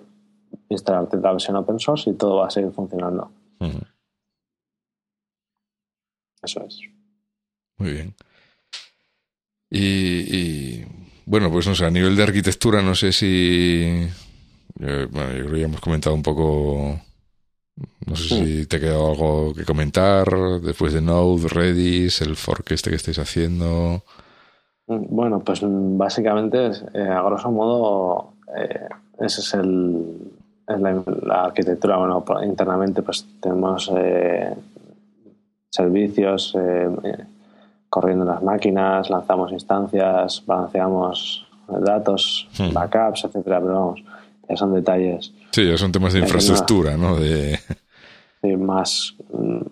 [0.69, 3.31] instalarte la versión open source y todo va a seguir funcionando.
[6.41, 6.79] Eso es.
[7.77, 8.13] Muy bien.
[9.69, 10.83] Y,
[11.25, 14.07] bueno, pues no sé, a nivel de arquitectura, no sé si.
[14.79, 17.01] Eh, bueno, yo creo que ya hemos comentado un poco
[18.05, 20.25] no sé si te quedado algo que comentar
[20.61, 24.03] después de Node, Redis, el fork este que estáis haciendo.
[24.87, 28.87] Bueno, pues básicamente, eh, a grosso modo, eh,
[29.19, 30.31] esa es, el,
[30.67, 31.97] la, arquitectura.
[31.97, 34.55] Bueno, internamente pues tenemos eh,
[35.71, 36.55] servicios
[37.89, 42.73] corriendo en las máquinas, lanzamos instancias, balanceamos datos, hmm.
[42.73, 44.03] backups, etcétera, pero vamos,
[44.49, 45.33] ya son detalles.
[45.51, 47.17] Sí, ya son temas de infraestructura, ¿no?
[47.17, 47.59] De...
[48.41, 49.15] Sí, más,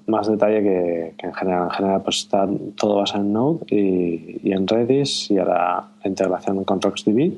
[0.07, 1.65] más detalle que, en general.
[1.65, 6.63] En general, pues está todo basado en Node y, en Redis y ahora la integración
[6.63, 7.33] con RocksDB.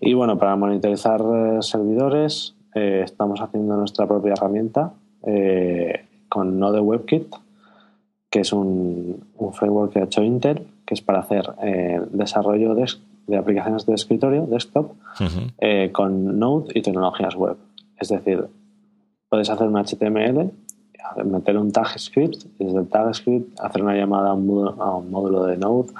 [0.00, 4.92] Y bueno, para monitorizar eh, servidores, eh, estamos haciendo nuestra propia herramienta
[5.26, 7.34] eh, con Node WebKit,
[8.30, 11.44] que es un, un, framework que ha hecho Intel, que es para hacer
[12.10, 12.84] desarrollo de
[13.26, 14.92] de aplicaciones de escritorio, desktop,
[15.58, 17.56] eh, con Node y tecnologías web.
[17.98, 18.46] Es decir,
[19.28, 20.50] puedes hacer un HTML,
[21.24, 25.44] meter un tag script y desde el tag script hacer una llamada a un, módulo,
[25.44, 25.92] de Node,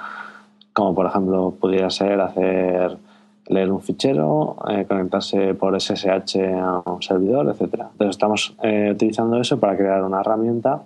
[0.73, 2.97] como por ejemplo pudiera ser hacer
[3.47, 7.89] leer un fichero, eh, conectarse por SSH a un servidor, etcétera.
[7.91, 10.83] Entonces estamos eh, utilizando eso para crear una herramienta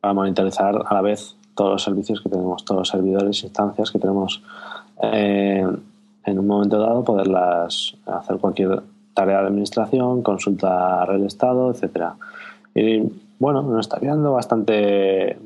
[0.00, 3.98] para monitorizar a la vez todos los servicios que tenemos, todos los servidores, instancias que
[3.98, 4.42] tenemos
[5.02, 5.66] eh,
[6.24, 8.82] en un momento dado poderlas hacer cualquier
[9.14, 12.16] tarea de administración, consultar el estado, etcétera.
[12.74, 13.02] Y
[13.38, 15.38] bueno, nos está quedando bastante,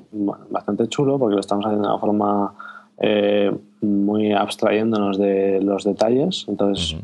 [0.51, 2.55] bastante chulo porque lo estamos haciendo de una forma
[2.99, 6.47] eh, muy abstrayéndonos de los detalles.
[6.49, 6.97] Entonces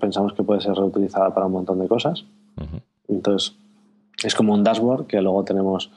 [0.00, 2.24] pensamos que puede ser reutilizada para un montón de cosas.
[3.08, 3.54] Entonces
[4.22, 5.90] es como un dashboard que luego tenemos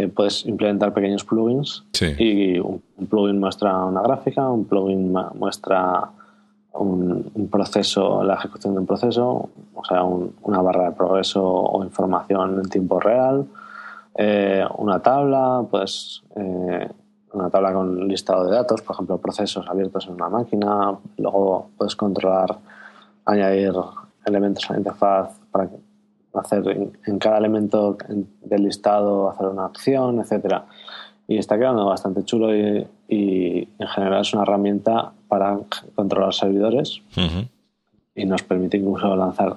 [0.00, 1.84] eh, puedes implementar pequeños plugins
[2.18, 6.10] y un, plugin muestra una gráfica, un plugin muestra
[6.72, 12.60] un, proceso, la ejecución de un proceso, o sea, una barra de progreso o información
[12.64, 13.46] en tiempo real,
[14.14, 16.88] eh, una tabla, pues eh,
[17.34, 21.94] una tabla con listado de datos, por ejemplo, procesos abiertos en una máquina, luego puedes
[21.94, 22.56] controlar,
[23.26, 23.72] añadir
[24.24, 25.89] elementos a la interfaz para que
[26.34, 27.96] hacer en, cada elemento
[28.42, 30.66] del listado, hacer una acción, etcétera.
[31.26, 35.58] Y está quedando bastante chulo y, en general es una herramienta para
[35.94, 37.02] controlar servidores
[38.14, 39.56] y nos permite incluso lanzar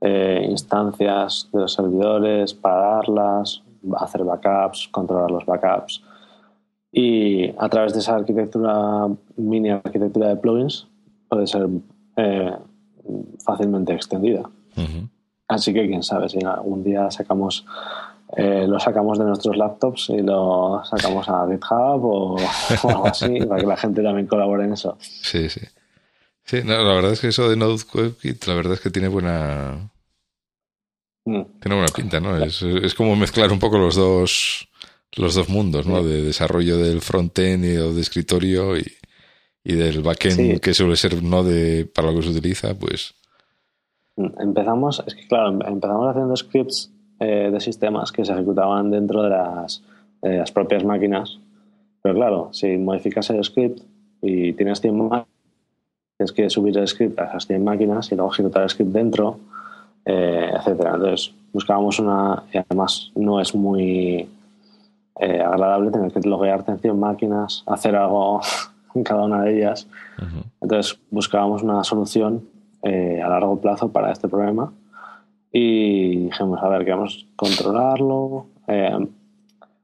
[0.00, 3.62] eh, instancias de los servidores, pararlas,
[3.96, 6.02] hacer backups, controlar los backups.
[6.92, 10.86] Y a través de esa arquitectura, mini arquitectura de plugins,
[11.28, 11.68] puede ser
[12.16, 12.52] eh,
[13.44, 14.48] fácilmente extendida.
[15.48, 17.66] Así que quién sabe si algún día sacamos
[18.36, 22.36] eh, lo sacamos de nuestros laptops y lo sacamos a GitHub o,
[22.88, 24.96] algo así para que la gente también colabore en eso.
[25.00, 25.60] Sí, sí.
[26.44, 29.90] Sí, la verdad es que eso de Node WebKit, la verdad es que tiene buena
[31.24, 31.42] mm.
[31.60, 32.36] tiene buena pinta, ¿no?
[32.36, 34.68] Es, es como mezclar un poco los dos
[35.16, 36.02] los dos mundos, ¿no?
[36.02, 38.84] De desarrollo del frontend y de escritorio y,
[39.62, 43.14] y del backend, que suele ser no de para lo que se utiliza, pues.
[44.16, 49.30] Empezamos, es que claro, empezamos haciendo scripts eh, de sistemas que se ejecutaban dentro de
[49.30, 49.82] las,
[50.22, 51.38] de las propias máquinas.
[52.02, 53.80] Pero claro, si modificas el script
[54.20, 55.26] y tienes 100 máquinas,
[56.16, 59.38] tienes que subir el script a esas 100 máquinas y luego ejecutar el script dentro,
[60.04, 60.94] eh, etcétera.
[60.94, 64.28] Entonces buscábamos una, y además no es muy
[65.20, 68.40] eh, agradable tener que loguearte en 100 máquinas, hacer algo
[68.94, 69.88] en cada una de ellas.
[70.60, 72.53] Entonces buscábamos una solución
[72.84, 74.72] eh, a largo plazo para este problema
[75.52, 78.46] y dijimos, a ver, queremos controlarlo.
[78.66, 79.06] Eh,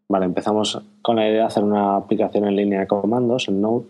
[0.08, 3.86] vale, empezamos con la idea de hacer una aplicación en línea de comandos en Node,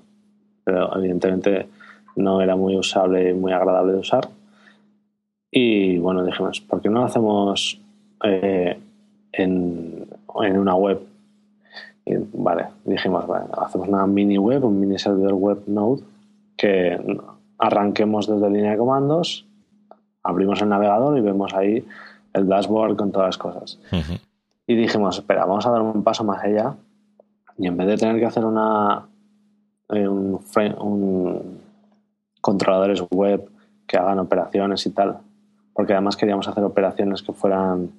[0.65, 1.69] pero evidentemente
[2.17, 4.29] no era muy usable y muy agradable de usar.
[5.51, 7.81] Y bueno, dijimos, ¿por qué no lo hacemos
[8.23, 10.07] en,
[10.43, 11.01] en una web
[12.33, 16.03] vale, dijimos, vale, hacemos una mini web, un mini servidor web Node
[16.57, 16.99] que
[17.61, 19.47] arranquemos desde línea de comandos,
[20.23, 21.87] abrimos el navegador y vemos ahí
[22.33, 23.79] el dashboard con todas las cosas.
[24.67, 26.77] Y dijimos, espera, vamos a dar un paso más allá
[27.59, 29.07] y en vez de tener que hacer una
[29.89, 30.41] eh, un,
[30.79, 31.61] un
[32.41, 33.49] controladores web
[33.87, 35.19] que hagan operaciones y tal,
[35.75, 37.91] porque además queríamos hacer operaciones que fueran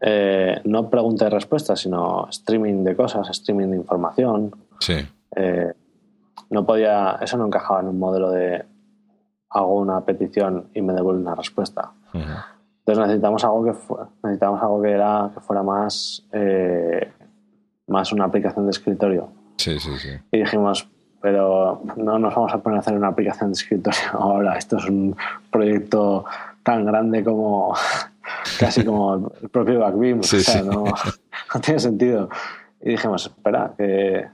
[0.00, 4.54] eh, no pregunta y respuesta, sino streaming de cosas, streaming de información.
[4.80, 4.96] Sí.
[5.34, 5.72] Eh,
[6.50, 8.64] no podía, eso no encajaba en un modelo de
[9.54, 11.92] hago una petición y me devuelve una respuesta.
[12.12, 13.72] Entonces necesitamos algo que
[14.22, 17.10] necesitamos algo que era que fuera más eh,
[17.86, 19.28] más una aplicación de escritorio.
[19.56, 20.10] Sí, sí, sí.
[20.32, 20.88] Y dijimos,
[21.20, 24.58] pero no nos vamos a poner a hacer una aplicación de escritorio ahora.
[24.58, 25.16] Esto es un
[25.50, 26.24] proyecto
[26.62, 27.74] tan grande como
[28.58, 30.20] casi como el propio Backbeam.
[30.20, 30.84] o sea, No,
[31.62, 32.28] tiene sentido.
[32.82, 34.26] Y dijimos, espera, que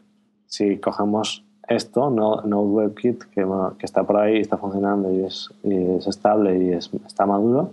[0.47, 3.47] si cogemos esto, Node WebKit, que,
[3.79, 7.71] que está por ahí, está funcionando y es, es estable y es, está maduro,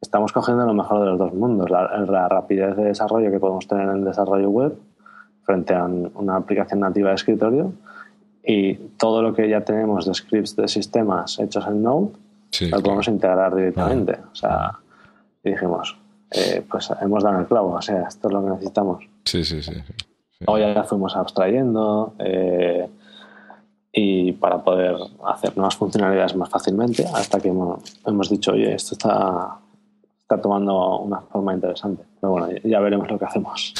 [0.00, 1.70] estamos cogiendo lo mejor de los dos mundos.
[1.70, 4.74] La, la, rapidez de desarrollo que podemos tener en desarrollo web
[5.44, 7.74] frente a una aplicación nativa de escritorio
[8.42, 12.12] y todo lo que ya tenemos de scripts de sistemas hechos en Node,
[12.70, 14.18] lo podemos integrar directamente.
[14.32, 14.78] O sea,
[15.44, 15.98] y dijimos,
[16.30, 19.04] eh, pues hemos dado el clavo, o sea, esto es lo que necesitamos.
[19.26, 19.74] Sí, sí, sí.
[20.46, 22.88] Hoy ya fuimos abstrayendo eh,
[23.92, 24.96] y para poder
[25.26, 29.58] hacer nuevas funcionalidades más fácilmente hasta que hemos, dicho, oye, esto está,
[30.22, 32.02] está tomando una forma interesante.
[32.18, 33.74] Pero bueno, ya veremos lo que hacemos.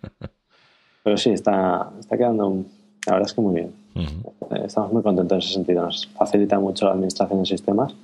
[1.02, 2.64] Pero sí, está, está quedando,
[3.06, 3.74] la verdad es que muy bien.
[4.64, 5.84] Estamos muy contentos en ese sentido.
[5.84, 7.94] Nos facilita mucho la administración de sistemas.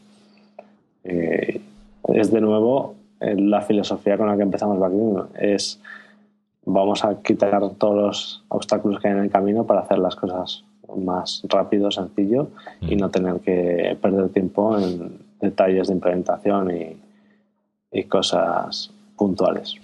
[1.05, 1.61] Eh,
[2.09, 5.29] es de nuevo eh, la filosofía con la que empezamos Backbeam.
[5.39, 5.81] Es
[6.65, 10.65] vamos a quitar todos los obstáculos que hay en el camino para hacer las cosas
[10.97, 12.51] más rápido, sencillo
[12.81, 19.75] y no tener que perder tiempo en detalles de implementación y, cosas puntuales.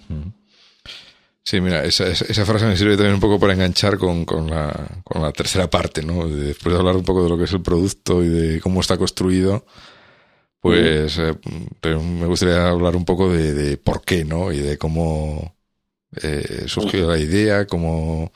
[1.43, 4.73] Sí, mira, esa, esa, frase me sirve también un poco para enganchar con, con, la,
[5.03, 6.27] con la tercera parte, ¿no?
[6.27, 8.97] Después de hablar un poco de lo que es el producto y de cómo está
[8.97, 9.65] construido,
[10.59, 11.37] pues eh,
[11.83, 14.51] me gustaría hablar un poco de, por qué, ¿no?
[14.51, 15.55] Y de cómo
[16.21, 18.31] eh, surgió la idea, cómo,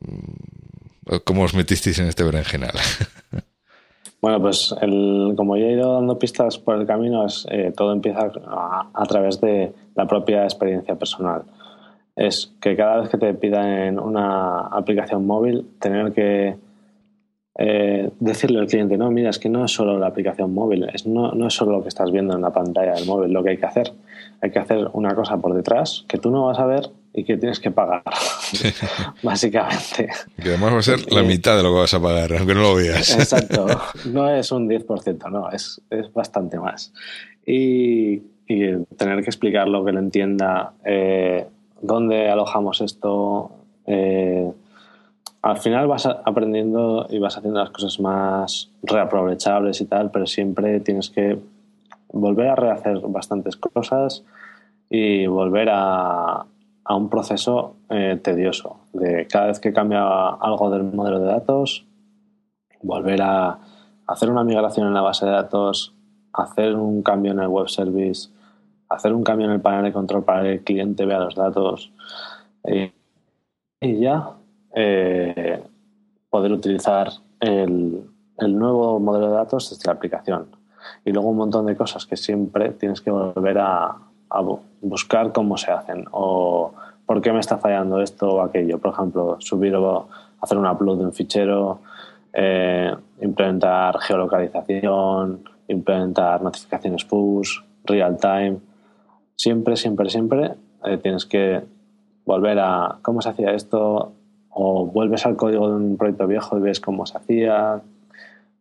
[0.00, 0.51] mm,
[1.24, 2.72] cómo os metisteis en este berenjenal.
[4.22, 7.92] Bueno, pues el, como ya he ido dando pistas por el camino, es, eh, todo
[7.92, 11.42] empieza a, a, través de la propia experiencia personal.
[12.14, 16.56] Es que cada vez que te pidan una aplicación móvil, tener que
[17.58, 21.06] eh, decirle al cliente, no, mira, es que no es solo la aplicación móvil, es,
[21.06, 23.50] no, no es solo lo que estás viendo en la pantalla del móvil, lo que
[23.50, 23.92] hay que hacer.
[24.42, 27.36] Hay que hacer una cosa por detrás que tú no vas a ver y que
[27.36, 28.02] tienes que pagar,
[29.22, 30.08] básicamente.
[30.36, 32.62] Que además va a ser la mitad de lo que vas a pagar, aunque no
[32.62, 33.10] lo veas.
[33.18, 33.66] Exacto,
[34.06, 36.92] no es un 10%, no, es, es bastante más.
[37.46, 38.14] Y,
[38.48, 41.46] y, tener que explicarlo, que lo entienda, eh,
[41.80, 43.52] dónde alojamos esto,
[43.86, 44.50] eh,
[45.42, 50.80] al final vas aprendiendo y vas haciendo las cosas más reaprovechables y tal, pero siempre
[50.80, 51.36] tienes que
[52.12, 54.24] volver a rehacer bastantes cosas
[54.88, 56.46] y volver a,
[56.84, 61.86] a un proceso eh, tedioso de cada vez que cambia algo del modelo de datos,
[62.82, 63.58] volver a
[64.06, 65.94] hacer una migración en la base de datos,
[66.32, 68.30] hacer un cambio en el web service,
[68.88, 71.92] hacer un cambio en el panel de control para que el cliente vea los datos.
[72.64, 72.92] Eh,
[73.80, 74.30] y ya
[74.74, 75.62] eh,
[76.30, 77.10] poder utilizar
[77.40, 78.08] el,
[78.38, 80.46] nuevo modelo de datos desde la aplicación.
[81.04, 83.96] Y luego un montón de cosas que siempre tienes que volver a,
[84.80, 86.72] buscar cómo se hacen o
[87.04, 88.78] ¿por qué me está fallando esto o aquello?
[88.78, 90.08] Por ejemplo, subir o
[90.40, 91.80] hacer un upload de un fichero,
[92.32, 98.58] eh, implementar geolocalización, implementar notificaciones push, real time.
[99.36, 100.54] Siempre, siempre, siempre
[100.84, 101.62] eh, tienes que
[102.24, 104.12] volver a cómo se hacía esto
[104.50, 107.80] o vuelves al código de un proyecto viejo y ves cómo se hacía,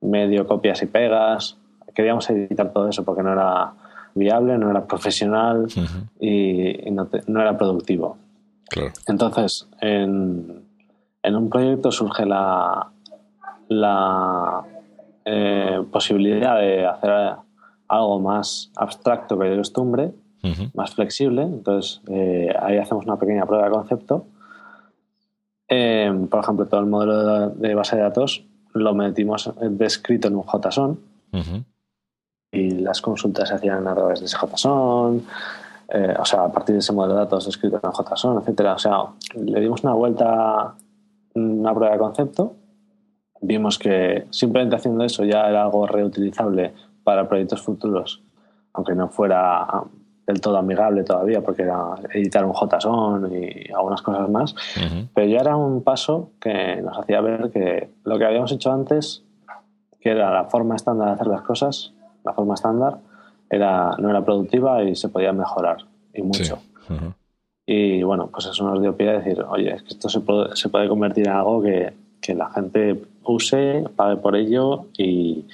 [0.02, 1.58] medio copias y pegas.
[1.94, 3.74] Queríamos editar todo eso porque no era
[4.14, 5.68] viable, no era profesional
[6.20, 8.18] y, no, era productivo.
[9.08, 10.66] Entonces, en,
[11.24, 12.88] un proyecto surge la,
[13.68, 14.64] la
[15.26, 17.36] eh, posibilidad de hacer
[17.88, 20.12] algo más abstracto que de costumbre,
[20.74, 21.44] más flexible.
[21.44, 24.26] Entonces, eh, ahí hacemos una pequeña prueba de concepto.
[25.68, 28.44] Eh, por ejemplo, todo el modelo de, base de datos
[28.74, 31.00] lo metimos descrito en un JSON
[32.52, 35.24] y las consultas se hacían a través de ese JSON,
[35.94, 38.74] eh, o sea, a partir de ese modelo de datos escrito en JSON, etcétera.
[38.74, 38.98] O sea,
[39.36, 40.74] le dimos una vuelta,
[41.36, 42.56] una prueba de concepto,
[43.42, 46.74] vimos que simplemente haciendo eso ya era algo reutilizable
[47.04, 48.22] para proyectos futuros,
[48.74, 49.68] aunque no fuera
[50.28, 54.56] del todo amigable todavía, porque era editar un JSON y algunas cosas más,
[55.14, 59.24] pero ya era un paso que nos hacía ver que lo que habíamos hecho antes,
[60.00, 62.98] que era la forma estándar de hacer las cosas, la forma estándar,
[63.50, 65.78] era, no era productiva y se podía mejorar,
[66.14, 66.60] y mucho.
[67.66, 70.56] Y bueno, pues eso nos dio pie a decir, oye, es que esto se puede,
[70.56, 75.46] se puede convertir en algo que, que la gente use, pague por ello y,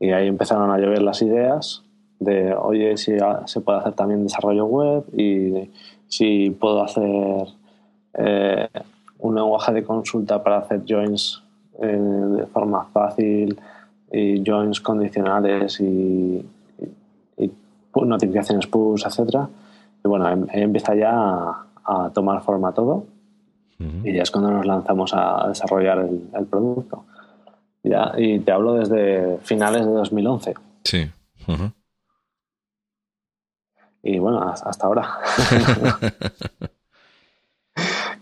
[0.00, 1.82] y, ahí empezaron a llover las ideas
[2.18, 3.12] de, oye, si
[3.46, 5.70] se puede hacer también desarrollo web y
[6.08, 7.46] si puedo hacer
[8.14, 8.68] eh,
[9.18, 11.42] un lenguaje de consulta para hacer joins
[11.80, 13.58] eh, de forma fácil
[14.14, 16.46] y joins condicionales y,
[17.94, 19.48] notificaciones push, etcétera.
[20.04, 23.06] Y bueno, em, empieza ya a, tomar forma todo
[23.78, 27.04] y ya es cuando nos lanzamos a desarrollar el, producto.
[27.82, 30.54] Ya, y te hablo desde finales de 2011.
[30.84, 31.10] Sí.
[34.02, 35.04] Y bueno, hasta ahora.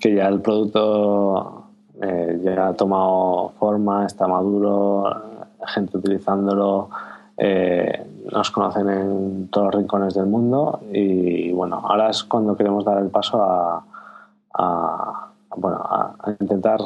[0.01, 1.67] que ya el producto
[2.03, 5.32] eh, ya ha tomado forma, está maduro,
[5.67, 6.91] gente utilizándolo,
[7.37, 12.85] eh, nos conocen en todos los rincones del mundo y bueno, ahora es cuando queremos
[12.85, 16.81] dar el paso a, bueno, a, intentar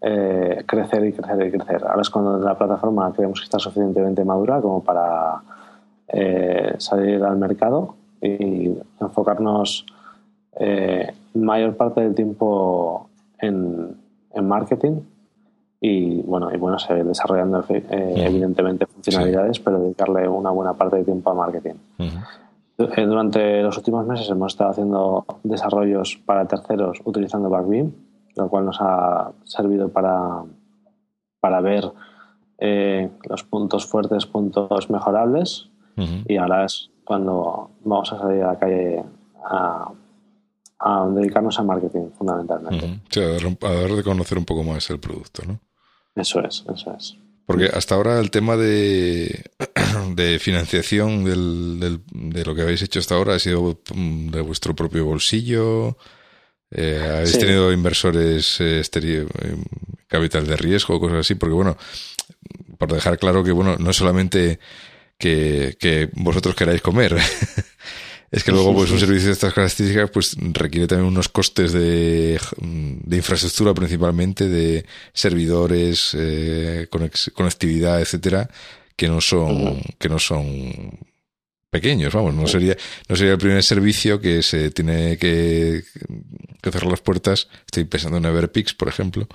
[0.00, 1.84] eh, crecer y crecer y crecer.
[1.84, 5.42] Ahora es cuando la plataforma creemos que está suficientemente madura como para
[6.08, 9.84] eh, salir al mercado y enfocarnos
[11.34, 13.96] mayor parte del tiempo en,
[14.32, 15.00] en marketing
[15.80, 21.04] y bueno, y bueno, seguir desarrollando eh, evidentemente funcionalidades, pero dedicarle una buena parte de
[21.04, 21.74] tiempo a marketing.
[21.98, 27.92] Eh, durante los últimos meses hemos estado haciendo desarrollos para terceros utilizando Backbeam,
[28.36, 30.42] lo cual nos ha servido para,
[31.40, 31.90] para ver
[32.58, 35.70] eh, los puntos fuertes, puntos mejorables,
[36.28, 39.04] y ahora es cuando vamos a salir a la calle
[39.44, 39.90] a,
[41.12, 43.00] dedicarnos a marketing fundamentalmente.
[43.68, 45.58] a dar de conocer un poco más el producto, ¿no?
[46.18, 47.16] Eso es, eso es.
[47.46, 49.44] Porque hasta ahora el tema de,
[50.14, 54.74] de financiación del, de lo que habéis hecho hasta ahora ha sido mm, de vuestro
[54.74, 55.96] propio bolsillo.
[56.70, 59.26] Eh, ¿Habéis tenido inversores eh, eh,
[60.06, 61.36] capital de riesgo, cosas así?
[61.36, 61.78] Porque bueno,
[62.76, 64.58] por dejar claro que bueno, no es solamente
[65.16, 67.16] que, que vosotros queráis comer,
[68.30, 72.38] es que luego pues un servicio de estas características pues requiere también unos costes de,
[72.58, 76.88] de infraestructura principalmente de servidores eh,
[77.34, 78.50] conectividad etcétera
[78.96, 80.98] que no son que no son
[81.70, 82.76] pequeños vamos no sería
[83.08, 85.84] no sería el primer servicio que se tiene que,
[86.60, 87.48] que cerrar las puertas.
[87.64, 89.26] Estoy pensando en Everpix por ejemplo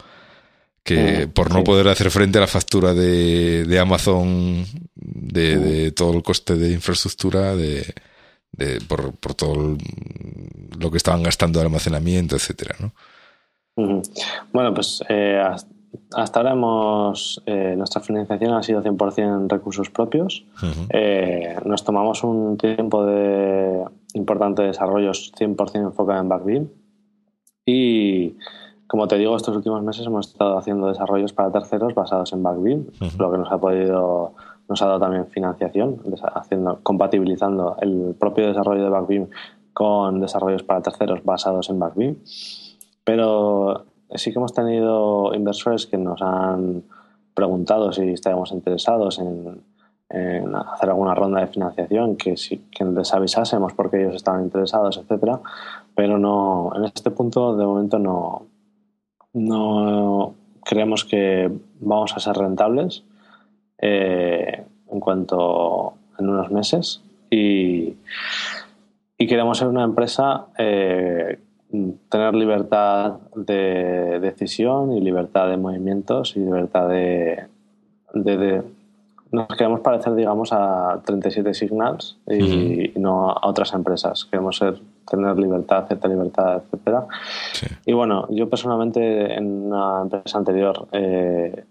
[0.84, 4.66] que por no poder hacer frente a la factura de, de Amazon
[4.96, 7.94] de, de todo el coste de infraestructura de
[8.88, 9.78] por, por, todo
[10.80, 12.92] lo que estaban gastando de almacenamiento, etcétera, ¿no?
[14.52, 15.42] Bueno, pues eh,
[16.16, 20.46] hasta ahora hemos, eh, nuestra financiación ha sido 100% recursos propios.
[20.90, 26.68] Eh, nos tomamos un tiempo de importante de desarrollos 100% enfocado en Backbeam
[27.66, 28.36] y
[28.88, 32.86] como te digo, estos últimos meses hemos estado haciendo desarrollos para terceros basados en Backbeam,
[33.18, 34.36] lo que nos ha podido
[34.68, 36.02] nos ha dado también financiación,
[36.36, 39.28] haciendo, compatibilizando el propio desarrollo de Backbeam
[39.74, 42.18] con desarrollos para terceros basados en Backbeam.
[43.04, 43.86] Pero
[44.16, 46.84] sí que hemos tenido inversores que nos han
[47.34, 49.62] preguntado si estábamos interesados en,
[50.56, 55.40] hacer alguna ronda de financiación, que, si, que les avisásemos porque ellos estaban interesados, etcétera.
[55.96, 58.46] Pero no, en este punto de momento no,
[59.34, 63.04] no creemos que vamos a ser rentables
[63.86, 67.02] eh, en cuanto en unos meses.
[67.30, 67.96] Y,
[69.18, 71.38] y queremos ser una empresa eh,
[72.08, 77.44] tener libertad de decisión y libertad de movimientos y libertad de,
[78.14, 78.64] de,
[79.32, 84.24] nos queremos parecer digamos a 37 Signals y, no a otras empresas.
[84.24, 84.80] Queremos ser
[85.10, 87.06] tener libertad cierta libertad etcétera.
[87.86, 91.66] Y bueno yo personalmente en una empresa anterior eh,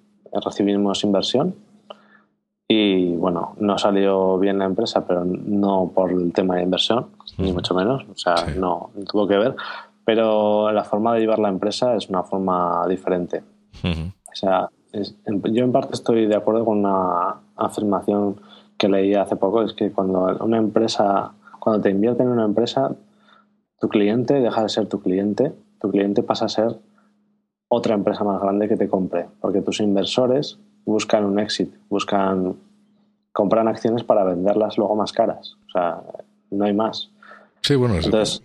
[0.45, 1.55] recibimos inversión
[2.69, 7.09] y bueno, no salió bien la empresa, pero no por el tema de inversión,
[7.39, 9.55] ni mucho menos, o sea, no, tuvo que ver,
[10.05, 13.43] pero la forma de llevar la empresa es una forma diferente.
[13.85, 18.41] O sea, yo en parte estoy de acuerdo con una afirmación
[18.79, 22.95] que leí hace poco, es que cuando una empresa, cuando te invierten en una empresa,
[23.79, 26.79] tu cliente deja de ser tu cliente, tu cliente pasa a ser
[27.69, 32.57] otra empresa más grande que te compre, porque tus inversores buscan un éxito, buscan,
[33.33, 35.57] compran acciones para venderlas luego más caras.
[35.69, 36.03] O sea,
[36.51, 37.11] no hay más.
[37.63, 38.43] Sí, bueno, Entonces,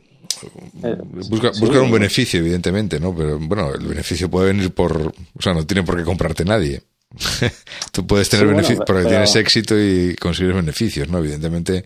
[0.84, 0.97] eh,
[1.30, 3.15] buscar un beneficio, evidentemente, ¿no?
[3.15, 6.84] Pero bueno, el beneficio puede venir por, o sea, no tiene por qué comprarte nadie.
[7.91, 11.19] Tú puedes tener beneficios porque tienes éxito y consigues beneficios, ¿no?
[11.19, 11.85] Evidentemente,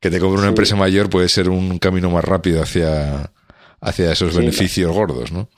[0.00, 3.30] que te compre una empresa mayor puede ser un camino más rápido hacia,
[3.80, 5.48] hacia esos beneficios gordos, ¿no?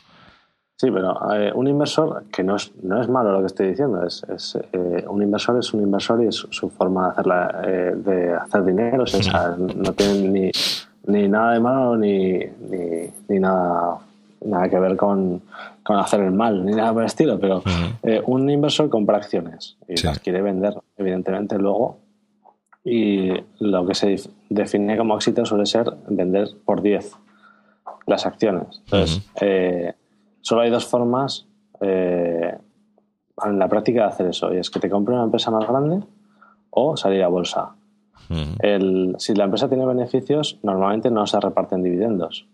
[0.77, 4.05] Sí, pero eh, un inversor, que no es, no es malo lo que estoy diciendo,
[4.05, 7.93] es, es eh, un inversor es un inversor y es su, forma de, hacerla, eh,
[7.95, 9.05] de hacer dinero,
[9.77, 10.51] no tiene ni,
[11.07, 12.41] ni, nada de malo ni,
[13.29, 13.99] ni, nada,
[14.45, 15.43] nada que ver con,
[15.85, 17.63] con, hacer el mal, ni nada por el estilo, pero
[18.27, 21.99] un inversor compra acciones y las quiere vender, evidentemente, luego.
[22.87, 24.17] Y lo que se
[24.51, 27.17] define como éxito suele ser vender por 10
[28.07, 28.83] las acciones.
[28.85, 29.23] Entonces,
[30.45, 31.47] Solo hay dos formas
[31.81, 32.55] eh,
[33.45, 36.05] en la práctica de hacer eso, y es que te compre una empresa más grande
[36.69, 37.75] o salir a bolsa.
[38.29, 42.47] si la empresa tiene beneficios, normalmente no se reparten dividendos.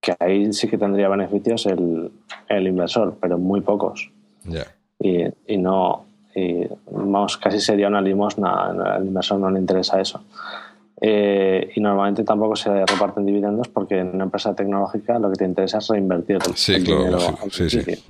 [0.00, 2.10] Que ahí sí que tendría beneficios el,
[2.48, 4.10] inversor, pero muy pocos.
[4.98, 10.24] Y, y, no, y, vamos, casi sería una limosna, al inversor no le interesa eso.
[11.00, 15.44] Eh, y normalmente tampoco se reparten dividendos porque en una empresa tecnológica lo que te
[15.46, 17.18] interesa es reinvertir sí, dinero.
[17.50, 18.02] Sí, sí.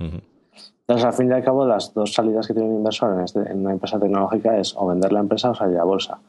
[0.91, 3.39] Entonces, al fin y al cabo, las dos salidas que tiene un inversor en, este,
[3.39, 6.19] en, una empresa tecnológica es o vender la empresa o salir a bolsa.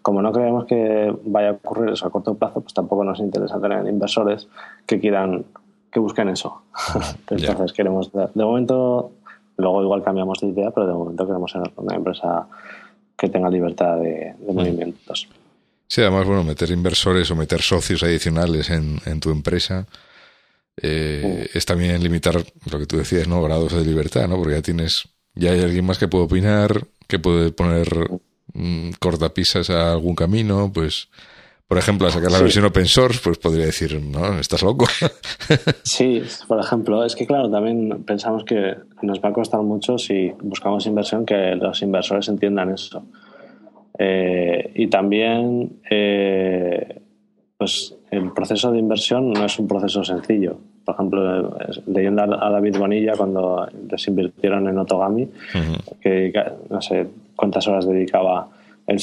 [0.00, 3.60] Como no creemos que vaya a ocurrir eso a corto plazo, pues tampoco nos interesa
[3.60, 4.46] tener inversores
[4.86, 5.44] que quieran,
[5.90, 6.62] que busquen eso.
[7.30, 9.10] Entonces, queremos, de, momento,
[9.56, 12.46] luego igual cambiamos de idea, pero de momento queremos ser una empresa
[13.16, 15.28] que tenga libertad de, movimientos.
[15.92, 19.86] Sí, además, bueno, meter inversores o meter socios adicionales en, en tu empresa
[20.80, 23.42] eh, es también limitar lo que tú decías, ¿no?
[23.42, 24.38] Grados de libertad, ¿no?
[24.38, 27.90] Porque ya tienes, ya hay alguien más que puede opinar, que puede poner
[28.54, 31.10] mm, cortapisas a algún camino, pues,
[31.68, 34.86] por ejemplo, a sacar la versión open source, pues podría decir, no, estás loco.
[35.82, 40.32] sí, por ejemplo, es que claro, también pensamos que nos va a costar mucho si
[40.40, 43.04] buscamos inversión que los inversores entiendan eso.
[44.04, 47.00] Eh, y también, eh,
[47.56, 50.58] pues el proceso de inversión no es un proceso sencillo.
[50.84, 51.56] Por ejemplo,
[51.86, 55.28] leyendo a David Bonilla cuando les invirtieron en Otogami,
[56.00, 56.32] que
[56.68, 57.06] no sé
[57.36, 58.48] cuántas horas dedicaba.
[58.88, 58.98] Él,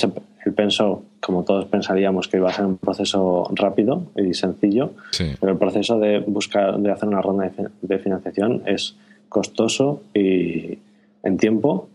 [0.45, 4.91] él, pensó, como todos pensaríamos, que iba a ser un proceso rápido y sencillo,
[5.39, 7.49] pero el proceso de buscar, de hacer una ronda
[7.81, 8.97] de financiación es
[9.29, 10.77] costoso y
[11.23, 11.87] en tiempo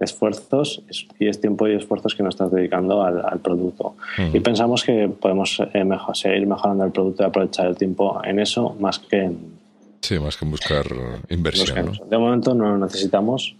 [0.00, 0.82] esfuerzos
[1.18, 3.96] y es tiempo y esfuerzos que nos estás dedicando al, producto.
[4.32, 8.40] Y pensamos que podemos eh, mejor, seguir mejorando el producto y aprovechar el tiempo en
[8.40, 9.54] eso más que en...
[10.00, 10.86] Sí, más que en buscar
[11.28, 11.98] inversión.
[12.08, 13.56] De momento no lo necesitamos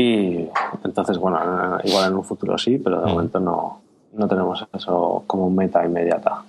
[0.00, 0.48] y
[0.82, 3.82] entonces, bueno, igual en un futuro sí, pero de momento no,
[4.14, 6.42] no tenemos eso como meta inmediata.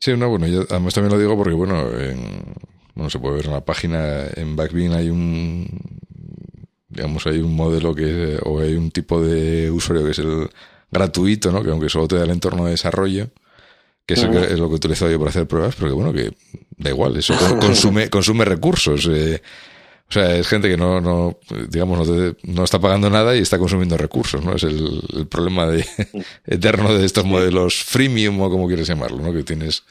[0.00, 1.84] Sí, no, bueno, yo además también lo digo porque, bueno,
[2.94, 5.68] bueno, se puede ver en la página, en Backbean hay un
[6.94, 10.48] digamos, hay un modelo que, o hay un tipo de usuario que es el
[10.90, 11.62] gratuito, ¿no?
[11.62, 13.28] Que aunque solo te da el entorno de desarrollo,
[14.06, 16.32] que es, lo que utilizo yo para hacer pruebas, pero que bueno, que
[16.76, 19.08] da igual, eso consume, consume recursos.
[19.10, 19.42] Eh,
[20.08, 21.38] o sea, es gente que no, no
[21.68, 24.54] digamos, no, no, está pagando nada y está consumiendo recursos, ¿no?
[24.54, 25.84] Es el, problema de,
[26.46, 29.32] eterno de estos modelos freemium o como quieres llamarlo, ¿no?
[29.32, 29.82] Que tienes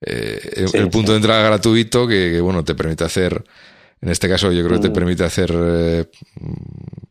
[0.00, 3.44] eh, el, punto de entrada gratuito que, que, bueno, te permite hacer
[4.04, 4.92] en este caso yo creo que te mm.
[4.92, 6.04] permite hacer, eh,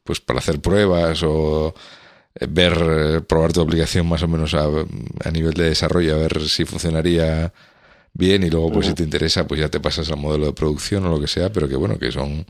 [0.03, 1.73] pues para hacer pruebas o
[2.47, 6.65] ver, probar tu aplicación más o menos a, a nivel de desarrollo, a ver si
[6.65, 7.51] funcionaría
[8.13, 11.03] bien y luego pues si te interesa pues ya te pasas al modelo de producción
[11.07, 12.45] o lo que sea, pero que bueno, que son...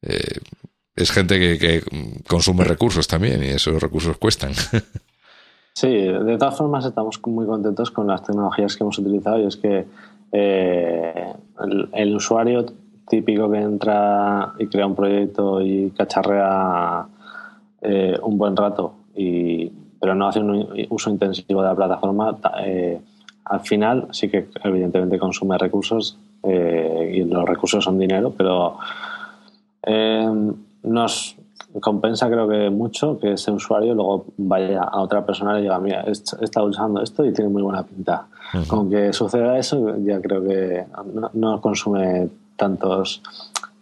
[0.00, 0.38] Eh,
[0.96, 1.82] es gente que, que,
[2.26, 4.52] consume recursos también y esos recursos cuestan.
[5.72, 9.56] Sí, de todas formas estamos muy contentos con las tecnologías que hemos utilizado y es
[9.56, 9.86] que
[10.32, 11.32] eh,
[11.92, 12.66] el, usuario
[13.10, 17.06] típico que entra y crea un proyecto y cacharrea
[17.82, 19.70] eh, un buen rato, y,
[20.00, 23.00] pero no hace un uso intensivo de la plataforma, eh,
[23.44, 28.78] al final sí que evidentemente consume recursos eh, y los recursos son dinero, pero
[29.82, 30.30] eh,
[30.84, 31.36] nos
[31.80, 36.04] compensa creo que mucho que ese usuario luego vaya a otra persona y diga, mira,
[36.06, 38.26] he estado usando esto y tiene muy buena pinta.
[38.66, 40.84] Con que suceda eso, ya creo que
[41.34, 42.28] no, consume
[42.60, 43.22] tantos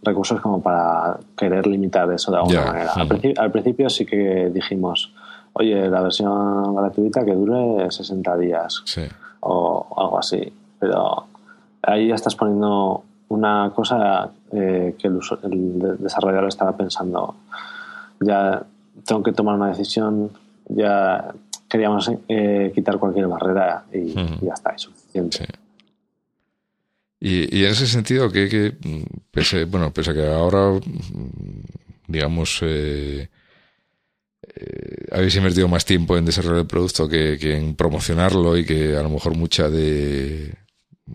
[0.03, 2.93] recursos como para querer limitar eso de alguna manera.
[3.37, 5.13] al, principio, sí que dijimos,
[5.53, 8.83] oye, la versión gratuita que dure 60 días.
[8.85, 9.03] Sí
[9.41, 10.53] o algo así.
[10.79, 11.27] Pero
[11.83, 17.35] ahí ya estás poniendo una cosa eh, que el, desarrollador estaba pensando.
[18.21, 18.63] Ya
[19.05, 20.31] tengo que tomar una decisión,
[20.69, 21.33] ya
[21.69, 25.47] queríamos eh, quitar cualquier barrera y, ya está, es suficiente.
[27.21, 28.77] Y, en ese sentido, que, que
[29.31, 30.81] pese, bueno, pese a que ahora,
[32.07, 33.29] digamos, eh,
[34.55, 39.03] eh, habéis invertido más tiempo en desarrollar el producto que, en promocionarlo y que a
[39.03, 40.55] lo mejor mucha de,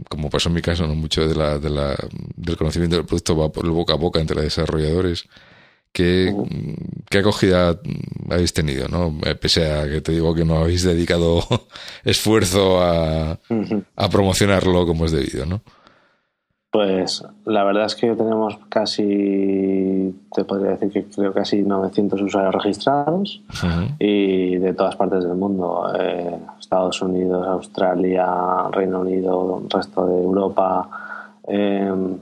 [0.09, 1.95] como pasó en mi caso, no mucho de la, de la,
[2.35, 5.25] del conocimiento del producto va por el boca a boca entre los desarrolladores.
[5.93, 6.33] ¿Qué,
[7.09, 7.79] ¿Qué, acogida
[8.29, 8.87] habéis tenido?
[8.87, 9.15] ¿no?
[9.25, 11.45] Eh, pese a que te digo que no habéis dedicado
[12.03, 13.39] esfuerzo a,
[13.95, 15.61] a promocionarlo como es debido, ¿no?
[16.73, 22.55] Pues la verdad es que tenemos casi, te podría decir que creo casi 900 usuarios
[22.55, 23.43] registrados
[23.99, 28.25] y de todas partes del mundo, eh, Estados Unidos, Australia,
[28.71, 30.89] Reino Unido, resto de Europa,
[31.45, 32.17] em,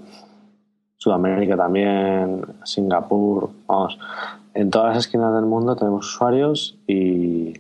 [0.98, 3.98] Sudamérica también, Singapur, vamos,
[4.54, 7.54] en todas las esquinas del mundo tenemos usuarios y,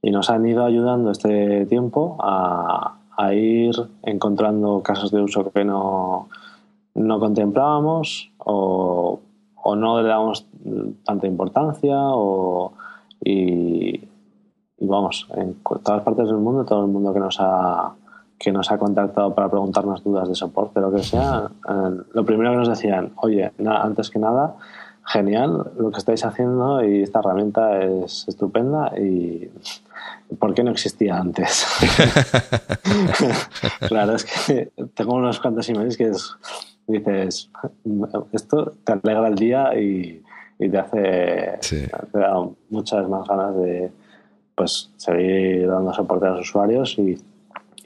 [0.00, 5.64] y nos han ido ayudando este tiempo a, a ir encontrando casos de uso que
[5.64, 6.28] no,
[6.94, 9.20] no contemplábamos o,
[9.76, 10.46] no le damos
[11.04, 12.72] tanta importancia o,
[13.22, 14.00] y,
[14.80, 17.92] vamos, en todas partes del mundo, todo el mundo que nos ha
[18.38, 22.52] que nos ha contactado para preguntarnos dudas de soporte, lo que sea, eh, lo primero
[22.52, 24.56] que nos decían, oye, antes que nada,
[25.10, 29.50] genial lo que estáis haciendo y esta herramienta es estupenda y
[30.38, 31.66] ¿por qué no existía antes?
[33.88, 36.12] claro, es que tengo unos cuantos emails que
[36.86, 37.50] dices,
[38.32, 40.22] esto te alegra el día y,
[40.58, 41.58] te hace
[42.12, 42.34] te da
[42.68, 43.90] muchas más ganas de
[44.54, 47.18] pues seguir dando soporte a los usuarios y,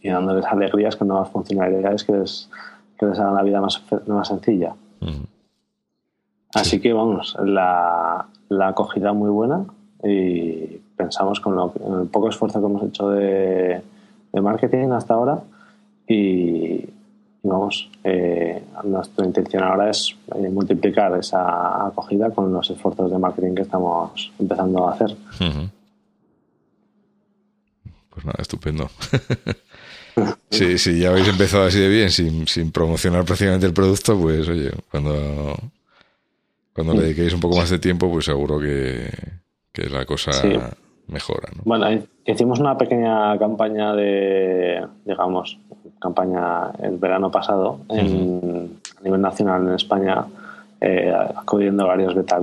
[0.03, 2.51] dándoles alegrías con nuevas funcionalidades que les,
[2.99, 4.75] que les hagan la vida más, más sencilla.
[6.55, 9.65] Así que vamos, la, la acogida muy buena
[10.03, 11.59] y pensamos con
[12.03, 13.83] el poco esfuerzo que hemos hecho de,
[14.33, 15.41] marketing hasta ahora
[16.09, 16.85] y,
[17.43, 23.55] vamos, eh, nuestra intención ahora es eh, multiplicar esa acogida con los esfuerzos de marketing
[23.55, 25.17] que estamos empezando a hacer.
[28.11, 28.91] Pues nada, estupendo.
[30.51, 34.49] sí, sí, ya habéis empezado así de bien, sin, sin promocionar prácticamente el producto, pues
[34.49, 35.57] oye, cuando,
[36.75, 39.09] cuando le dediquéis un poco más de tiempo, pues seguro que,
[39.73, 40.33] que la cosa
[41.07, 41.49] mejora.
[41.55, 41.63] ¿no?
[41.65, 41.87] Bueno,
[42.27, 45.59] hicimos una pequeña campaña de, digamos,
[46.01, 50.25] campaña el verano pasado en, a nivel nacional en España,
[50.81, 52.41] eh, acudiendo a varios beta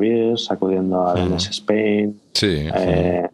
[0.49, 3.27] acudiendo a uh Spain, eh,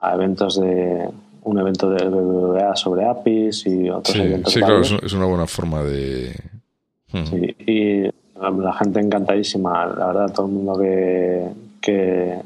[0.00, 1.08] a eventos de
[1.44, 4.52] un evento de BBVA sobre APIs y otros eventos.
[4.52, 6.34] Sí, claro, es una buena forma de...
[7.12, 8.10] Sí, y
[8.50, 11.48] la gente encantadísima, la verdad, todo el mundo que,
[11.80, 12.40] que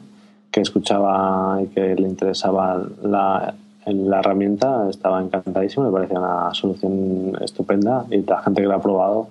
[0.50, 3.54] que escuchaba y que le interesaba la,
[3.86, 8.82] la herramienta estaba encantadísimo, me parecía una solución estupenda y la gente que la ha
[8.82, 9.28] probado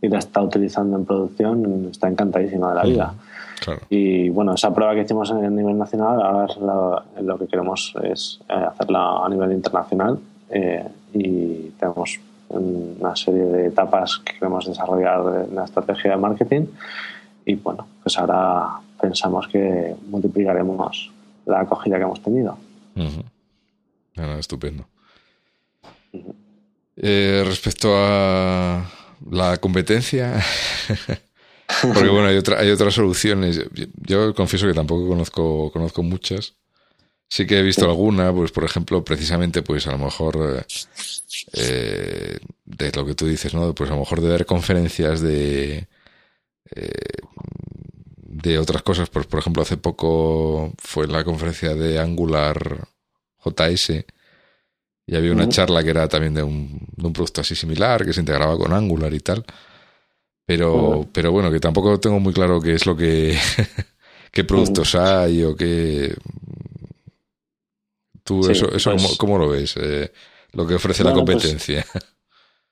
[0.00, 3.14] y la está utilizando en producción está encantadísima de la vida.
[3.90, 8.54] Y bueno, esa prueba que hicimos a nivel nacional, ahora lo, que queremos es eh,
[8.54, 10.18] hacerla a nivel internacional
[10.48, 12.18] eh, y tenemos
[12.50, 16.66] una serie de etapas que queremos desarrollar en la estrategia de marketing
[17.44, 21.10] y bueno, pues ahora pensamos que multiplicaremos
[21.46, 22.58] la acogida que hemos tenido.
[24.38, 24.84] estupendo.
[26.96, 28.84] Eh, respecto a
[29.30, 30.34] la competencia,
[31.82, 33.64] Porque bueno, hay, otra, hay otras soluciones.
[33.96, 36.54] Yo confieso que tampoco conozco, conozco muchas.
[37.32, 40.64] Sí que he visto alguna, pues por ejemplo, precisamente, pues a lo mejor eh,
[41.52, 43.72] eh, de lo que tú dices, ¿no?
[43.72, 45.86] Pues a lo mejor de ver conferencias de
[46.74, 46.90] eh,
[48.40, 49.10] de otras cosas.
[49.10, 52.88] Pues por ejemplo, hace poco fue la conferencia de Angular
[53.44, 54.04] JS
[55.06, 58.12] y había una charla que era también de un, de un producto así similar que
[58.12, 59.44] se integraba con Angular y tal.
[60.46, 63.38] Pero, pero bueno, que tampoco tengo muy claro qué es lo que,
[64.32, 66.12] qué productos hay o qué.
[68.30, 69.76] ¿Tú eso, eso pues ¿cómo, lo ves?
[69.76, 70.08] Eh,
[70.52, 71.84] lo que ofrece la pues, competencia.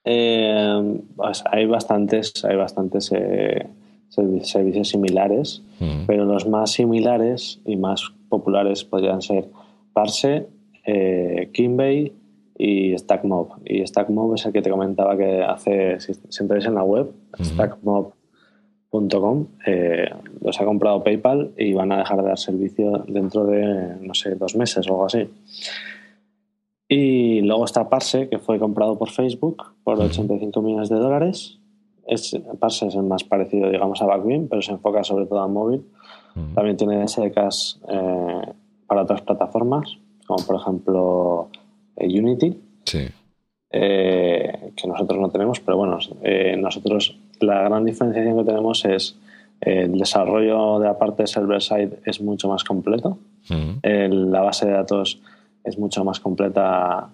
[0.05, 3.67] eh, pues hay bastantes, hay bastantes eh,
[4.07, 5.61] servicios similares,
[6.07, 9.49] pero los más similares y más populares podrían ser
[9.91, 10.47] Parse,
[10.85, 12.13] eh, Kimbay
[12.57, 13.59] y StackMob.
[13.65, 17.11] Y StackMob es el que te comentaba que hace, si, entráis en la web,
[18.89, 20.09] stackmob.com, eh,
[20.41, 24.35] los ha comprado PayPal y van a dejar de dar servicio dentro de, no sé,
[24.35, 25.29] dos meses o algo así.
[26.87, 31.59] Y luego está Parse, que fue comprado por Facebook por 85 millones de dólares.
[32.07, 35.47] Es, Parse es el más parecido, digamos, a Backbeam, pero se enfoca sobre todo a
[35.47, 35.85] móvil.
[36.55, 38.53] También tiene SDKs eh,
[38.87, 41.49] para otras plataformas, como por ejemplo
[41.97, 42.57] eh, Unity,
[43.71, 45.99] que nosotros no tenemos, pero bueno,
[46.57, 49.17] nosotros la gran diferenciación que tenemos es
[49.61, 53.17] el desarrollo de la parte server-side es mucho más completo,
[53.49, 55.19] la base de datos
[55.63, 57.09] es mucho más completa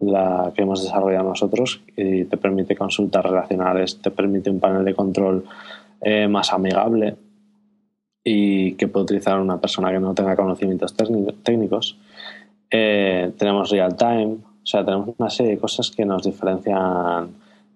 [0.00, 4.94] la que hemos desarrollado nosotros y te permite consultas relacionales, te permite un panel de
[4.94, 5.44] control
[6.28, 7.16] más amigable
[8.30, 10.94] y que puede utilizar una persona que no tenga conocimientos
[11.42, 11.96] técnicos.
[12.70, 17.30] Eh, tenemos real time, o sea, tenemos una serie de cosas que nos diferencian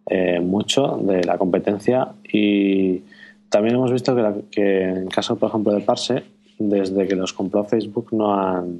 [0.06, 3.02] eh, mucho de la competencia y
[3.48, 6.24] también hemos visto que, que, en caso, por ejemplo, de Parse,
[6.58, 8.78] desde que los compró Facebook no han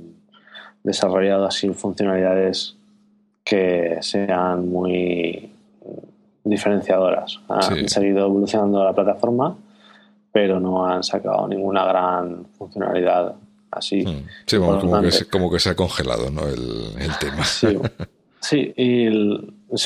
[0.83, 2.77] desarrollado así funcionalidades
[3.45, 5.51] que sean muy
[6.45, 7.41] diferenciadoras.
[7.49, 9.57] Han seguido evolucionando la plataforma,
[10.33, 13.35] pero no han sacado ninguna gran funcionalidad
[13.71, 14.05] así.
[14.05, 14.27] Hmm.
[14.47, 16.47] Sí, como, que se, ha congelado ¿no?
[16.47, 17.45] el, tema.
[17.45, 19.09] Sí, y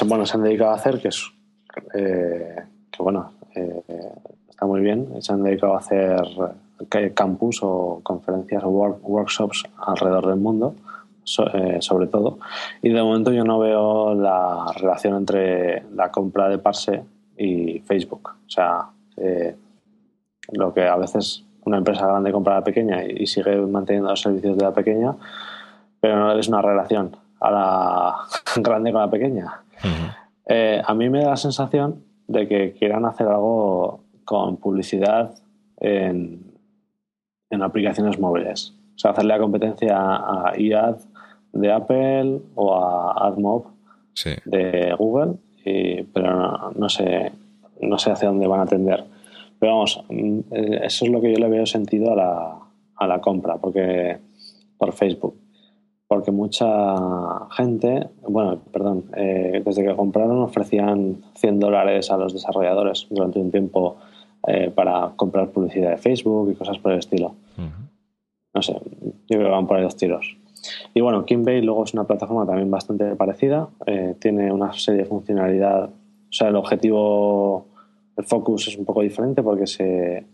[0.07, 1.33] bueno, se han dedicado a hacer, que es
[1.95, 2.57] eh,
[2.91, 3.83] que bueno, eh,
[4.49, 6.23] está muy bien, se han dedicado a hacer
[7.15, 10.75] campus o conferencias o workshops alrededor del mundo,
[11.55, 12.39] eh, sobre todo.
[12.83, 17.03] Y de momento yo no veo la relación entre la compra de Parse
[17.37, 18.31] y Facebook.
[18.47, 18.89] O sea,
[20.53, 24.21] lo que a veces una empresa grande compra a la pequeña y, sigue manteniendo los
[24.21, 25.15] servicios de la pequeña,
[26.01, 28.17] pero no es una relación a la
[28.63, 29.66] grande con la pequeña.
[30.49, 35.35] Eh, a mí me da la sensación de que quieran hacer algo con publicidad
[35.79, 36.53] en,
[37.51, 38.75] en aplicaciones móviles.
[38.95, 40.97] O sea, hacerle la competencia a iAd
[41.53, 43.67] de Apple o a AdMob
[44.45, 45.35] de Google,
[46.13, 47.33] pero no, sé,
[47.81, 49.05] no sé hacia dónde van a tender.
[49.59, 52.59] Pero vamos, mm, eh, eso es lo que yo le veo sentido a la,
[52.97, 54.19] a la compra, porque
[54.79, 55.35] por Facebook.
[56.09, 56.69] Porque mucha
[57.51, 63.51] gente, bueno, perdón, eh, desde que compraron ofrecían 100 dólares a los desarrolladores durante un
[63.51, 63.97] tiempo
[64.47, 67.35] eh, para comprar publicidad de Facebook y cosas por el estilo.
[68.55, 70.37] No sé, yo creo que van por ahí los tiros.
[70.95, 73.69] Y bueno, Kimbay luego es una plataforma también bastante parecida,
[74.19, 77.67] tiene una serie de funcionalidad, o sea, el objetivo
[78.17, 80.25] el focus es un poco diferente porque se,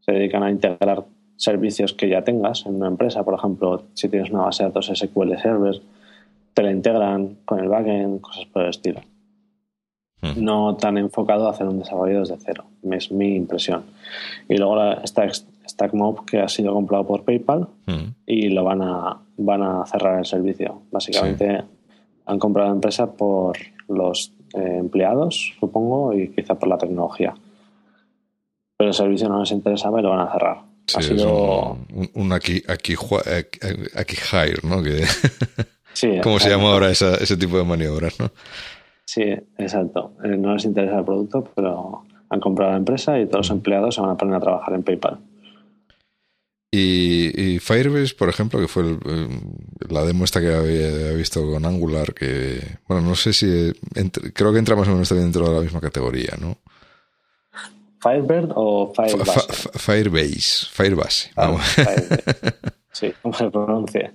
[0.00, 1.04] se dedican a integrar
[1.36, 3.24] servicios que ya tengas en una empresa.
[3.24, 5.80] Por ejemplo, si tienes una base de datos SQL Server,
[6.54, 9.00] te la integran con el backend, cosas por el estilo.
[10.22, 10.42] Hmm.
[10.42, 12.64] No tan enfocado a hacer un desarrollo desde cero.
[12.90, 13.84] Es mi impresión.
[14.48, 18.14] Y luego está StackMob, que ha sido comprado por PayPal hmm.
[18.26, 20.82] y lo van a, van a cerrar el servicio.
[20.90, 21.62] Básicamente
[22.24, 23.58] han comprado la empresa por
[23.88, 27.34] los eh, empleados, supongo, y quizá por la tecnología.
[28.76, 30.75] Pero el servicio no les interesa y lo van a cerrar.
[30.94, 31.78] Ha sido...
[32.14, 32.94] un, aquí, aquí,
[33.94, 34.82] aquí, hire, ¿no?
[34.82, 35.04] Que...
[36.22, 38.30] ¿Cómo se llama ahora ese tipo de maniobras, no?
[39.04, 39.22] Sí,
[39.56, 40.14] exacto.
[40.24, 43.94] Eh, no les interesa el producto, pero han comprado la empresa y todos los empleados
[43.94, 45.18] se van a poner a trabajar en PayPal.
[46.72, 48.98] Y, Firebase, por ejemplo, que fue
[49.88, 53.72] la demo esta que había, visto con Angular, que, bueno, no sé si,
[54.34, 56.58] creo que entra más o menos dentro de la misma categoría, ¿no?
[58.06, 59.68] Firebird o Firebase?
[59.78, 61.30] Firebase, Firebase.
[61.36, 61.56] Ah,
[62.92, 64.12] sí, como se pronuncia.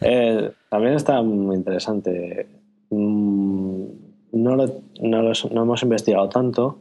[0.00, 2.46] Eh, también está muy interesante.
[2.90, 3.86] Mm,
[4.32, 6.78] no, no, no hemos investigado tanto,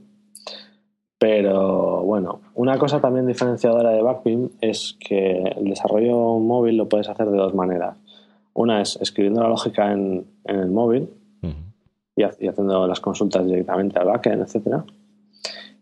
[1.18, 7.10] Pero bueno, una cosa también diferenciadora de Backbeam es que el desarrollo móvil lo puedes
[7.10, 7.98] hacer de dos maneras.
[8.54, 11.10] Una es escribiendo la lógica en, el móvil
[12.16, 14.86] y, haciendo las consultas directamente al backend, etcétera.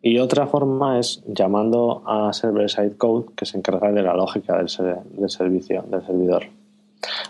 [0.01, 4.67] Y otra forma es llamando a server-side code que se encarga de la lógica del,
[4.67, 6.45] servicio, del servidor.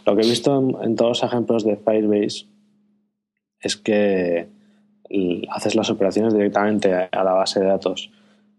[0.06, 2.45] Lo que he visto en, todos los ejemplos de Firebase
[3.60, 4.48] es que
[5.49, 8.10] haces las operaciones directamente a la base de datos,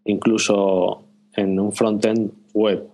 [0.04, 2.88] incluso en un frontend web.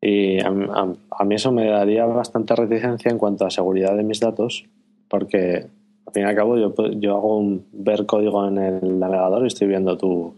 [0.00, 4.64] Y a, mí eso me daría bastante reticencia en cuanto a seguridad de mis datos,
[5.08, 5.66] porque
[6.06, 9.48] al fin y al cabo yo, yo hago un ver código en el navegador y
[9.48, 10.34] estoy viendo tu,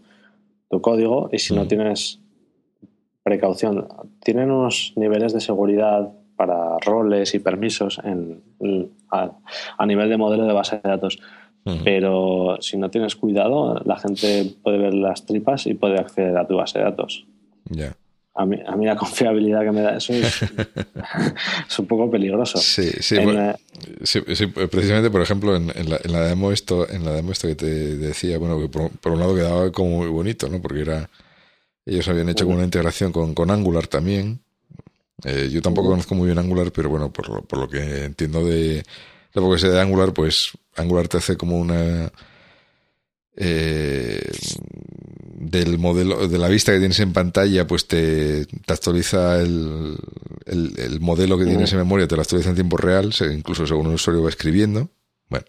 [0.81, 2.19] código y si no tienes
[3.23, 3.87] precaución,
[4.23, 8.41] tienen unos niveles de seguridad para roles y permisos en,
[9.09, 11.19] a, nivel de modelo de base de datos.
[11.83, 16.47] Pero si no tienes cuidado, la gente puede ver las tripas y puede acceder a
[16.47, 17.27] tu base de datos.
[17.65, 17.93] Ya
[18.39, 20.41] a mí, a mí la confiabilidad que me da eso es,
[21.79, 22.57] un poco peligroso.
[22.57, 23.17] Sí, sí,
[24.47, 27.97] precisamente, por ejemplo, en, la, en, la, demo esto, en la demo esto que te
[27.97, 30.61] decía, bueno, que por, un lado quedaba como muy bonito, ¿no?
[30.61, 31.09] Porque era
[31.85, 34.39] ellos habían hecho como una integración con, con Angular también.
[35.25, 38.45] Eh, yo tampoco conozco muy bien Angular, pero bueno, por lo, por lo que entiendo
[38.45, 38.83] de
[39.33, 42.09] lo que sé de Angular, pues Angular te hace como una
[43.35, 44.21] eh,
[45.39, 49.95] del modelo, de la vista que tienes en pantalla, pues te, actualiza el,
[50.45, 53.93] el, modelo que tienes en memoria, te lo actualiza en tiempo real, incluso según el
[53.93, 54.89] usuario va escribiendo.
[55.29, 55.45] Bueno.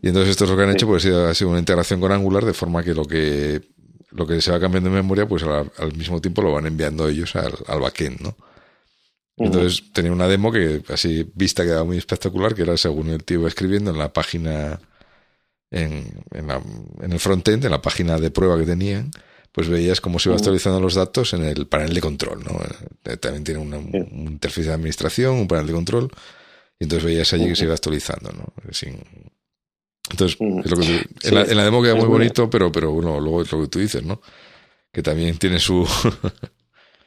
[0.00, 2.44] Y entonces esto es lo que han hecho, pues ha sido una integración con Angular,
[2.46, 3.60] de forma que lo que
[4.12, 7.36] lo que se va cambiando en memoria, pues al, mismo tiempo lo van enviando ellos
[7.36, 8.36] al, al backend, ¿no?
[9.36, 13.40] Entonces tenía una demo que así vista quedaba muy espectacular, que era según el tío
[13.40, 14.80] iba escribiendo en la página
[15.70, 16.62] en, en, la,
[17.02, 19.10] en el frontend, en la página de prueba que tenían,
[19.52, 22.60] pues veías cómo se iba actualizando los datos en el panel de control, ¿no?
[23.04, 26.10] Eh, también tiene una, un interfaz de administración, un panel de control,
[26.78, 28.52] y entonces veías allí que se iba actualizando, ¿no?
[30.10, 33.18] Entonces, es lo que en, la, en, la, demo queda muy bonito, pero, pero bueno,
[33.18, 34.20] luego es lo que tú dices, ¿no?
[34.92, 35.88] Que también tiene su,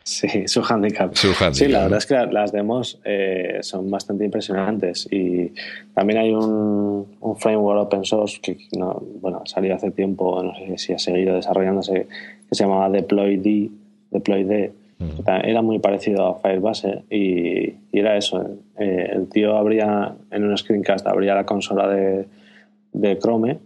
[0.09, 1.13] Sí, su handicap.
[1.13, 5.53] sí, la verdad es que las demos eh, son bastante impresionantes y
[5.93, 7.05] también hay un,
[7.37, 12.07] framework open source que no, bueno, salió hace tiempo, no sé si ha seguido desarrollándose,
[12.49, 13.69] que se llamaba DeployD,
[14.09, 14.71] DeployD.
[15.43, 18.43] Era muy parecido a Firebase y, era eso.
[18.79, 22.25] Eh, el tío abría en un screencast, abría la consola de,
[22.93, 23.59] de Chrome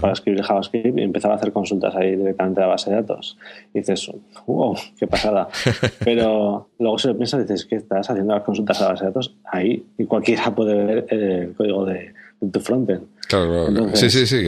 [0.00, 3.38] para escribir JavaScript y empezaba a hacer consultas ahí directamente a la base de datos.
[3.72, 4.10] Y dices,
[4.46, 5.48] wow, qué pasada.
[6.04, 9.04] Pero luego se lo piensas y dices que estás haciendo las consultas a la base
[9.04, 12.12] de datos ahí y cualquiera puede ver el código de,
[12.52, 13.06] tu frontend.
[13.28, 13.96] Claro, claro.
[13.96, 14.42] sí, sí, sí.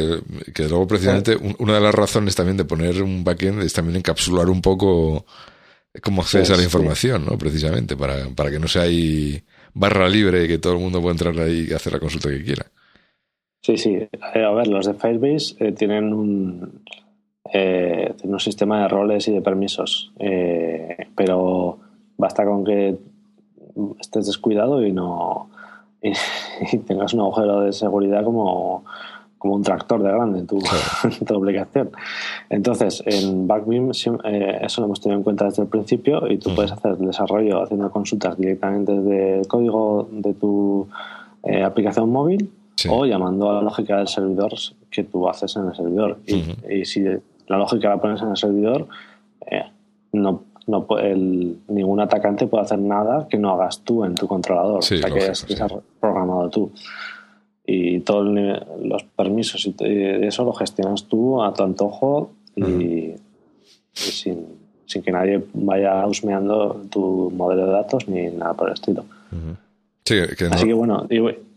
[0.55, 4.48] Que, luego precisamente una de las razones también de poner un backend es también encapsular
[4.48, 5.27] un poco
[6.02, 7.36] cómo accedes a la información, ¿no?
[7.36, 9.43] Precisamente, para, para que no sea ahí
[9.74, 12.43] barra libre y que todo el mundo pueda entrar ahí y hacer la consulta que
[12.43, 12.66] quiera.
[13.62, 13.95] Sí, sí.
[13.95, 16.82] Eh, a ver, los de Firebase eh, tienen un
[17.53, 20.12] eh, tienen un sistema de roles y de permisos,
[21.16, 21.78] pero
[22.16, 22.97] basta con que
[23.99, 25.51] estés descuidado y no
[26.03, 28.85] y, tengas un agujero de seguridad como,
[29.37, 30.59] como un tractor de grande en tu,
[31.27, 31.91] tu aplicación.
[32.49, 36.73] Entonces, en Backbeam eso lo hemos tenido en cuenta desde el principio y tú puedes
[36.73, 40.89] hacer desarrollo haciendo consultas directamente desde el código de tu
[41.43, 42.51] aplicación móvil
[42.89, 44.52] o llamando a la lógica del servidor
[44.90, 46.19] que tú haces en el servidor.
[46.27, 48.86] y, si la lógica la pones en el servidor,
[49.51, 49.65] eh,
[50.12, 54.78] no, no el, ningún atacante puede hacer nada que no hagas tú en tu controlador,
[54.78, 56.73] o sea, que, es, has programado tú.
[57.66, 58.27] Y todos
[58.82, 59.74] los permisos y
[60.24, 63.15] eso lo gestionas tú a tu antojo y,
[63.93, 64.47] sin,
[64.86, 69.05] sin, que nadie vaya husmeando tu modelo de datos ni nada por el estilo.
[70.51, 71.07] Así que bueno,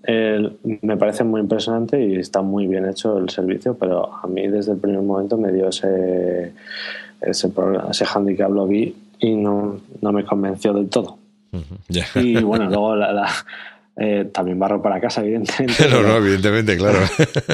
[0.06, 4.74] me parece muy impresionante y está muy bien hecho el servicio, pero a mí desde
[4.74, 6.54] el primer momento me dio ese,
[7.22, 7.52] ese,
[7.90, 11.18] ese handicap, lo vi y no, no me convenció del todo.
[12.16, 13.30] Y bueno, luego la,
[13.96, 15.88] eh, también barro para casa, evidentemente.
[15.90, 17.00] no, no, evidentemente, claro.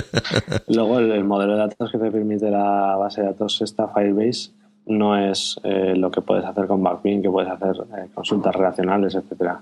[0.68, 4.52] luego el, modelo de datos que te permite la base de datos esta Firebase
[4.88, 9.14] no es eh, lo que puedes hacer con Backbeam, que puedes hacer eh, consultas relacionales,
[9.14, 9.60] etcétera.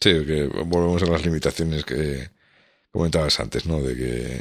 [0.00, 2.28] Sí, que volvemos a las limitaciones que
[2.90, 3.80] comentabas antes, ¿no?
[3.82, 4.40] De que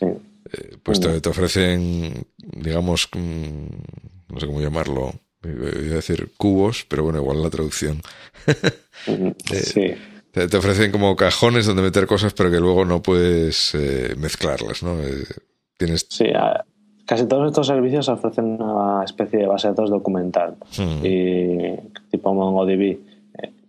[0.00, 5.12] eh, pues te, ofrecen, digamos, no sé cómo llamarlo,
[5.42, 8.00] voy a decir cubos, pero bueno, igual la traducción.
[9.08, 9.94] Eh, sí.
[10.30, 14.96] Te, ofrecen como cajones donde meter cosas, pero que luego no puedes eh, mezclarlas, ¿no?
[15.76, 16.06] tienes...
[16.08, 16.26] Sí,
[17.04, 20.54] casi todos estos servicios ofrecen una especie de base de datos documental.
[20.78, 21.04] Hmm.
[21.04, 21.76] Y
[22.10, 23.00] tipo MongoDB, eh,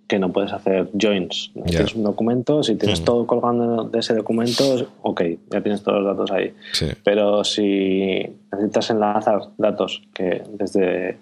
[0.08, 1.52] que no puedes hacer joins.
[1.66, 3.06] Tienes un documento, si tienes Hmm.
[3.06, 4.64] todo colgando de ese documento,
[5.02, 5.22] ok,
[5.52, 6.54] ya tienes todos los datos ahí.
[6.74, 6.88] Sí.
[7.04, 8.22] Pero si
[8.52, 11.18] necesitas enlazar datos que desde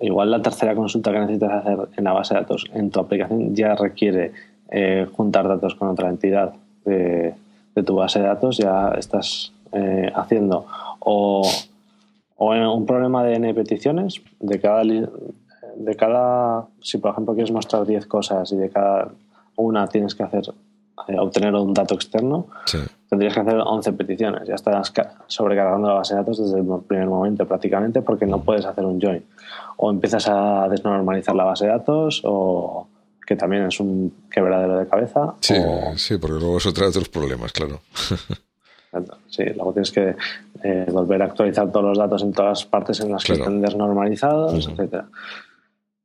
[0.00, 3.54] igual la tercera consulta que necesitas hacer en la base de datos en tu aplicación
[3.54, 4.32] ya requiere
[4.70, 6.54] eh, juntar datos con otra entidad
[6.84, 7.34] de,
[7.74, 10.66] de tu base de datos, ya estás eh, haciendo
[11.00, 11.42] o,
[12.36, 14.82] o en un problema de N peticiones, de cada,
[15.76, 19.08] de cada, si por ejemplo quieres mostrar 10 cosas y de cada
[19.56, 20.42] una tienes que hacer,
[21.08, 22.78] eh, obtener un dato externo, Sí.
[23.08, 24.46] tendrías que hacer 11 peticiones.
[24.48, 28.40] Ya estás ca- sobrecargando la base de datos desde el primer momento prácticamente porque no
[28.42, 29.24] puedes hacer un join.
[29.76, 32.86] O empiezas a desnormalizar la base de datos o
[33.26, 35.34] que también es un quebradero de cabeza.
[35.40, 37.80] Sí, o- sí, porque luego eso trae otros problemas, claro.
[39.28, 40.14] Sí, luego tienes que
[40.62, 43.38] eh, volver a actualizar todos los datos en todas las partes en las Claro.
[43.38, 45.06] que estén desnormalizados, etcétera.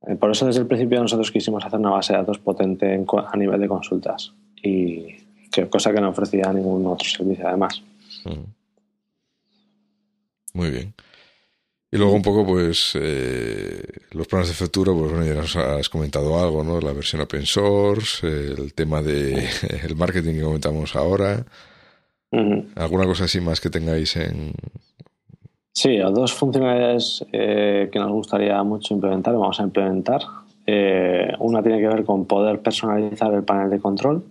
[0.07, 3.37] Eh, por eso desde el principio nosotros quisimos hacer una base de datos potente a
[3.37, 5.05] nivel de consultas y
[5.51, 7.81] que cosa que no ofrecía ningún otro servicio además.
[10.53, 10.93] Muy bien.
[11.89, 13.81] Y luego un poco, pues, eh,
[14.11, 16.81] los planes de futuro, pues bueno, ya nos has comentado algo, ¿no?
[16.81, 19.47] La versión open source, el tema de
[19.83, 21.45] el marketing que comentamos ahora.
[22.75, 24.53] ¿Alguna cosa así más que tengáis en...?
[25.77, 30.21] Sí, dos funcionalidades eh, que nos gustaría mucho implementar, vamos a implementar.
[30.65, 34.23] Eh, una tiene que ver con poder personalizar el panel de control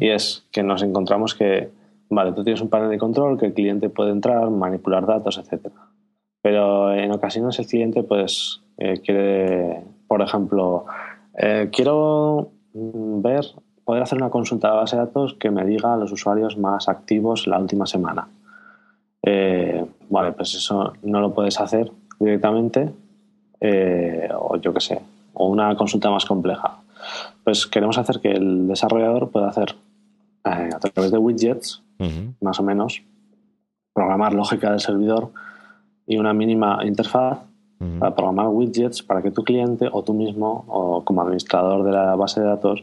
[0.00, 1.68] y es que nos encontramos que,
[2.08, 5.74] vale, tú tienes un panel de control que el cliente puede entrar, manipular datos, etcétera.
[6.40, 10.86] Pero en ocasiones el cliente pues eh, quiere, por ejemplo,
[11.72, 13.44] quiero mm, ver,
[13.84, 16.88] poder hacer una consulta de base de datos que me diga a los usuarios más
[16.88, 18.28] activos la última semana.
[19.28, 22.92] Eh, vale, pues eso no lo puedes hacer directamente,
[23.60, 25.00] eh, o yo qué sé,
[25.34, 26.78] o una consulta más compleja.
[27.44, 29.76] Pues queremos hacer que el desarrollador pueda hacer
[30.44, 31.82] eh, a través de widgets,
[32.40, 33.02] más o menos,
[33.92, 35.30] programar lógica del servidor
[36.06, 37.40] y una mínima interfaz
[37.98, 42.14] para programar widgets para que tu cliente o tú mismo o como administrador de la
[42.16, 42.82] base de datos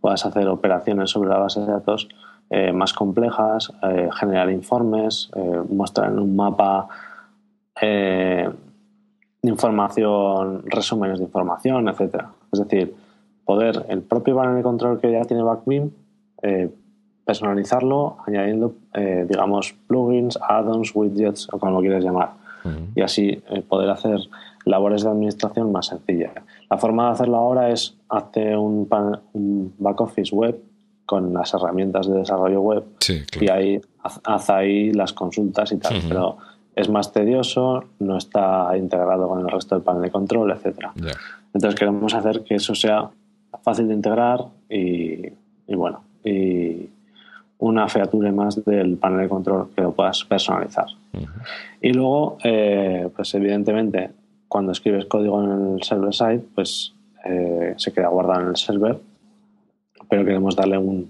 [0.00, 2.08] puedas hacer operaciones sobre la base de datos
[2.50, 6.88] eh, más complejas, eh, generar informes, eh, mostrar en un mapa
[9.42, 12.30] información, resúmenes de información, etcétera.
[12.52, 12.94] Es decir,
[13.44, 15.90] poder el propio panel de control que ya tiene Backbeam
[17.26, 22.30] personalizarlo añadiendo, digamos, plugins, add-ons, widgets o como lo quieras llamar
[22.94, 24.20] y así poder hacer
[24.64, 26.32] labores de administración más sencillas.
[26.70, 28.88] La forma de hacerlo ahora es hazte un,
[29.32, 30.58] un back office web
[31.06, 35.78] con las herramientas de desarrollo web Sí, y ahí haz, haz ahí las consultas y
[35.78, 36.38] tal, pero
[36.74, 40.92] es más tedioso, no está integrado con el resto del panel de control, etcétera.
[40.96, 41.12] Ya.
[41.52, 43.10] Entonces queremos hacer que eso sea
[43.62, 45.26] fácil de integrar y,
[45.66, 46.88] y bueno, y
[47.58, 50.86] una feature más del panel de control que lo puedas personalizar.
[51.80, 54.10] Y luego, eh, pues evidentemente,
[54.48, 56.94] cuando escribes código en el server-side, pues
[57.24, 58.98] eh, se queda guardado en el server,
[60.14, 61.08] pero queremos darle un,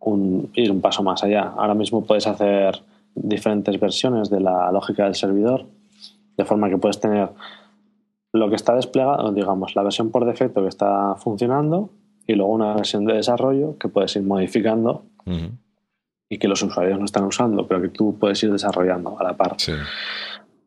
[0.00, 1.52] un- ir un paso más allá.
[1.58, 2.80] Ahora mismo puedes hacer
[3.14, 5.66] diferentes versiones de la lógica del servidor,
[6.38, 7.28] de forma que puedes tener
[8.32, 11.90] lo que está desplegado, digamos, la versión por defecto que está funcionando
[12.26, 15.02] y luego una versión de desarrollo que puedes ir modificando
[16.30, 19.36] y que los usuarios no están usando, pero que tú puedes ir desarrollando a la
[19.36, 19.54] par.
[19.58, 19.72] Sí.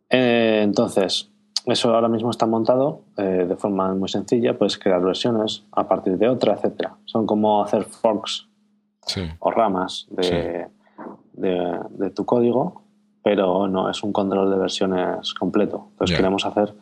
[0.10, 1.32] Eh, entonces,
[1.66, 6.18] eso ahora mismo está montado eh, de forma muy sencilla, puedes crear versiones a partir
[6.18, 6.96] de otra, etcétera.
[7.06, 8.48] Son como hacer forks
[9.06, 9.22] Sí.
[9.40, 10.68] o ramas de,
[11.34, 12.82] de, de tu código,
[13.22, 15.88] pero no es un control de versiones completo.
[15.92, 16.74] Entonces queremos hacer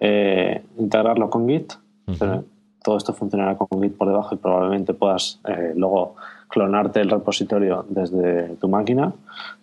[0.00, 1.74] eh, integrarlo con Git.
[2.18, 2.42] Pero
[2.82, 6.16] todo esto funcionará con Git por debajo y probablemente puedas eh, luego
[6.48, 9.12] clonarte el repositorio desde tu máquina,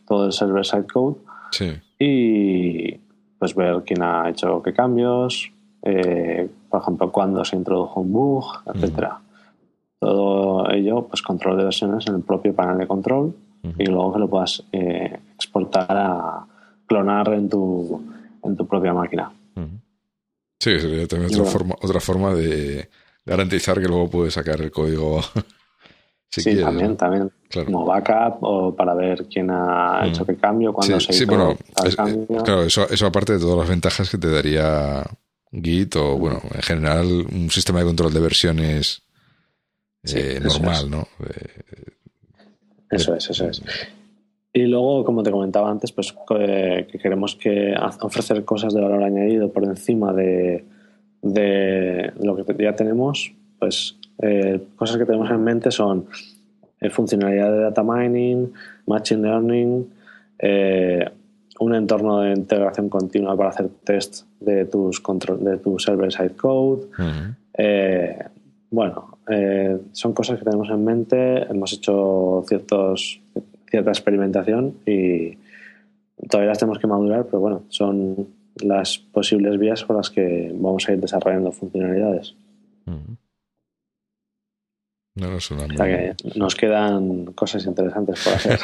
[0.08, 1.18] todo el server-side code
[1.52, 1.74] Sí.
[2.00, 3.00] y
[3.40, 5.52] pues ver quién ha hecho qué cambios,
[5.84, 9.20] eh, por ejemplo, cuándo se introdujo un bug, etcétera.
[10.00, 13.36] Todo ello, pues control de versiones en el propio panel de control
[13.78, 16.46] y luego que lo puedas eh, exportar a
[16.86, 18.02] clonar en tu,
[18.44, 19.32] en tu propia máquina.
[20.60, 21.52] Sí, sería también otra bueno.
[21.52, 22.90] forma, otra forma de
[23.26, 25.22] garantizar que luego puedes sacar el código
[26.30, 26.96] si sí, también, ¿no?
[26.98, 27.32] también.
[27.50, 27.66] Claro.
[27.72, 30.08] Como backup o para ver quién ha Mm.
[30.08, 32.44] hecho qué cambio, cuándo Sí, se sí, hizo bueno, tal es- eh, cambio.
[32.44, 35.04] claro, eso, eso aparte de todas las ventajas que te daría
[35.52, 39.02] Git o, bueno, en general un sistema de control de versiones
[40.04, 40.90] Sí, eh, normal, es.
[40.90, 41.08] ¿no?
[41.26, 41.64] Eh,
[42.92, 43.62] Eso es, eso es.
[44.54, 49.52] Y luego, como te comentaba antes, pues que queremos que ofrecer cosas de valor añadido
[49.52, 50.66] por encima de,
[51.22, 56.08] de lo que ya tenemos, pues eh, cosas que tenemos en mente son
[56.80, 58.52] eh, funcionalidad de data mining,
[58.86, 59.88] machine learning,
[60.40, 61.06] eh,
[61.60, 65.02] un entorno de integración continua para hacer test de tus
[65.40, 66.88] de tu server side code.
[68.70, 69.18] bueno,
[69.92, 71.44] son cosas que tenemos en mente.
[71.50, 73.20] Hemos hecho ciertos,
[73.72, 75.38] cierta experimentación y
[76.30, 78.28] todavía las tenemos que madurar, pero bueno, son
[78.64, 82.36] las posibles vías por las que vamos a ir desarrollando funcionalidades.
[85.18, 85.66] No, no suena
[86.36, 88.60] nos quedan cosas interesantes por hacer.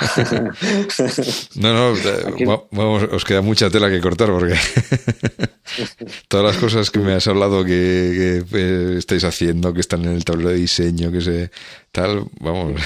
[1.55, 1.93] no,
[2.71, 4.53] no, os queda mucha tela que cortar porque
[6.27, 10.23] todas las cosas que me has hablado que, eh, estáis haciendo, que están en el
[10.23, 11.49] tablero de diseño, que se
[11.91, 12.79] tal, vamos,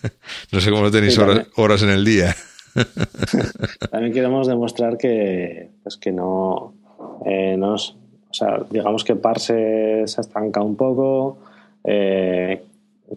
[0.52, 2.36] no sé cómo lo tenéis horas, en el día.
[3.90, 6.74] también queremos demostrar que, pues que no,
[7.24, 7.96] eh, nos,
[8.28, 11.38] o sea, digamos que Parse se estanca un poco.
[11.84, 12.62] Eh,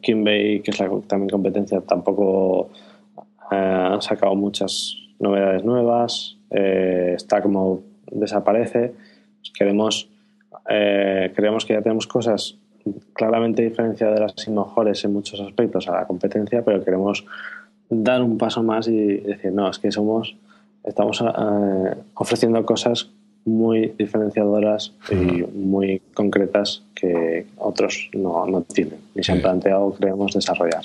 [0.01, 2.69] Kimbay, que es la también competencia, tampoco
[3.51, 6.37] eh, ha sacado muchas novedades nuevas.
[6.51, 7.81] Eh, Stack Mode
[8.11, 8.93] desaparece.
[9.39, 10.09] Pues queremos,
[10.69, 12.57] eh, creemos que ya tenemos cosas
[13.13, 17.25] claramente diferenciadas y mejores en muchos aspectos a la competencia, pero queremos
[17.89, 20.35] dar un paso más y decir, no, es que somos,
[20.83, 23.09] estamos eh, ofreciendo cosas
[23.47, 28.99] muy diferenciadoras y muy concretas que otros no, no tienen.
[29.15, 30.83] Ni se han planteado creemos desarrollar.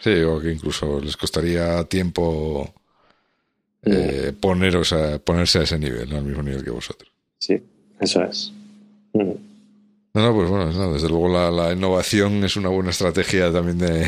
[0.00, 2.68] Sí, o que incluso les costaría tiempo
[3.84, 7.10] eh, poneros a, ponerse a ese nivel, al mismo nivel que vosotros.
[7.38, 7.62] Sí,
[8.00, 8.52] eso es.
[9.12, 9.36] No,
[10.14, 14.06] no, pues bueno, desde luego la, innovación es una buena estrategia también de,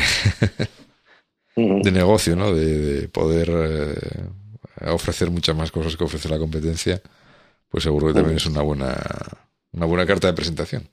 [1.55, 2.53] de negocio, ¿no?
[2.53, 7.01] De, poder eh, ofrecer muchas más cosas que ofrece la competencia
[7.71, 8.95] pues seguro que también es una buena,
[9.73, 10.83] una buena carta de presentación.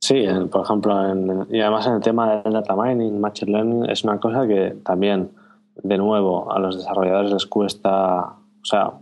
[0.00, 4.18] Sí, por ejemplo, y además en el tema del data mining, machine learning, es una
[4.18, 5.30] cosa que también,
[5.76, 8.92] de nuevo, a los desarrolladores les cuesta, o sea,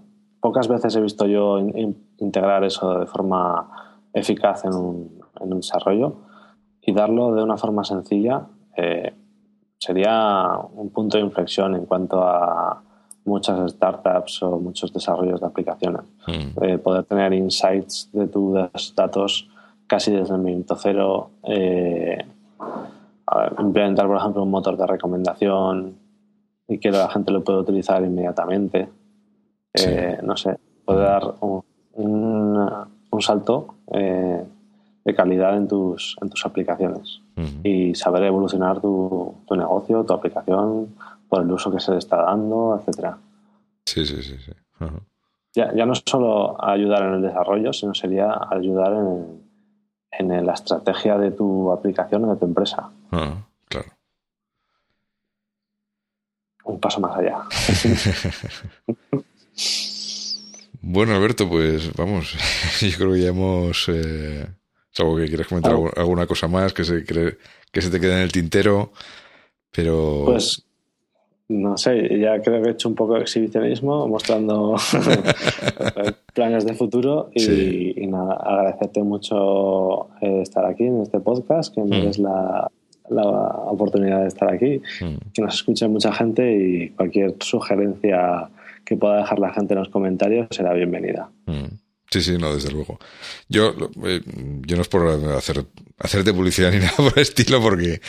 [0.40, 1.60] pocas veces he visto yo
[2.18, 3.70] integrar eso de forma
[4.12, 6.16] eficaz en un, en un, desarrollo
[6.82, 8.46] y darlo de una forma sencilla
[8.76, 9.14] eh,
[9.78, 12.82] sería un punto de inflexión en cuanto a
[13.28, 16.02] muchas startups o muchos desarrollos de aplicaciones.
[16.26, 16.64] Mm.
[16.64, 19.48] Eh, poder tener insights de tus datos
[19.86, 21.30] casi desde el minuto cero.
[21.44, 22.18] Eh,
[23.58, 25.94] implementar, por ejemplo, un motor de recomendación
[26.66, 28.88] y que la gente lo pueda utilizar inmediatamente.
[29.74, 31.62] Eh, no sé, poder dar un,
[33.10, 37.20] un, salto de calidad en tus, en tus aplicaciones
[37.62, 40.88] y saber evolucionar tu, tu negocio, tu aplicación,
[41.28, 43.18] por el uso que se le está dando, etcétera.
[43.84, 44.36] Sí, sí, sí.
[44.38, 44.52] sí.
[45.54, 49.48] ya, ya, no solo ayudar en el desarrollo, sino sería ayudar en,
[50.10, 52.90] en la estrategia de tu aplicación o de tu empresa.
[53.10, 53.88] claro.
[56.64, 57.44] Un paso más allá.
[60.82, 62.34] bueno, Alberto, pues vamos,
[62.80, 63.88] yo creo que ya hemos...
[63.88, 64.46] Eh,
[64.98, 68.92] que quieres comentar alguna cosa más que se, que se te quede en el tintero,
[69.70, 70.22] pero...
[70.24, 70.67] Pues
[71.48, 74.76] no sé, ya creo que he hecho un poco de exhibicionismo mostrando
[76.34, 82.00] planes de futuro y, nada, agradecerte mucho eh, estar aquí en este podcast, que me
[82.00, 82.04] mm.
[82.04, 82.68] des la,
[83.10, 85.30] oportunidad de estar aquí, mm.
[85.32, 88.50] que nos escuche mucha gente y cualquier sugerencia
[88.84, 91.30] que pueda dejar la gente en los comentarios será bienvenida.
[91.46, 91.87] Mm.
[92.10, 92.98] Sí, sí, no, desde luego.
[93.48, 93.74] Yo,
[94.04, 94.22] eh,
[94.62, 95.06] yo no es por
[95.36, 95.64] hacer,
[95.98, 98.00] hacerte publicidad ni nada por el estilo, porque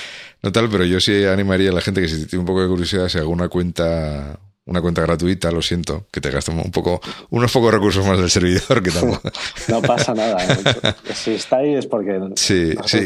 [0.42, 2.70] no tal, pero yo sí animaría a la gente que si tiene un poco de
[2.70, 7.02] curiosidad, se haga una cuenta, una cuenta gratuita, lo siento, que te gaste un poco,
[7.30, 9.30] unos pocos recursos más del servidor, que tampoco.
[9.68, 10.46] no pasa nada.
[10.46, 10.94] ¿eh?
[11.14, 12.22] Si estáis es porque.
[12.36, 13.06] Sí, sí,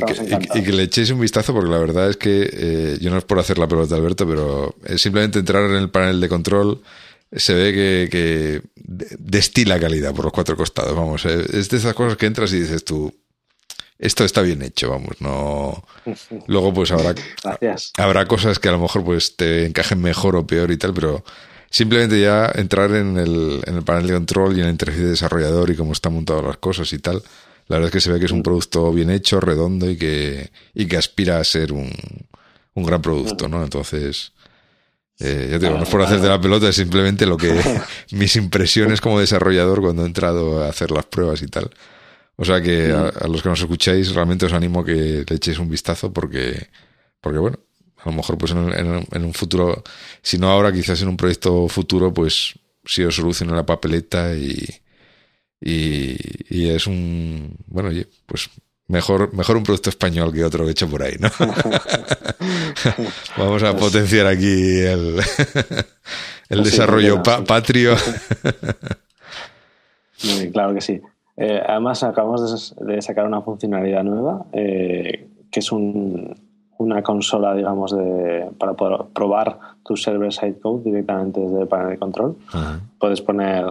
[0.54, 3.24] y, que le echéis un vistazo, porque la verdad es que eh, yo no es
[3.24, 6.82] por hacer la pelota, Alberto, pero es simplemente entrar en el panel de control
[7.36, 8.62] se ve que, que,
[9.20, 10.96] destila calidad por los cuatro costados.
[10.96, 13.14] Vamos, eh, es de esas cosas que entras y dices tú,
[13.98, 15.84] esto está bien hecho, vamos, no.
[16.48, 17.16] Luego, pues habrá,
[17.98, 21.24] habrá cosas que a lo mejor pues te encajen mejor o peor y tal, pero
[21.70, 25.10] simplemente ya entrar en el, en el panel de control y en el interfaz de
[25.10, 27.24] desarrollador y cómo están montadas las cosas y tal.
[27.68, 28.44] La verdad es que se ve que es un mm.
[28.44, 31.90] producto bien hecho, redondo y que, y que aspira a ser un,
[32.74, 33.64] un gran producto, ¿no?
[33.64, 34.33] Entonces,
[35.20, 37.60] eh, ya te digo, no es por hacerte la pelota, es simplemente lo que
[38.12, 41.70] mis impresiones como desarrollador cuando he entrado a hacer las pruebas y tal.
[42.36, 45.60] O sea que a, los que nos escucháis, realmente os animo a que le echéis
[45.60, 46.68] un vistazo porque,
[47.22, 47.60] porque bueno,
[47.98, 49.84] a lo mejor pues en, un futuro,
[50.22, 54.66] si no ahora, quizás en un proyecto futuro, pues si os solucione la papeleta y,
[55.62, 58.50] y, es un, bueno, oye, pues
[58.94, 61.30] mejor, mejor un producto español que otro hecho por ahí, ¿no?
[63.38, 65.18] Vamos a pues potenciar aquí el,
[66.50, 67.96] el pues desarrollo patrio.
[70.54, 71.02] claro que sí.
[71.36, 78.52] Eh, además, acabamos de, sacar una funcionalidad nueva, eh, que es una consola, digamos, de,
[78.60, 82.38] para poder probar tu server-side code directamente desde el panel de control.
[83.00, 83.66] Puedes poner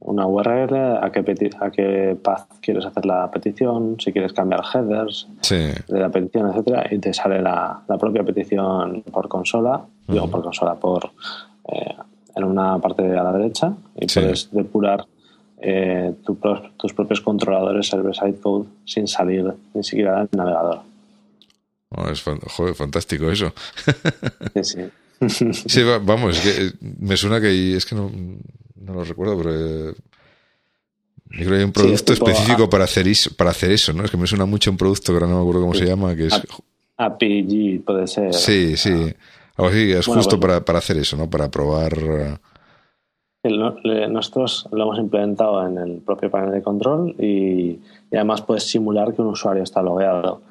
[0.00, 5.26] una URL, a qué, a qué path quieres hacer la petición, si quieres cambiar headers
[5.48, 10.74] de la petición, etcétera, y te sale la, propia petición por consola, digo por consola,
[10.74, 11.10] por
[11.72, 11.94] eh,
[12.34, 15.06] en una parte a la derecha, y puedes depurar
[15.58, 20.80] eh, tus propios controladores server-side code sin salir ni siquiera del navegador.
[21.88, 23.52] Oh, es joder, fantástico eso.
[24.54, 24.80] sí, sí.
[26.04, 28.10] Vamos, que me suena que es que no,
[28.76, 29.94] no lo recuerdo, pero eh,
[31.30, 34.04] yo creo que hay un producto específico para hacer eso, para hacer eso, ¿no?
[34.04, 36.14] Es que me suena mucho un producto que ahora no me acuerdo cómo se llama,
[36.14, 36.42] que es
[36.96, 38.32] APG puede ser.
[38.34, 39.12] Sí, sí.
[39.56, 41.28] Algo así, es justo para, para hacer eso, ¿no?
[41.28, 42.38] Para probar
[43.50, 47.78] nosotros lo hemos implementado en el propio panel de control y,
[48.12, 50.42] además puedes simular que un usuario está logueado.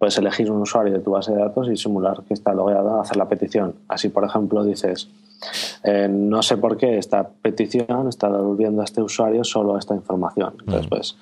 [0.00, 3.18] Puedes elegir un usuario de tu base de datos y simular que está logueado, hacer
[3.18, 3.74] la petición.
[3.86, 5.10] Así, por ejemplo, dices,
[5.84, 10.54] eh, no sé por qué esta petición está devolviendo a este usuario solo esta información.
[10.60, 11.16] Entonces, pues,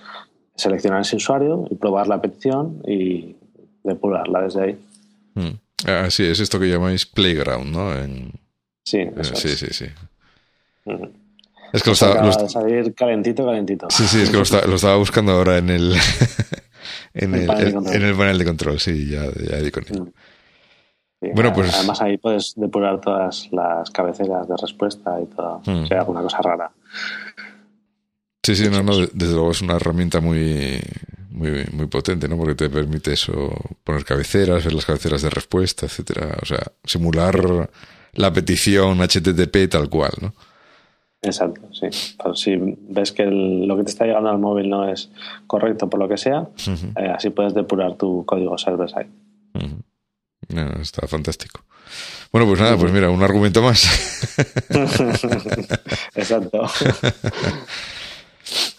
[0.54, 3.34] seleccionar ese usuario y probar la petición y
[3.82, 4.78] depurarla desde ahí.
[5.84, 7.90] Ah, sí, es esto que llamáis Playground, ¿no?
[8.84, 9.86] Sí, eh, sí, sí, sí.
[11.72, 12.32] Es que lo estaba.
[12.48, 13.90] salir calentito, calentito.
[13.90, 14.42] Sí, sí, es que lo,
[14.74, 15.94] estaba buscando ahora en el.
[17.14, 19.84] en, el, en el panel de control, sí, ya, ya di con.
[19.84, 21.34] Mm.
[21.34, 21.74] bueno, pues.
[21.74, 25.60] Además, ahí puedes depurar todas las cabeceras de respuesta y todo.
[25.66, 25.86] Mm.
[25.86, 26.70] Si hay alguna cosa rara.
[28.42, 30.80] Sí, sí, no, no, desde luego es una herramienta muy,
[31.30, 32.36] muy, muy potente, ¿no?
[32.36, 33.54] Porque te permite eso,
[33.84, 36.36] poner cabeceras, ver las cabeceras de respuesta, etcétera.
[36.40, 37.68] O sea, simular
[38.14, 40.34] la petición HTTP tal cual, ¿no?
[41.20, 41.88] Exacto, sí.
[42.34, 45.10] si ves que lo que te está llegando al móvil no es
[45.46, 46.48] correcto por lo que sea,
[46.96, 49.10] eh, así puedes depurar tu código server-side.
[50.80, 51.64] está fantástico.
[52.30, 53.84] Bueno, pues nada, pues mira, un argumento más.
[56.14, 56.62] Exacto.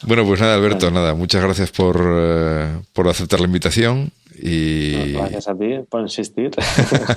[0.04, 4.12] bueno, pues nada, Alberto, nada, muchas gracias por, eh, por aceptar la invitación
[4.42, 5.14] y...
[5.14, 6.52] Gracias a ti por insistir.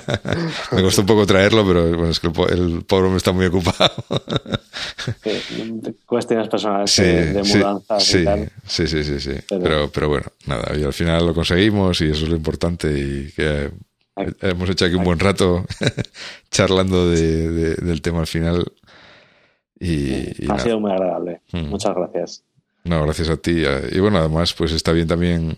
[0.71, 3.93] me costó un poco traerlo, pero bueno, es que el, pobre me está muy ocupado.
[6.05, 7.99] cuestiones personales de mudanza.
[7.99, 8.25] Sí,
[8.67, 9.31] sí, sí, sí, sí.
[9.47, 13.31] Pero, pero, bueno, nada, y al final lo conseguimos y eso es lo importante y
[13.31, 13.71] que
[14.41, 15.65] hemos hecho aquí un buen rato
[16.51, 18.65] charlando de, del tema al final.
[19.79, 21.41] Y, ha sido muy agradable.
[21.51, 21.67] Mm.
[21.67, 22.43] Muchas gracias.
[22.83, 23.63] No, gracias a ti.
[23.91, 25.57] Y bueno, además, pues está bien también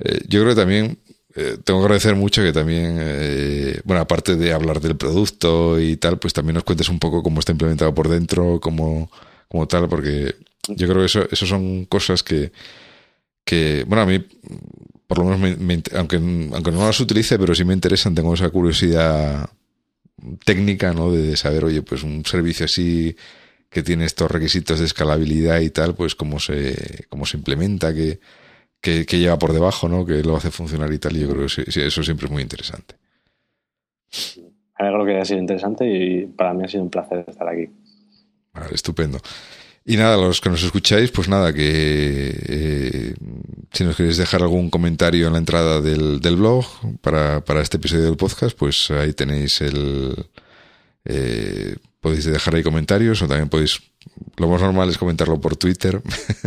[0.00, 0.98] eh, yo creo que también
[1.34, 5.96] eh, tengo que agradecer mucho que también, eh, bueno, aparte de hablar del producto y
[5.96, 9.10] tal, pues también nos cuentes un poco cómo está implementado por dentro, cómo,
[9.48, 10.36] como tal, porque
[10.68, 12.52] yo creo que eso, eso son cosas que,
[13.44, 14.24] que, bueno, a mí,
[15.06, 19.48] por lo menos, aunque, aunque no las utilice, pero sí me interesan, tengo esa curiosidad
[20.44, 21.12] técnica, ¿no?
[21.12, 23.16] De saber, oye, pues un servicio así
[23.70, 28.20] que tiene estos requisitos de escalabilidad y tal, pues cómo se, cómo se implementa, que
[28.80, 30.04] que, lleva por debajo, ¿no?
[30.04, 31.16] Que lo hace funcionar y tal.
[31.16, 32.94] Y yo creo que eso siempre es muy interesante.
[34.74, 37.68] Algo que haya sido interesante y para mí ha sido un placer estar aquí.
[38.54, 39.18] Vale, estupendo.
[39.84, 43.14] Y nada, los que nos escucháis, pues nada, que eh,
[43.72, 46.66] si nos queréis dejar algún comentario en la entrada del, del blog
[47.00, 50.14] para, para, este episodio del podcast, pues ahí tenéis el...
[51.04, 53.80] Eh, podéis dejar ahí comentarios o también podéis...
[54.36, 56.00] Lo más normal es comentarlo por Twitter.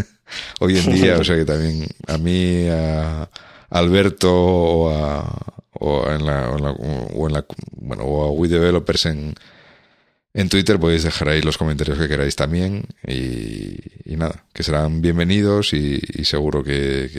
[0.60, 3.30] hoy en día, o sea que también a mí, a
[3.70, 7.46] Alberto o a, o en la, o en la,
[7.78, 9.34] bueno, o a We Developers en,
[10.34, 15.74] en Twitter podéis dejar ahí los comentarios que queráis también y, nada, que serán bienvenidos
[15.74, 17.10] y, seguro que,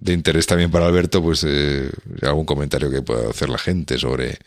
[0.00, 1.90] de interés también para Alberto, pues eh,
[2.22, 4.38] algún comentario que pueda hacer la gente sobre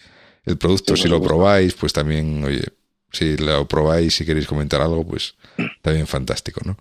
[0.45, 2.63] el producto, si lo probáis, pues también, oye,
[3.11, 5.35] si lo probáis, si queréis comentar algo, pues
[5.81, 6.77] también fantástico, ¿no?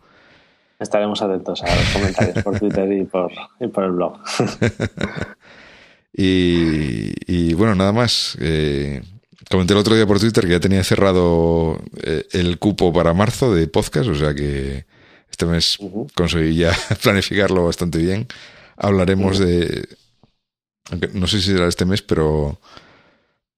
[0.78, 4.18] Estaremos atentos a los comentarios por Twitter y por, el blog.
[6.12, 8.38] y, bueno, nada más.
[8.40, 9.02] Eh,
[9.50, 13.54] comenté el otro día por Twitter que ya tenía cerrado eh, el cupo para marzo
[13.54, 14.86] de podcast, o sea que
[15.30, 15.76] este mes
[16.14, 16.72] conseguí ya
[17.02, 18.26] planificarlo bastante bien.
[18.78, 19.86] Hablaremos de.
[21.12, 22.58] no sé si será este mes, pero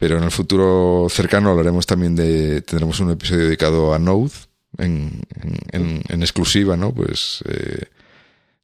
[0.02, 2.62] Pero en el futuro cercano hablaremos también de.
[2.62, 4.32] Tendremos un episodio dedicado a Node
[4.78, 5.22] en,
[5.70, 6.92] en, exclusiva, ¿no?
[6.92, 7.84] Pues eh,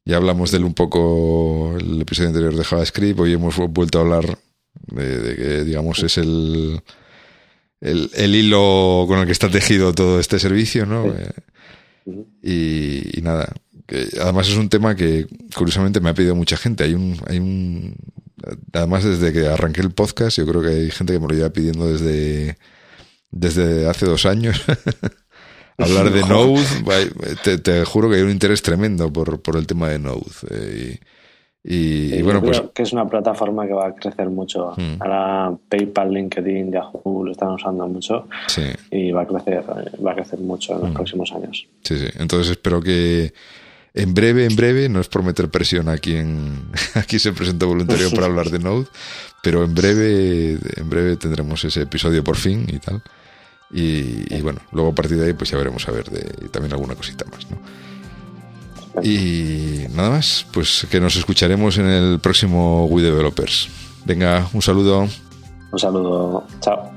[0.03, 3.21] ya hablamos de él un poco el episodio anterior de JavaScript.
[3.21, 4.37] Hoy hemos vuelto a hablar
[4.87, 6.81] de, que, digamos, es el,
[7.79, 11.05] el, hilo con el que está tejido todo este servicio, ¿no?
[11.05, 11.31] Eh,
[12.43, 13.47] y, y, nada.
[14.21, 15.25] además es un tema que
[15.55, 16.83] curiosamente me ha pedido mucha gente.
[16.83, 17.95] Hay un, hay un
[18.73, 21.49] Además, desde que arranqué el podcast, yo creo que hay gente que me lo lleva
[21.49, 22.57] pidiendo desde,
[23.31, 24.63] desde hace dos años.
[25.77, 26.63] Hablar de Node,
[27.63, 30.31] te, juro que hay un interés tremendo por, por el tema de Node.
[30.49, 30.99] Eh,
[31.61, 32.61] y, bueno, pues.
[32.73, 34.73] que es una plataforma que va a crecer mucho.
[34.77, 35.01] Mm.
[35.01, 38.27] Ahora PayPal, LinkedIn, Yahoo lo están usando mucho.
[38.47, 38.63] Sí.
[38.91, 39.63] Y va a crecer,
[40.05, 40.93] va a crecer mucho en los mm.
[40.93, 41.67] próximos años.
[41.83, 42.07] Sí, sí.
[42.17, 43.33] Entonces espero que
[43.93, 48.11] en breve, en breve, no es por meter presión a quien aquí se presentó voluntario
[48.11, 48.87] para hablar de Node,
[49.41, 53.01] pero en breve, en breve tendremos ese episodio por fin y tal.
[53.71, 56.95] Y, bueno, luego a partir de ahí pues ya veremos a ver de, también alguna
[56.95, 57.45] cosita más.
[59.05, 63.69] Y nada más, pues que nos escucharemos en el próximo We Developers.
[64.05, 65.07] Venga, un saludo.
[65.71, 66.91] Un saludo, chao.